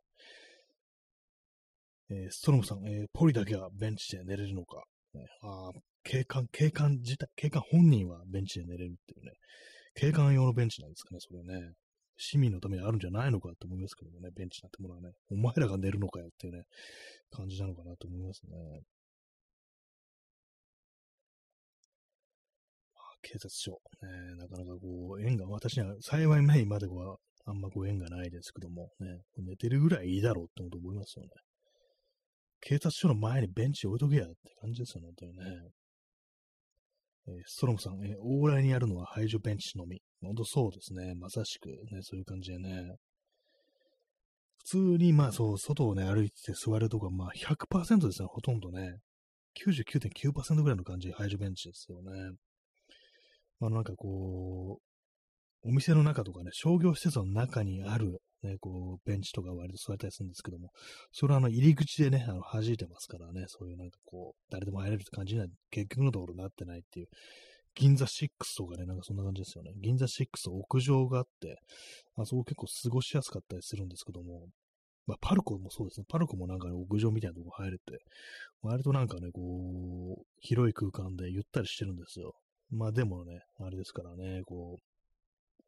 [2.08, 4.84] えー、ストロムさん、えー、ポリだけはベンチで寝れるのか。
[5.14, 5.72] ね、ああ、
[6.04, 9.32] 警官、警官自体、警官本人はベンチで寝れるっていうね。
[9.94, 11.72] 警官用のベンチなんですかね、それね。
[12.18, 16.62] 市民のためにあるんじゃないのかって思いますけどね、ベンチなんてものはね、お前らが寝るのかよっていうね、
[17.30, 18.82] 感じなのかなと思いますね。
[22.94, 23.72] まあ、警察署、
[24.02, 31.30] ね、なかなかこう、縁が、私には幸いメインまではあんまこう縁がないですけども、ね、寝てるぐらいいいだろうってこと思いますよね。
[32.60, 35.44] 警察署の前にベンチ置いとけやって感じですよね、本当にね。
[37.28, 40.00] えー、ストロムさん、えー、往来にあるのは排除ベンチのみ。
[40.22, 41.14] 本当そうですね。
[41.14, 42.96] まさしくね、そういう感じでね。
[44.58, 48.98] 普通に、まあそう、外をね、歩いてて座るとか、まあ100%ですね、ほとんどね。
[49.64, 52.10] 99.9%ぐらいの感じ、排除ベンチですよね。
[53.60, 54.80] まあなんかこ
[55.64, 60.70] う、お店の中とかね、商業施設の中にあるね、こう、ベンチとか割と座ったりするんですけども、
[61.12, 67.08] それはあの、入り口でね、あの、弾いてますからね、そういうなんかこう、誰でも入れるって感じには結局のところなってないっていう、
[67.74, 69.72] 銀座6とかね、なんかそんな感じですよね。
[69.76, 71.58] 銀座6屋上があって、
[72.16, 74.46] あそこ結構過ごしやすかったりするんですけども、
[75.06, 76.06] まあ、パルコもそうですね。
[76.08, 78.00] パルコもなんか、ね、屋上みたいなとこ入れて、
[78.62, 82.34] 割となんかね、こう、広い空間でゆったりしてるんですよ。
[82.70, 85.62] まあでもね、あれですからね、こう、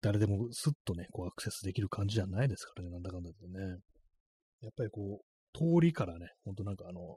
[0.00, 3.78] 誰でもスッとね、こうアクセスできる感じじゃないですからね、なんだかんだでね。
[4.60, 7.16] やっぱりこう、通りからね、ほんとなんかあの、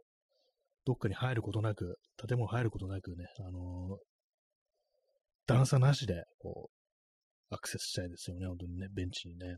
[0.86, 3.98] どっかに入ることなく、建物入ることなくね、あのー、
[5.48, 6.70] 段差なしで、こ
[7.52, 9.58] う、アクセスしたいですよね、本当にね、ベンチにね。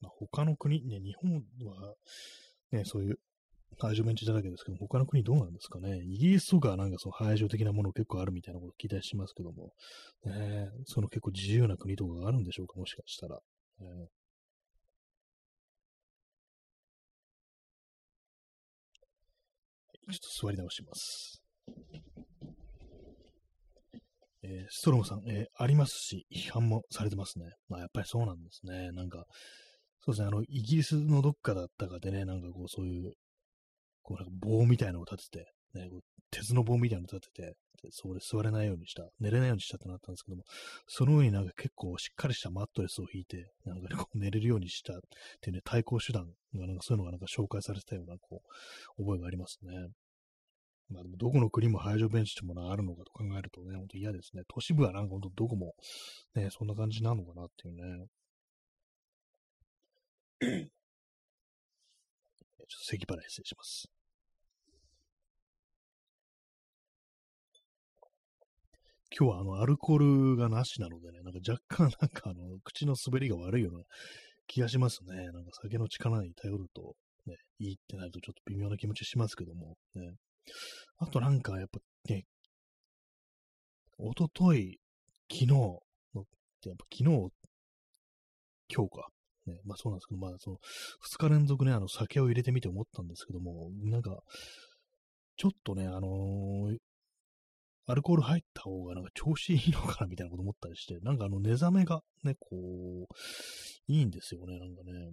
[0.00, 1.94] まあ、他の国、ね、日本は、
[2.72, 3.18] ね、そういう
[3.78, 6.00] 排除ベンチだらけですけど、他の国どうなんですかね？
[6.02, 9.72] イギリスとかなんかその排除的なもの結構あるみたいなこと聞いたりしますけども、
[10.24, 13.36] ね、その結構自由な国とかがあるんでしょうか、もしかしたら。
[13.36, 13.40] ね、
[20.10, 21.42] ちょっと座り直します。
[24.42, 27.46] えー、ストロムさん、えー、ありますし、批判もされてますね。
[27.68, 28.92] まあ、やっぱりそうなんですね。
[28.92, 29.24] なんか、
[30.02, 33.12] そうですね、あの、イギリスのどっかだったかでね、なんかこう、そういう
[34.06, 36.00] こうなんか棒みたいなのを立てて、ね、こう
[36.30, 40.44] 鉄の棒みたいなのを立てて、でそれ座れないようにした、寝れないようにしたってなったんですけども、
[40.86, 44.96] その上になんか結構しっかりしたマットレスを引いて、なんかね、こう寝れるようにしたっ
[45.40, 48.42] ていうね、対抗手段がなんかそういうのがなんか紹介されてたような、こ
[48.98, 49.72] う、覚えがありますね。
[50.88, 54.42] まあでもどこの国も排除ベンチってものがあるのかと考えるとね、ほんと嫌ですね。
[54.48, 55.74] 都市部はなんかほんとどこも
[56.36, 58.06] ね、そんな感じなのかなっていうね。
[62.68, 63.88] ちょっと咳払い失礼します。
[69.18, 73.84] 今日はあの、アルコールがなしなのでね、なんか若干なんかあの、口の滑りが悪いような
[74.46, 75.16] 気がしますね。
[75.16, 76.94] なんか酒の力に頼ると、
[77.26, 80.12] ね、いいってなるとちょっと微妙な気持ちしますけども、ね。
[80.98, 81.80] あとなんかやっぱ
[82.12, 82.24] ね、
[83.98, 84.78] おととい、
[85.32, 85.80] 昨日の、
[86.14, 87.04] やっぱ昨日、
[88.68, 89.08] 今日か。
[89.46, 90.58] ね、まあそうなんですけど、まあその、
[91.00, 94.18] 二日連続ね、あの、酒を入れてみて思ったんですけども、なんか、
[95.36, 96.76] ちょっとね、あのー、
[97.88, 102.48] アルコール入った方がなんか調子いいのかなみたいなこと思ったりして、なんかあの寝覚めがね、こ
[103.08, 105.12] う、いいんですよね、なんかね。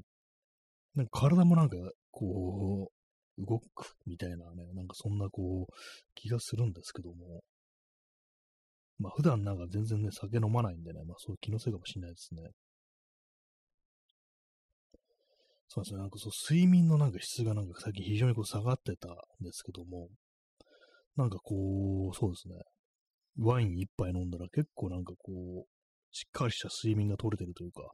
[0.96, 1.78] なんか体もなんか、
[2.12, 2.90] こ
[3.38, 5.74] う、動くみたいなね、なんかそんなこう、
[6.16, 7.44] 気がするんですけども。
[9.00, 12.42] まあ普段なんか全然ね、酒飲まないんでね、まあそういう気のせいかもしれないですね。
[15.74, 20.08] そうですね、なんかそう、睡眠のなんか質がなんか最近非常にこう下がってたんですけども、
[21.18, 22.62] なんかこう、そうですね。
[23.40, 25.68] ワイン一杯飲んだら結構なんかこう、
[26.12, 27.90] しっかりした睡眠が取れてるというか、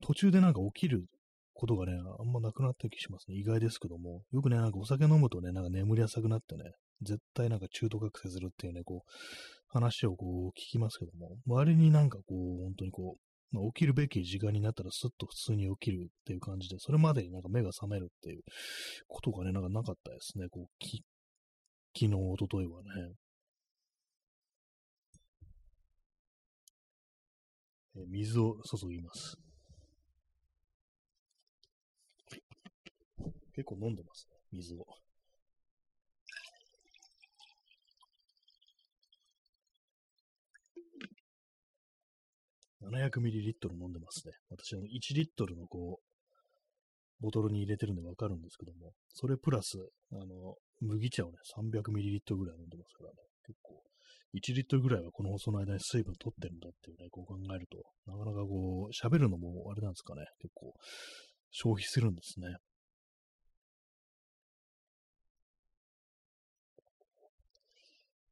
[0.00, 1.06] 途中でなんか起きる
[1.54, 3.36] ことがね、あんまなくなった気しますね。
[3.36, 4.22] 意外ですけども。
[4.30, 6.70] よくね、なんかお酒飲むとね、なんか眠り浅くなってね、
[7.02, 9.10] 絶対なんか中途覚醒するっていうね、こう、
[9.66, 13.23] 話をこう聞きますけども、割になんかこう、本当にこう、
[13.54, 18.42] まあ、起きるべき時間になったらスッと普通に起きるっていう感じで、それまでになんか目が覚めるっていう
[19.06, 20.48] ことがね、なんかなかったですね。
[20.50, 23.12] こう、昨日、おとといはね。
[27.96, 29.36] え水を注ぎます。
[33.54, 34.84] 結構飲んでますね、水を。
[42.90, 44.32] 700ml 飲んでますね。
[44.50, 46.14] 私、あの、1リットルのこう、
[47.20, 49.78] ボトルに入れてるんでわかるんですけども、それプラス、
[50.12, 53.16] あの、麦茶をね、300ml ぐらい飲んでますからね、
[53.46, 53.82] 結構、
[54.34, 60.74] 1リットルぐらいはこの放送の間に水分取ってるんだっていうね、こう考えると、なかなかこう、喋るのもあれなんですかね、結構、
[61.50, 62.56] 消費するんですね。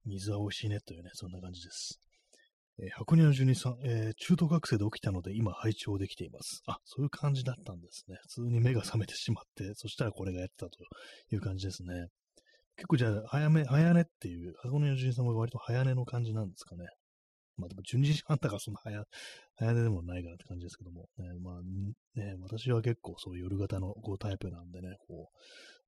[0.04, 2.00] 水は美味しいねというね、そんな感じです。
[2.78, 6.62] えー、箱根の住人さん、えー、中途覚醒で起きたので今拝聴できています。
[6.66, 8.16] あ、そういう感じだったんですね。
[8.22, 10.78] 普通に目が覚めてしまって、そしたらこれがやってたと
[11.30, 12.08] いう感じですね。
[12.76, 16.86] 結構じゃあ、早め、早寝っていう、箱根の住人さんも割と早寝の感じなんですかね。
[17.56, 19.04] まあでも12時半だかそんな早、
[19.56, 21.60] 早寝でもないからって感じですけども、ね、まあ
[22.18, 25.28] ね、私は結構そう夜型のこうタイプなんでね、こ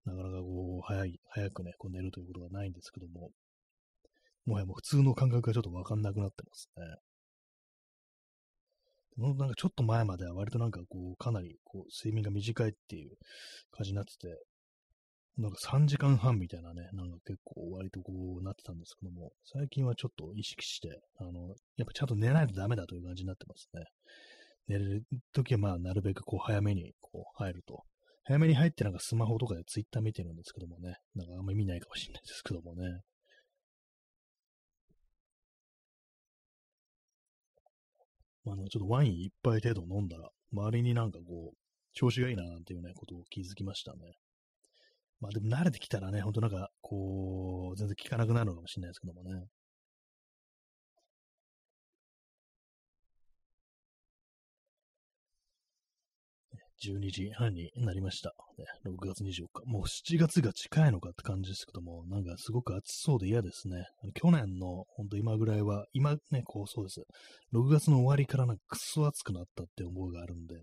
[0.06, 3.30] う、なかなかこう、早い、早くね、こう寝るということがないんですけども、
[4.46, 6.84] もはやもう普通の感覚がちょっとわかんなくなってますね。
[9.16, 13.16] もなんかちょっと前までは割となんかこう、かなりこう、睡眠が短いっていう
[13.70, 14.38] 感じになってて、
[15.36, 23.84] なんか3時間半みたいなね、なんか結構割とこうなってたんですけども、最近はちょっと意識して、あの、やっぱちゃんと寝ないとダメだという感じになってますね。
[24.68, 25.02] 寝れる
[25.32, 27.82] ときはまあなるべくこう早めにこう入ると。
[28.24, 33.00] 早めに入ってなんかスマホとかでツイッター見てるんですけどもね、なんかあんまり見ないかもしれないですけどもね。
[38.46, 41.56] あの、ちょっとワイン一杯程度飲んだら、周りになんかこう、
[41.94, 44.16] 調子がいいななんていうね、ことを気づきましたね。
[45.20, 49.46] まあでも慣れてきたらね、ほんとなんか、こう、全然効かなくなるのかもしれないですけどもね。
[56.90, 58.34] 12時半になりました。
[58.58, 59.64] ね、6月24日。
[59.66, 63.86] もう7月が近いのかって感じですけども、なんかすごく暑そうで嫌ですね。
[64.14, 67.02] 去年のほんと今ぐらいは、今ね、こうそうです。
[67.52, 70.56] 6月の終わりからなんかくそ暑くなったって思いがあるんで、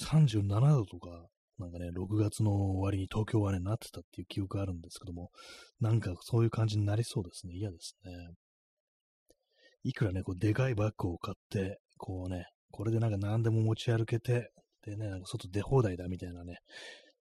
[0.00, 1.26] 37度とか、
[1.58, 5.30] なんかね、6月の終わりに東京はね、なってたっていう記憶があるんですけども、
[5.80, 7.54] なんかそういう感じになりそうですね。
[7.54, 8.12] 嫌ですね。
[9.84, 14.50] いくらね、こう、でかいバッグを買って、こうね、これでなんか何でも持ち歩けて、
[14.84, 16.58] でね、なんか外出放題だみたいなね、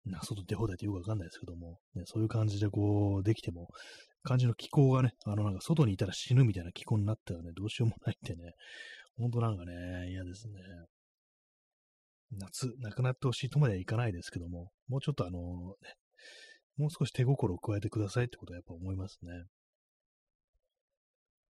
[0.05, 3.67] な外出放題ってよくわかんないですけども、ね、そういう感じでこう、できても、
[4.23, 8.53] 感じの気候がね、あのなんか外にいたら死ぬみたいな気候になったらね、どうしようもないってね、
[9.17, 10.53] ほんとなんかね、嫌ですね。
[12.31, 15.93] 夏、なくなってほしいとまではいかないですけども、もうちょっとあの、ね、
[16.77, 19.31] もう少し手心を加えてくださいってことはやっぱ思いますね。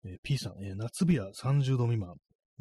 [0.05, 2.15] えー、P さん、えー、夏日は30度未満。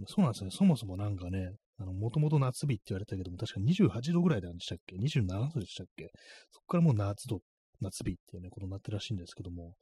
[0.06, 0.50] そうなんですね。
[0.50, 6.10] そもそもなんかね、あの、もともと夏日って言われたけども、確か28度ぐらいでしたっけ ?27 度でしたっけ？
[6.50, 7.40] そこからもう夏度、
[7.80, 9.74] 夏日っていうね、ことになってるらしいんですけども、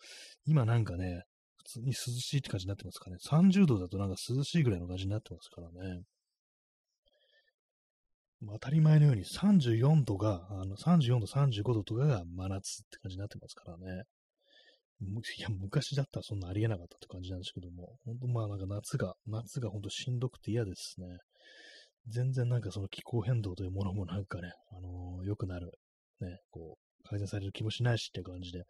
[0.46, 1.22] 今なんかね、
[1.58, 3.16] 普通に涼しいって感じになってますかね。
[3.20, 6.02] 30度だとなんか涼しいぐらいの感じになってますからね。
[8.46, 14.04] 当たり前のように34度が、あの34度、35度とかが真夏って感じになってますからね。
[15.38, 21.06] いや、昔だったらそんなありえなかったって感じなんですけども、本当まあなんか夏が、夏が本当しんどくて嫌ですね。
[22.08, 25.72] 全然なんかその気候変動というものもなんかね、あのー、良くなる、
[26.20, 28.64] ね、こう、改善される気もしないしっていう感じで、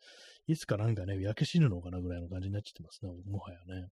[0.47, 3.89] いつかなんかね、焼け死ぬのかなぐらいの感じになっちゃってますね、もはやね。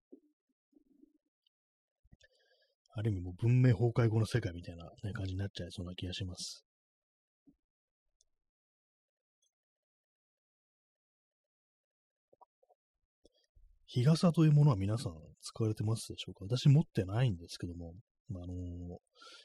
[2.95, 6.63] ある意味もう文明崩壊後の世界みたいな、ね、感じになっちゃいそうな気がします。
[13.87, 16.45] 日傘というものは皆さん使われてますでしょうか？
[16.45, 17.93] 私持ってないんですけども、
[18.29, 18.57] まあ、あのー、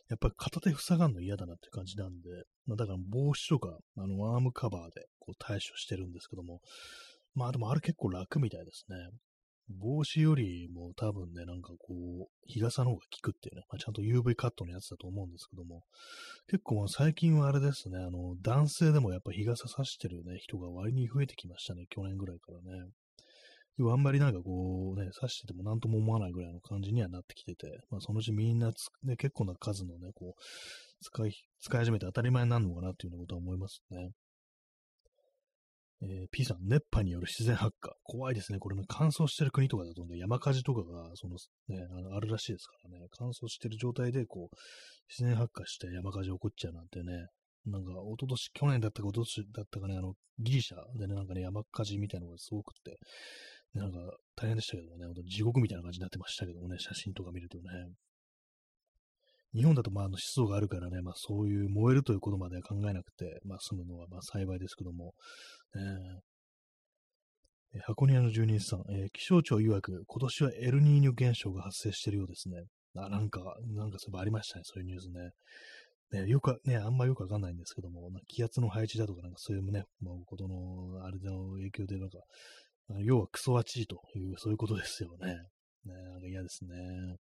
[0.09, 2.29] やっぱり片手塞がんの嫌だなって感じなんで、
[2.67, 6.61] まあ、だから帽子とか、あの、アームカバーでこう対処してるんですけども、
[7.35, 8.97] まあでもあれ結構楽みたいですね。
[9.69, 15.83] 帽子よりも多分ね、なんかこう、日傘の方が効くっていうね、まあ、ちゃんと UV カットのやつだと思うんですけども、
[16.49, 22.89] 結構最近はあれですね、あの、男性でもやっぱ日傘差してるね、人が割に増えてきましたね、去年ぐらいからね。
[23.79, 28.73] あんまりなんかこうね、刺してても何とも思わないぐらいの感じにはなってきてて、まあそのうちみんな、
[29.05, 30.43] ね、結構な数のね、こう、
[31.03, 34.11] 使い、使い始めて当たり前になるのかなっていうようなことは思いますね。
[36.01, 37.93] えー、P さん、熱波による自然発火。
[38.05, 38.59] 怖いですね。
[38.61, 41.37] これね、乾燥してる国とかだとね、山火事とかが、その、
[41.69, 44.57] ね、あのあるらしいですからね、乾燥してる状態で、こう、
[45.09, 47.27] 自然発火して山火事起こっちゃうなんてね、
[47.67, 52.99] なんか、一昨年、去年だったか、一昨年だったかね、あの、ギリシャでね、なんかね、山火事みたいなのがすごくって、
[53.79, 53.99] なんか、
[54.37, 57.65] 大変でしたけどもね、本当地獄みたいな感じになってましたけどもね、写真とか見るとね。
[59.55, 65.15] 日本だとまああの湿度があるからね、まあそういう燃えるということまでは考えなくて、まあ住むのはまあ幸いですけども、
[65.75, 72.65] えー、箱庭の住人さん、えー、気象庁曰く、今年はエルニーニョ現象が発生しているようですね。
[72.97, 73.41] あ、なんか、
[73.75, 75.31] なんかそういえばありましたね、そういうニュースね。
[76.11, 82.19] ね、よく、ね、あんまよくわかんないんですけども、気圧の配置だとか、なんかそういうね、まあ、ことの、あれの影響で、なんか、
[83.05, 85.35] 要はクソ暑いという、そういうことですよね。
[85.85, 87.17] ね、なんか嫌ですね。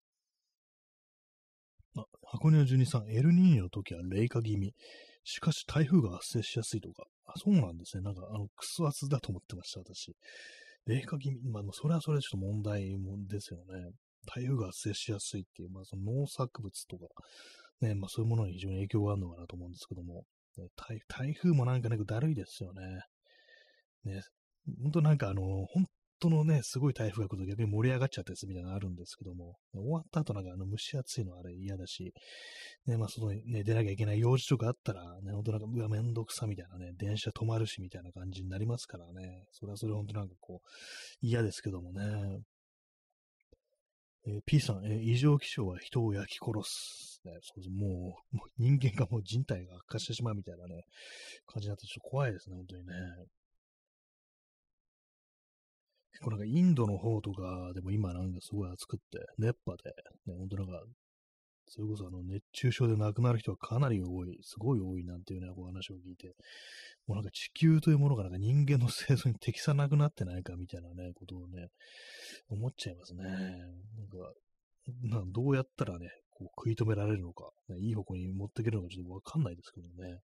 [1.96, 4.74] あ、箱根の12さん、エルニーニョの時は冷夏気味。
[5.24, 7.04] しかし台風が発生しやすいとか。
[7.26, 8.02] あ、そうなんですね。
[8.02, 10.16] なんか、あの、クソ暑だと思ってました、私。
[10.86, 11.40] 冷夏気味。
[11.50, 13.90] まあ、それはそれでちょっと問題もですよね。
[14.26, 17.04] 台風が発生しやすいっていう、まあ、その農作物とか、
[17.80, 20.24] ね、まあそういうものに非常に影響があるのかなと思うんですけども、
[20.56, 22.82] ね、台台風もなんかね、だるいですよね。
[24.04, 24.22] ね、
[24.82, 25.86] 本当なんかあの、本
[26.20, 32.12] 当のね、すごい台風が来ると逆に盛り上がっちゃったやつみたいなのあるんですけども、終わった後なんかあの蒸し暑いのあれ嫌だし、
[32.86, 40.68] ね、まあ外にね、出なきゃいけない用事とかあったら、ね、本当なんか、うわ、めんどくさみたいなね、電車止まるしみたいな感じになりますからね、それはそれ本当なんかこう、
[41.20, 42.40] 嫌ですけどもね。
[44.26, 47.20] えー、P さん、えー、異常気象は人を焼き殺す。
[47.24, 50.82] ね、そうですもう、もう人間がもう人体が悪化してしまうみたいなね、
[51.46, 52.92] 感じになってちょっと怖いですね、本当にね。
[56.18, 59.90] 結構なんかインドの方とかでも今なんかすごい暑くって、熱波で、
[60.26, 60.82] ね、本当なんか、
[61.68, 66.34] それこそあの熱中症で亡くなる人はかなり多い、すごい多いなんていうね、お話を聞いて、
[67.06, 71.68] もうなんか地球というものがなんか人間の生存に適さなくなってないかみたいなね、ことをね、
[72.50, 73.22] 思っちゃいますね。
[73.22, 80.18] なんか、などうやったらね、こう食い止められるのか、ね、いい方向に持っていけるのかちょっとわかんないですけどね。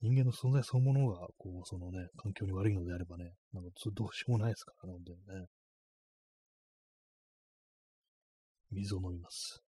[0.00, 5.46] 人間の存在そのものが、こう、そのね、環境に悪いのであればね、なんかどうしようもないですからね、本当にね。
[8.72, 9.62] 水を飲みます。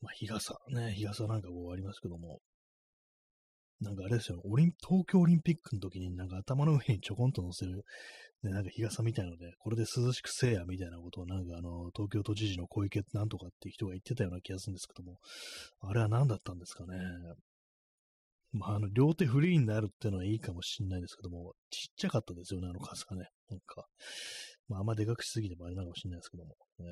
[0.00, 2.40] まあ、日傘、ね、日傘なんかこうありますけども、
[3.80, 7.84] なんかあれですよ、オリン東京オリンピックの時になんか頭の上にちょこんと乗せる、
[8.46, 15.18] ね、なんか日傘みたいので、これで涼しくせえやみたいなことをなんかあの、東京都知事の小池なんとかっていう人が言ってたような気がするんですけども、
[15.80, 16.98] あれは何だったんですかね。
[18.52, 23.28] まあ、あの、両手フリーになるっていうのはいいかもしんないですけども、ちっちゃかったですよね、あの傘がね。
[23.50, 23.86] なんか、
[24.68, 26.56] まあ、あんまでかくしすぎてもあれなのかもしんないですけども。
[26.78, 26.86] ね、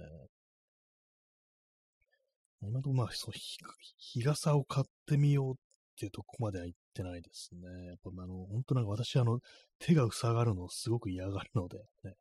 [2.63, 3.33] 今のところ、まあ、そう、
[3.99, 5.55] 日傘を買ってみようっ
[5.95, 7.61] っていうとこまでは行ってないですね。
[7.87, 9.39] やっぱ、あの、本当なんか私、あの、
[9.79, 12.15] 手が塞がるのをすごく嫌がるので、ね、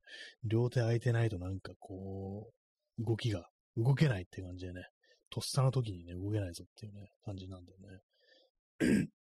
[0.43, 2.51] 両手空いてないとなんかこ
[2.99, 4.83] う、動きが、動けないって感じでね、
[5.31, 9.07] とっさの時にね、動けないぞっていうね、感じなんだよね。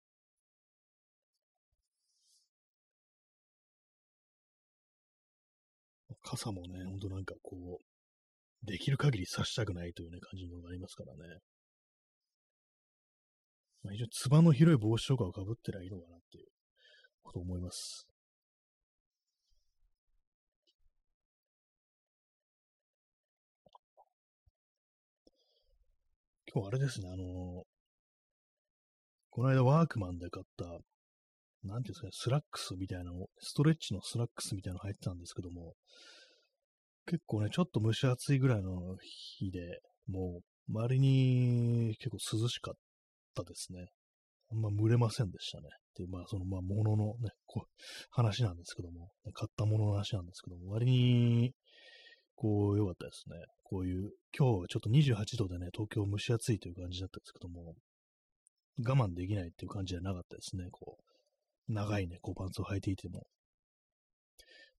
[6.22, 11.40] 傘もね、ほんとなんかこう、できる限り刺したくないというね、感じのがありますからね。
[13.82, 16.46] まあ、非常につばの広い帽子とかをかぶってりゃいいのかなっていう
[17.22, 18.06] ことを思います。
[26.54, 27.62] 今日あれですね、あのー、
[29.30, 30.64] この間ワークマンで買った、
[31.66, 35.72] なんていうんですかね、スラックスみたいなの、ストレッチのスラックスみたいなの入ってたんですけども、
[37.06, 42.74] 結構ね、ちょっと蒸し暑いぐらいの日で、もう、周りに結構涼しかっ
[43.34, 43.86] たですね。
[44.50, 45.68] あんま蒸れませんでしたね。
[45.92, 47.68] っていう、まあ、その、まあ、もののね、こう、
[48.10, 51.52] 話なんですけども、買ったものの話なんですけども、割に、
[52.34, 53.36] こう、良かったですね。
[53.62, 57.74] こういう、今日はちょっと28度でね、東京蒸し暑いという感じだったんですけども、
[58.86, 60.64] 我慢できないっていう感じじゃなかったですね。
[60.70, 60.96] こ
[61.68, 63.26] う、長いね、こう、パンツを履いていても。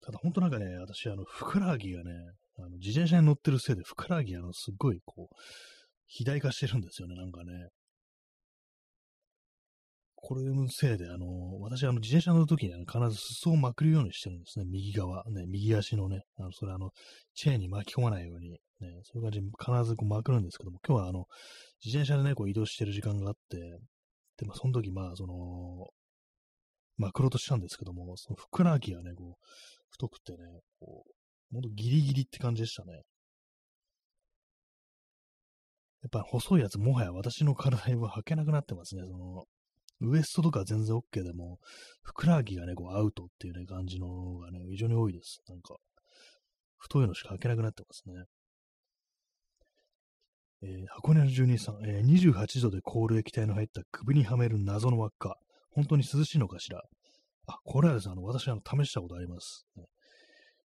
[0.01, 2.11] ただ本当なんかね、私、あの、ふくらはぎがね、
[2.57, 5.35] あの自転車に乗ってるせいで、ふくらはぎ、あの、すっごい、こう、
[6.07, 7.69] 肥大化してるんですよね、なんかね。
[10.25, 16.91] これのせいで、あの、私、あの、自転車乗るときに、必ず裾をまくるようにしてるんですね、右側、ね、右足のね、あの、それ、あの、
[17.33, 18.57] チェーンに巻き込まないように、ね、
[19.03, 21.27] そういう感じで必ずこうまくるんですけども、今日は、あの、
[21.83, 23.57] 自転車でね、こう移動してる時間があって、
[24.37, 25.89] で、まあ、その時、まあ、その、
[26.95, 29.45] まくろうとしたんですけども、そのふくらはぎがね、こう、
[29.89, 31.11] 太くてね、こう、
[31.51, 32.93] ほんとギリギリって感じでしたね。
[32.93, 32.99] や
[36.07, 39.03] っぱ細いやつ、もはや私の体は履けなくなってますね。
[39.05, 39.43] その、
[40.03, 41.59] ウエストとか全然 OK でも、
[42.01, 45.41] ふくらはぎがね、こう、アウトっていうね、感じのがね、非常に多いです。
[45.47, 45.75] なんか、
[46.77, 48.25] 太いのしか履けなくなってますね。
[50.63, 55.37] えー、箱根の住人さん、えー、28度で凍る液体の入った首にはめる謎の輪っか。
[55.71, 56.81] 本当に涼しいのかしら？
[57.47, 59.65] あ、これはですね、あの、私、あの、試したことあります。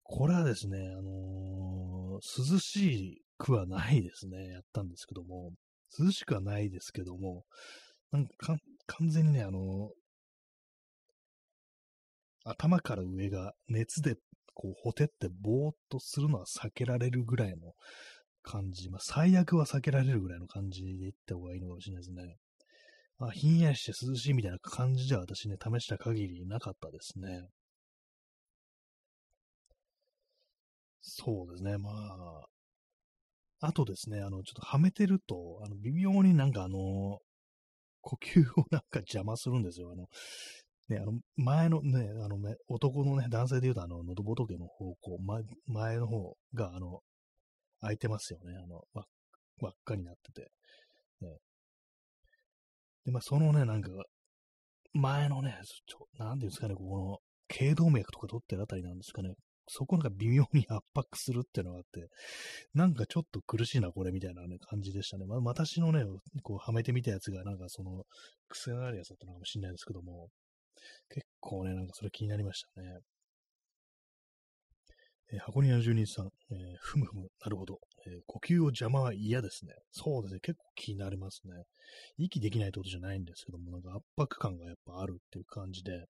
[0.03, 4.49] これはですね、あのー、涼しくはないですね。
[4.49, 5.51] やったんですけども、
[5.99, 7.43] 涼しくはないですけども、
[8.11, 8.55] なんか
[8.88, 9.91] 完全にね、あの、
[12.45, 14.15] 頭から上が熱で
[14.55, 17.73] こう、ほてってぼーっとするのは避けられるぐらいの
[18.41, 18.89] 感じ。
[18.89, 22.38] まあ、最悪は避けられるぐらいの感じでいった方がいいのかもしれないですね。
[23.19, 27.49] まあ、ひんやりして涼しいみたいな感じでは私ね、試した限りなかったですね。
[31.01, 32.47] そうですね、まあ。
[33.59, 37.19] あとですね、あの、ちょっとはめてると、あの、微妙になんかあの、
[38.07, 39.91] 呼吸をなんか邪魔するんですよ。
[39.91, 40.07] あの、
[40.88, 42.38] ね、あの、前のね、あの、
[42.69, 47.01] 男のね、男性で言うと、あの、喉仏の方向、前、前の方が、あの、
[47.81, 48.55] 開いてますよね。
[48.63, 48.81] あの、
[49.59, 50.49] 輪っかになってて。
[51.21, 51.38] ね。
[53.05, 53.89] で、まあ、そのね、なんか、
[54.93, 57.17] 前のね、ちょ、なんていうんですかね、この、
[57.49, 59.34] 頸動脈とか取ってるあたりなんですかね。
[59.68, 62.10] そこなんか微妙に圧迫するっていうのがあって、
[62.73, 65.26] なんかちょっと苦しいな、これ、みたいなね、感じでしたね。
[65.26, 66.03] まあ、私のね、
[66.44, 68.06] こう、はめてみたやつが、なんかその、
[68.49, 70.30] 癖のあるやつだったのかもしれないですけども、
[71.10, 72.99] 結構ね、なんかそれ気になりましたね。
[75.34, 79.73] えー、箱庭の住人さん、えー、ふむふむ、なるほど、えー、呼吸を邪魔は嫌ですね。
[79.91, 81.52] そうですね、結構気になりますね。
[82.18, 86.06] 息できないってことじゃないんですけども、なんか圧迫感がやっぱあるっていう感じで、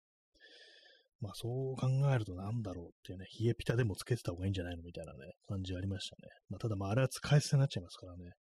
[1.23, 6.29] まあそう考えるとなんだろうっていうね、冷えピタでもつけてた方がいいんじゃないのみたいなね、感じありましたね。
[6.49, 8.33] まあただまああれは使い捨てになっちゃいますからね。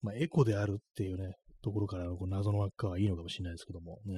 [0.00, 4.14] まあエコであるっていうね、ところからのこう謎の輪っかはいいのかもしれないですけどもね。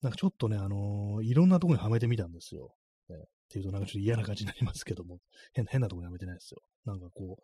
[0.00, 2.70] なんかちょっとね、あのー、いろんなとこにはめてみたんですよ。
[3.10, 5.18] ね、っていうとなんかちょっと嫌な感じになりますけども、
[5.52, 6.62] 変変なとこにはめてないですよ。
[6.86, 7.36] なんかこ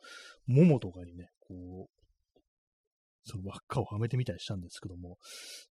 [0.48, 2.05] う、ももとかにね、こう、
[3.27, 5.19] その輪っかをはめてみたりしたんですけども、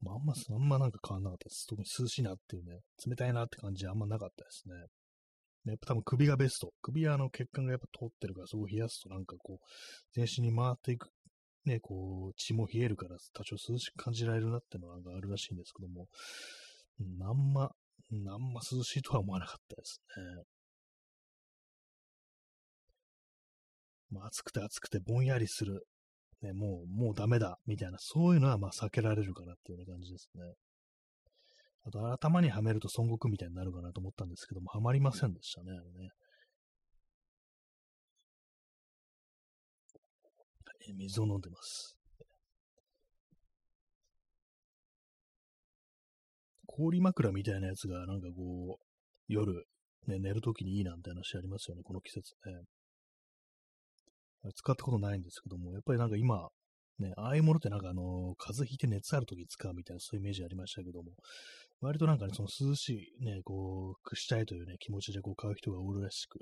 [0.03, 1.67] まあ、あんま、あんまなんか変わんなかったです。
[1.67, 4.75] 特に涼しいなっていうね、冷たいなって感じはあんまなかったですね。
[5.65, 6.73] やっぱ多分首がベスト。
[6.83, 9.67] 首はあの血管がやっぱ通ってるから、そこを冷やすとなんかこう、
[10.15, 11.09] 全身に回っていく、
[11.65, 16.07] ね、こう、血も冷えるから多少涼しく感じられるなっていうのがあるらしいんですけども、
[17.01, 17.69] うん、あんま、あ
[18.15, 20.01] んま涼しいとは思わなかったです
[20.39, 20.45] ね。
[24.11, 25.87] まあ、暑くて暑くてぼんやりする。
[26.43, 30.43] ね、もう、もうダメだ、みたいな、そういうのはまあ避けられるかなっていうような感じですね。
[31.85, 36.11] あと、頭にはめると孫悟空みたいになるかなと思ったんですけども、はまりませんでしたね、あのね。
[40.95, 41.97] 水を飲んでます。
[46.67, 48.85] 氷枕みたいなやつがなんかこう、
[49.27, 49.67] 夜、
[50.07, 52.78] ね、寝るときにいいなんて話ありますよね、この季節ね。
[54.55, 56.49] 使ったことないんですけども、やっぱりなんか今、
[56.99, 61.13] ね、ああいうものってなんかあの、風邪ひいて熱あるとき使うみたいなそういうイメージありましたけども、
[61.81, 66.41] 割となんかね、その涼しいね、こう、くしたいというね、気持ちでこう買う人がおるらしく、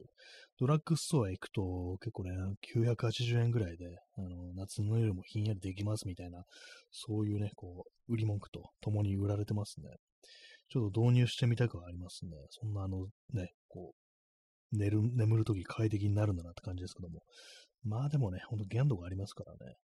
[0.59, 2.31] ドラッグストア行くと結構ね、
[2.75, 6.43] 980円ぐらいで、あの、夏の夜もひんやりできますみたいな、
[6.91, 9.91] そういうね、こう、売り文句と共に売られてますね。
[10.71, 12.31] ちょっと導入してみたくはありますね。
[12.51, 17.21] そんなあの、ね、こう、寝る、眠るとき快適になるんだなって感じですけども。
[17.87, 19.75] まあでもね、ほんと限度がありますからね。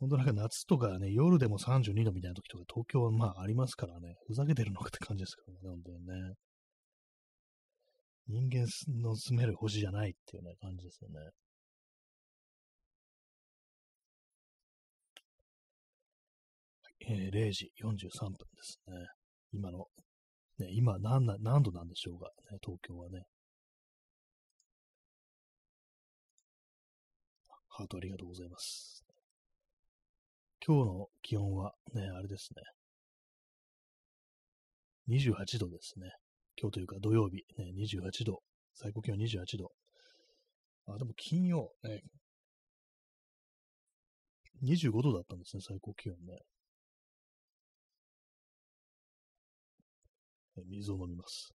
[0.00, 6.34] ほんとなんか夏とかね、夜でも32度みたいな時とか東京はまあありますからね、ふざけてるのかって感じですけどね、本当にね。
[8.28, 8.66] 人間
[9.02, 11.30] の住める星じゃないっていうね、感じですよね。
[17.08, 18.94] えー、0時43分ですね。
[19.52, 19.86] 今の、
[20.58, 23.24] ね、今何何度なんでしょうか、ね、東京はね。
[27.80, 29.02] ハートありがとうございます。
[30.66, 32.50] 今日の気温はね、あれです
[35.08, 35.16] ね。
[35.16, 36.10] 28度ですね。
[36.60, 38.42] 今日というか土曜日、ね、28度。
[38.74, 39.72] 最高気温28度。
[40.88, 42.02] あ、でも金曜、ね、
[44.62, 46.36] 25度だったんですね、最高気温ね。
[50.68, 51.59] 水を飲みます。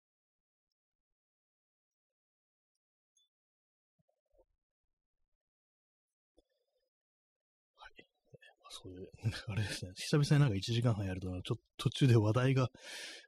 [8.83, 9.11] そういう、
[9.49, 9.93] あれですね。
[9.95, 12.71] 久々になんか1時間半やると、ちょっと途中で話題が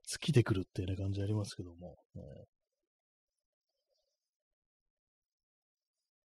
[0.06, 1.96] 尽きてくるっていうね、感じありますけども。
[2.14, 2.22] ね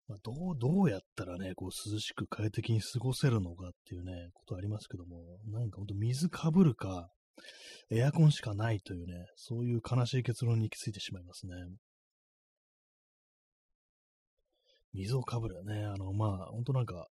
[0.08, 7.08] まあ、どう、どうやったらね、こう涼しく快適に過ごせるのかっていうね、ことありますけども、なんかほんと水かぶるか、
[7.90, 11.54] エアコンしかないというね、そういう悲しい結論に行き着いてしまいますね。
[14.92, 15.84] 水をかぶるね。
[15.86, 17.06] あの、まあ、ほんとなんか、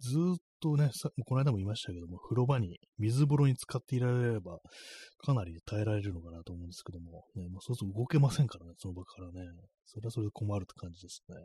[0.00, 4.58] ずっとね、さこの間も言いましたけども、風呂場に水風呂に使っていられれば、
[5.18, 9.40] かなり耐えられるのかなと思うんですけども、ね、まあ、そうすると動けませんからね、その場からね。
[9.86, 11.36] それはそれで困るって感じですね。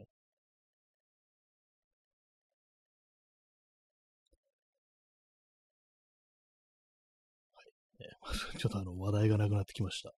[7.99, 8.03] え、
[8.60, 10.14] ちょっとあの話題がなくなってきました。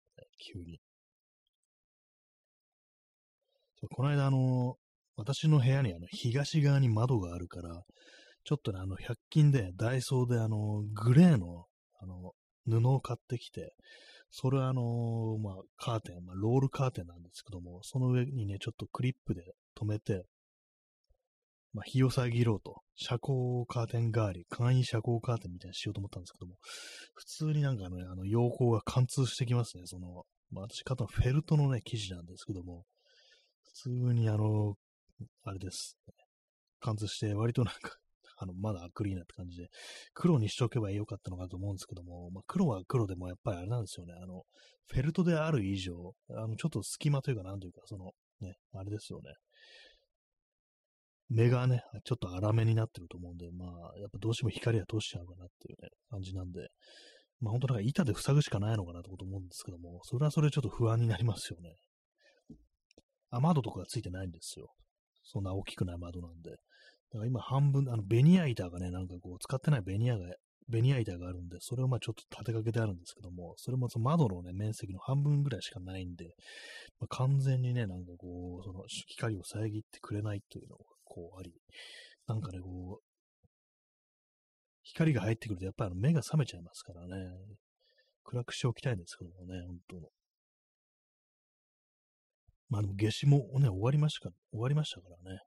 [0.52, 0.78] 急に。
[3.90, 4.76] この間、あの、
[5.16, 7.82] 私の部屋にあの東側に窓があるから、
[8.46, 11.66] ちょっとね、あの、100均で、ダイソーで、あの、グレーの、
[12.00, 12.32] あの、
[12.64, 13.74] 布を買ってきて、
[14.30, 19.42] それはあのまあ、カーテン、まあ、ロールカーテンなんですけども、その上にね、ちょっとクリップで
[19.74, 20.26] 留めて、
[21.72, 26.54] まあ、日を遮ろうと、遮光カーテン代わり、簡易遮光カーテンみたいにしようと思ったんですけども、
[27.14, 29.82] 普通になんかね、あの、陽光が貫通してきますね。
[29.86, 32.84] その、まあ、私買ったのフェルトのね、生地なんですけども、
[33.62, 34.74] 普通にあの、
[35.44, 35.96] あれです。
[36.80, 37.96] 貫通して、割となんか
[38.36, 39.68] あの、まだクリーナって感じで、
[40.14, 44.14] 黒にしておけばよかったのかと思うんですけども、まあ、黒は黒でもやっぱりあれなんですよね。
[44.20, 44.42] あの、
[44.88, 49.32] フェルトである以上、あの、ちょっと隙間というか、なんというか、その、ね、あれですよね。
[51.28, 56.68] 目がね、ちょっと粗めになってると思うんで、まあ、やっぱどうしても光は通しちゃうかなっていうね、感じなんで、
[57.40, 61.74] まあ本当なんか板で塞ぐしかないのかなと思うんですけども、それはそれちょっと不安になりますよね。
[63.30, 64.68] 雨戸とかがついてないんですよ。
[65.24, 66.56] そんな大きくない窓なんで。
[67.12, 70.34] だから今半分、あの、ベニヤ板がね、なんかこう、使ってないベニヤが、
[70.68, 76.34] ベニヤ板があるんで、それをまあちょっと立てかけてあるんですけども、それもその窓のね、面積の半分ぐらいしかないんで、
[76.98, 81.52] まあ、完全にね、なんかこう、その光を遮ってくれないというのがこうあり、
[82.26, 83.06] なんかね、こう、
[84.82, 87.28] 光が入ってくるとやっぱり目が覚めちゃいますからね、
[88.24, 90.02] 暗くしておきたいんですけどもね、本当の。
[92.68, 95.40] まあでも夏至もね、終わりましたから終わりましたからね。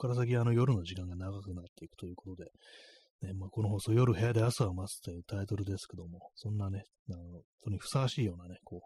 [0.00, 2.50] こから先あの夜の時間が長くなっていくということで、
[3.22, 7.18] ね、まあ、この放送夜部屋で朝を待つというタイトルですけども、そんなね、あの、
[7.62, 8.80] それにふさわしいようなね、こ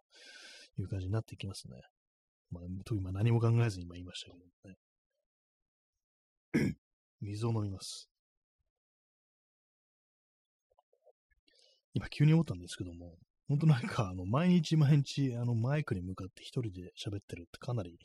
[0.76, 1.76] う、いう感じになっていきますね。
[2.50, 4.36] まあ、と今何も考えずに今言いましたけ
[6.52, 6.76] どね。
[7.22, 8.08] 水を飲みます。
[11.92, 13.14] 今急に思ったんですけども、
[13.46, 18.00] 本当なんか、あの、毎日毎日、あの、マイクに向かって一人で喋ってるってかなり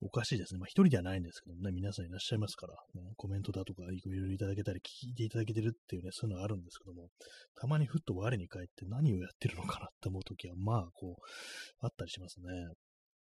[0.00, 0.60] おかしいですね。
[0.60, 7.08] まあ、一人ではないんですけどね、皆さんいらっしゃいますから、ね、コメントだとか、いろいろいただけたり、聞いていただけてるっていうね、そういうのはあるんですけども、
[7.54, 11.22] たまにふっと我に返って何をやってるのかなって思うときは、まあ、こう、
[11.80, 12.46] あったりしますね。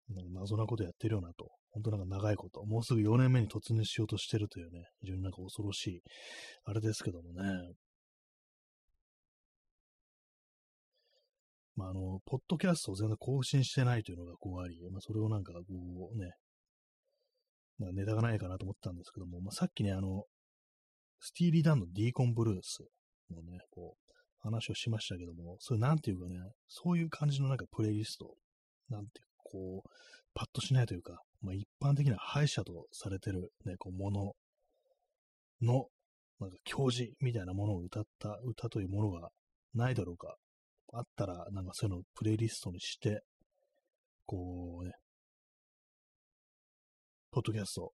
[0.09, 1.49] なんか謎なことやってるよなと。
[1.71, 2.63] 本当なんか長いこと。
[2.65, 6.01] もうすぐ4年目に突入しようとしてるというね、非常になんか恐ろしい、
[6.63, 7.73] あれですけどもね。
[11.75, 16.31] まあ、あの、ポッドキャストを全然更新してないというのがこうあり、まあ、それをなんかこうね、
[17.79, 20.23] なんかネタがないかなと思ったんですけども、まあ、さっきね、あの、
[21.19, 22.83] スティーリー・ダンのディーコン・ブルース
[23.31, 26.35] のね、こう、話をしましたけども、それなんていうかね、
[26.67, 28.35] そういう感じのなんかプレイリスト、
[28.89, 29.89] なんてこう、
[30.33, 34.33] パッとしないというか、まあ、一般的な敗者とされてるね、こう、もの
[35.61, 35.87] の、
[36.39, 39.29] なんか教示みたいなものを歌った歌というものが
[39.73, 40.35] ないだろうか。
[40.93, 43.23] あったら、なんかそういうのをプレイリストにして、
[44.25, 44.91] こうね、
[47.35, 47.91] ポッドキャスト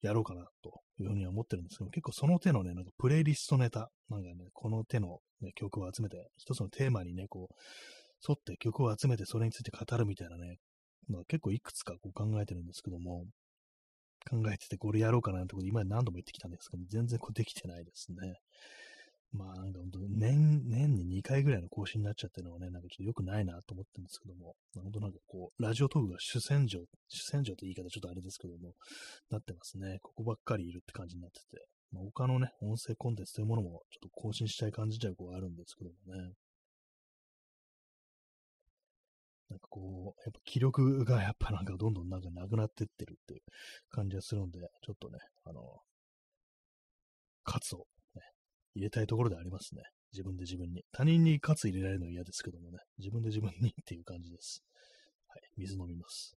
[0.00, 7.54] やろうかなというふうには思ってるんですけど、結構その手のね、なんかプレイリストネタ、なんかね、この手の、ね、曲を集めて、一つのテーマにね、こう、
[8.26, 10.56] 沿って曲を集めてそれについて語るみたいなね、
[11.06, 13.26] まあ、結構いくつかこう考えてるんですけども、
[14.30, 18.36] 考えててこれやろうかなってこと今何度も言ってきたんですけど、全然こうできてないですね。
[19.32, 28.74] まあなんか本当年、年に2回ぐらいの更新になっちゃってるのはね、なんかちょっと良くないなと思ってるんですけども、本当なんかこう、ラジオトークが主戦場、主戦場って言い方ちょっとあれですけども、
[29.30, 29.98] なってますね。
[30.02, 36.32] ここばっかりいるって感じになってて、まあ、他のね、音声コンテンツというものもちょっと更新したい感じではこうあるんですけどもね。
[39.48, 43.40] なんかこう、やっぱ気力がやっぱなんかどんどんなんかなくなってってるっていう
[43.90, 45.60] 感じがするんで、ちょっとね、あの、
[47.44, 47.86] 喝を、
[48.74, 49.82] 入れたいところでありますね。
[50.12, 50.84] 自分で自分に。
[50.92, 54.62] 他人に喝入れられるのは嫌ですけどもね、自分で自分にっていう感じです。
[55.28, 56.36] はい、水飲みます。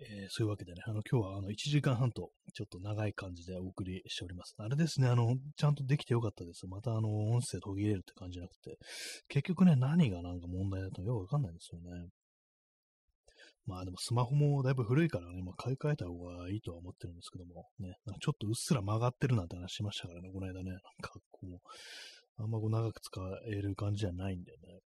[0.00, 4.54] えー、そういうわけでね、あの、今日はあの、1時間半と、ちょっと長い感じでお送りしております。
[4.58, 6.66] あれですね、あの、ちゃんとできてよかったです。
[6.66, 8.76] またあの、音声途切れるって感じじゃなくて、
[9.28, 12.08] 結局ね、何がなんか問題だとよくわかんないんですよね。
[13.66, 24.80] まあでもスマホもだいぶ古いからね、まあ、買い替えた方がいいとは思ってるんですけども、ね、なんかちょっとうっすら曲がってるなんて話しましたからね、この間ね、なんかこう、あんまこう長く使える感じじゃないんでね。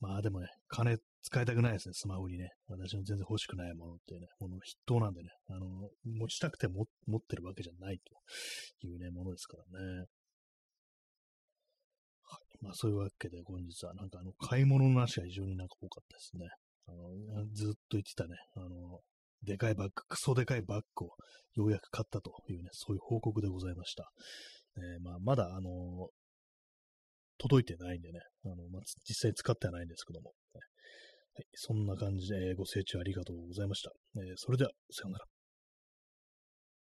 [0.00, 2.48] まあでもね、金使いたくないですね、スマホにね。
[2.68, 7.98] 私の全然欲しくないものっていうね、もの筆頭なんでね、あの、持ちたくても持ってるわけじゃない
[8.80, 10.06] というね、ものですからね。
[12.22, 12.64] はい。
[12.64, 16.48] まあそういうわけで本日はなんかあの、買い物の話が非常になんか多かったですね。
[16.86, 19.00] あの、ずっと言ってたね、あの、
[19.42, 21.08] でかいバッグ、クソでかいバッグを
[21.54, 24.10] ようやく買ったというね、そういう報告でございました。
[24.76, 26.08] えー、まあ、まだ、あの、
[27.38, 30.60] 届いてないんでね、あの、まあ、実際使ってはないんですけども、ね、
[31.34, 33.90] はい、そんな感じで、えご清聴ありがとうございました。
[34.16, 35.39] えー、それでは、さようなら。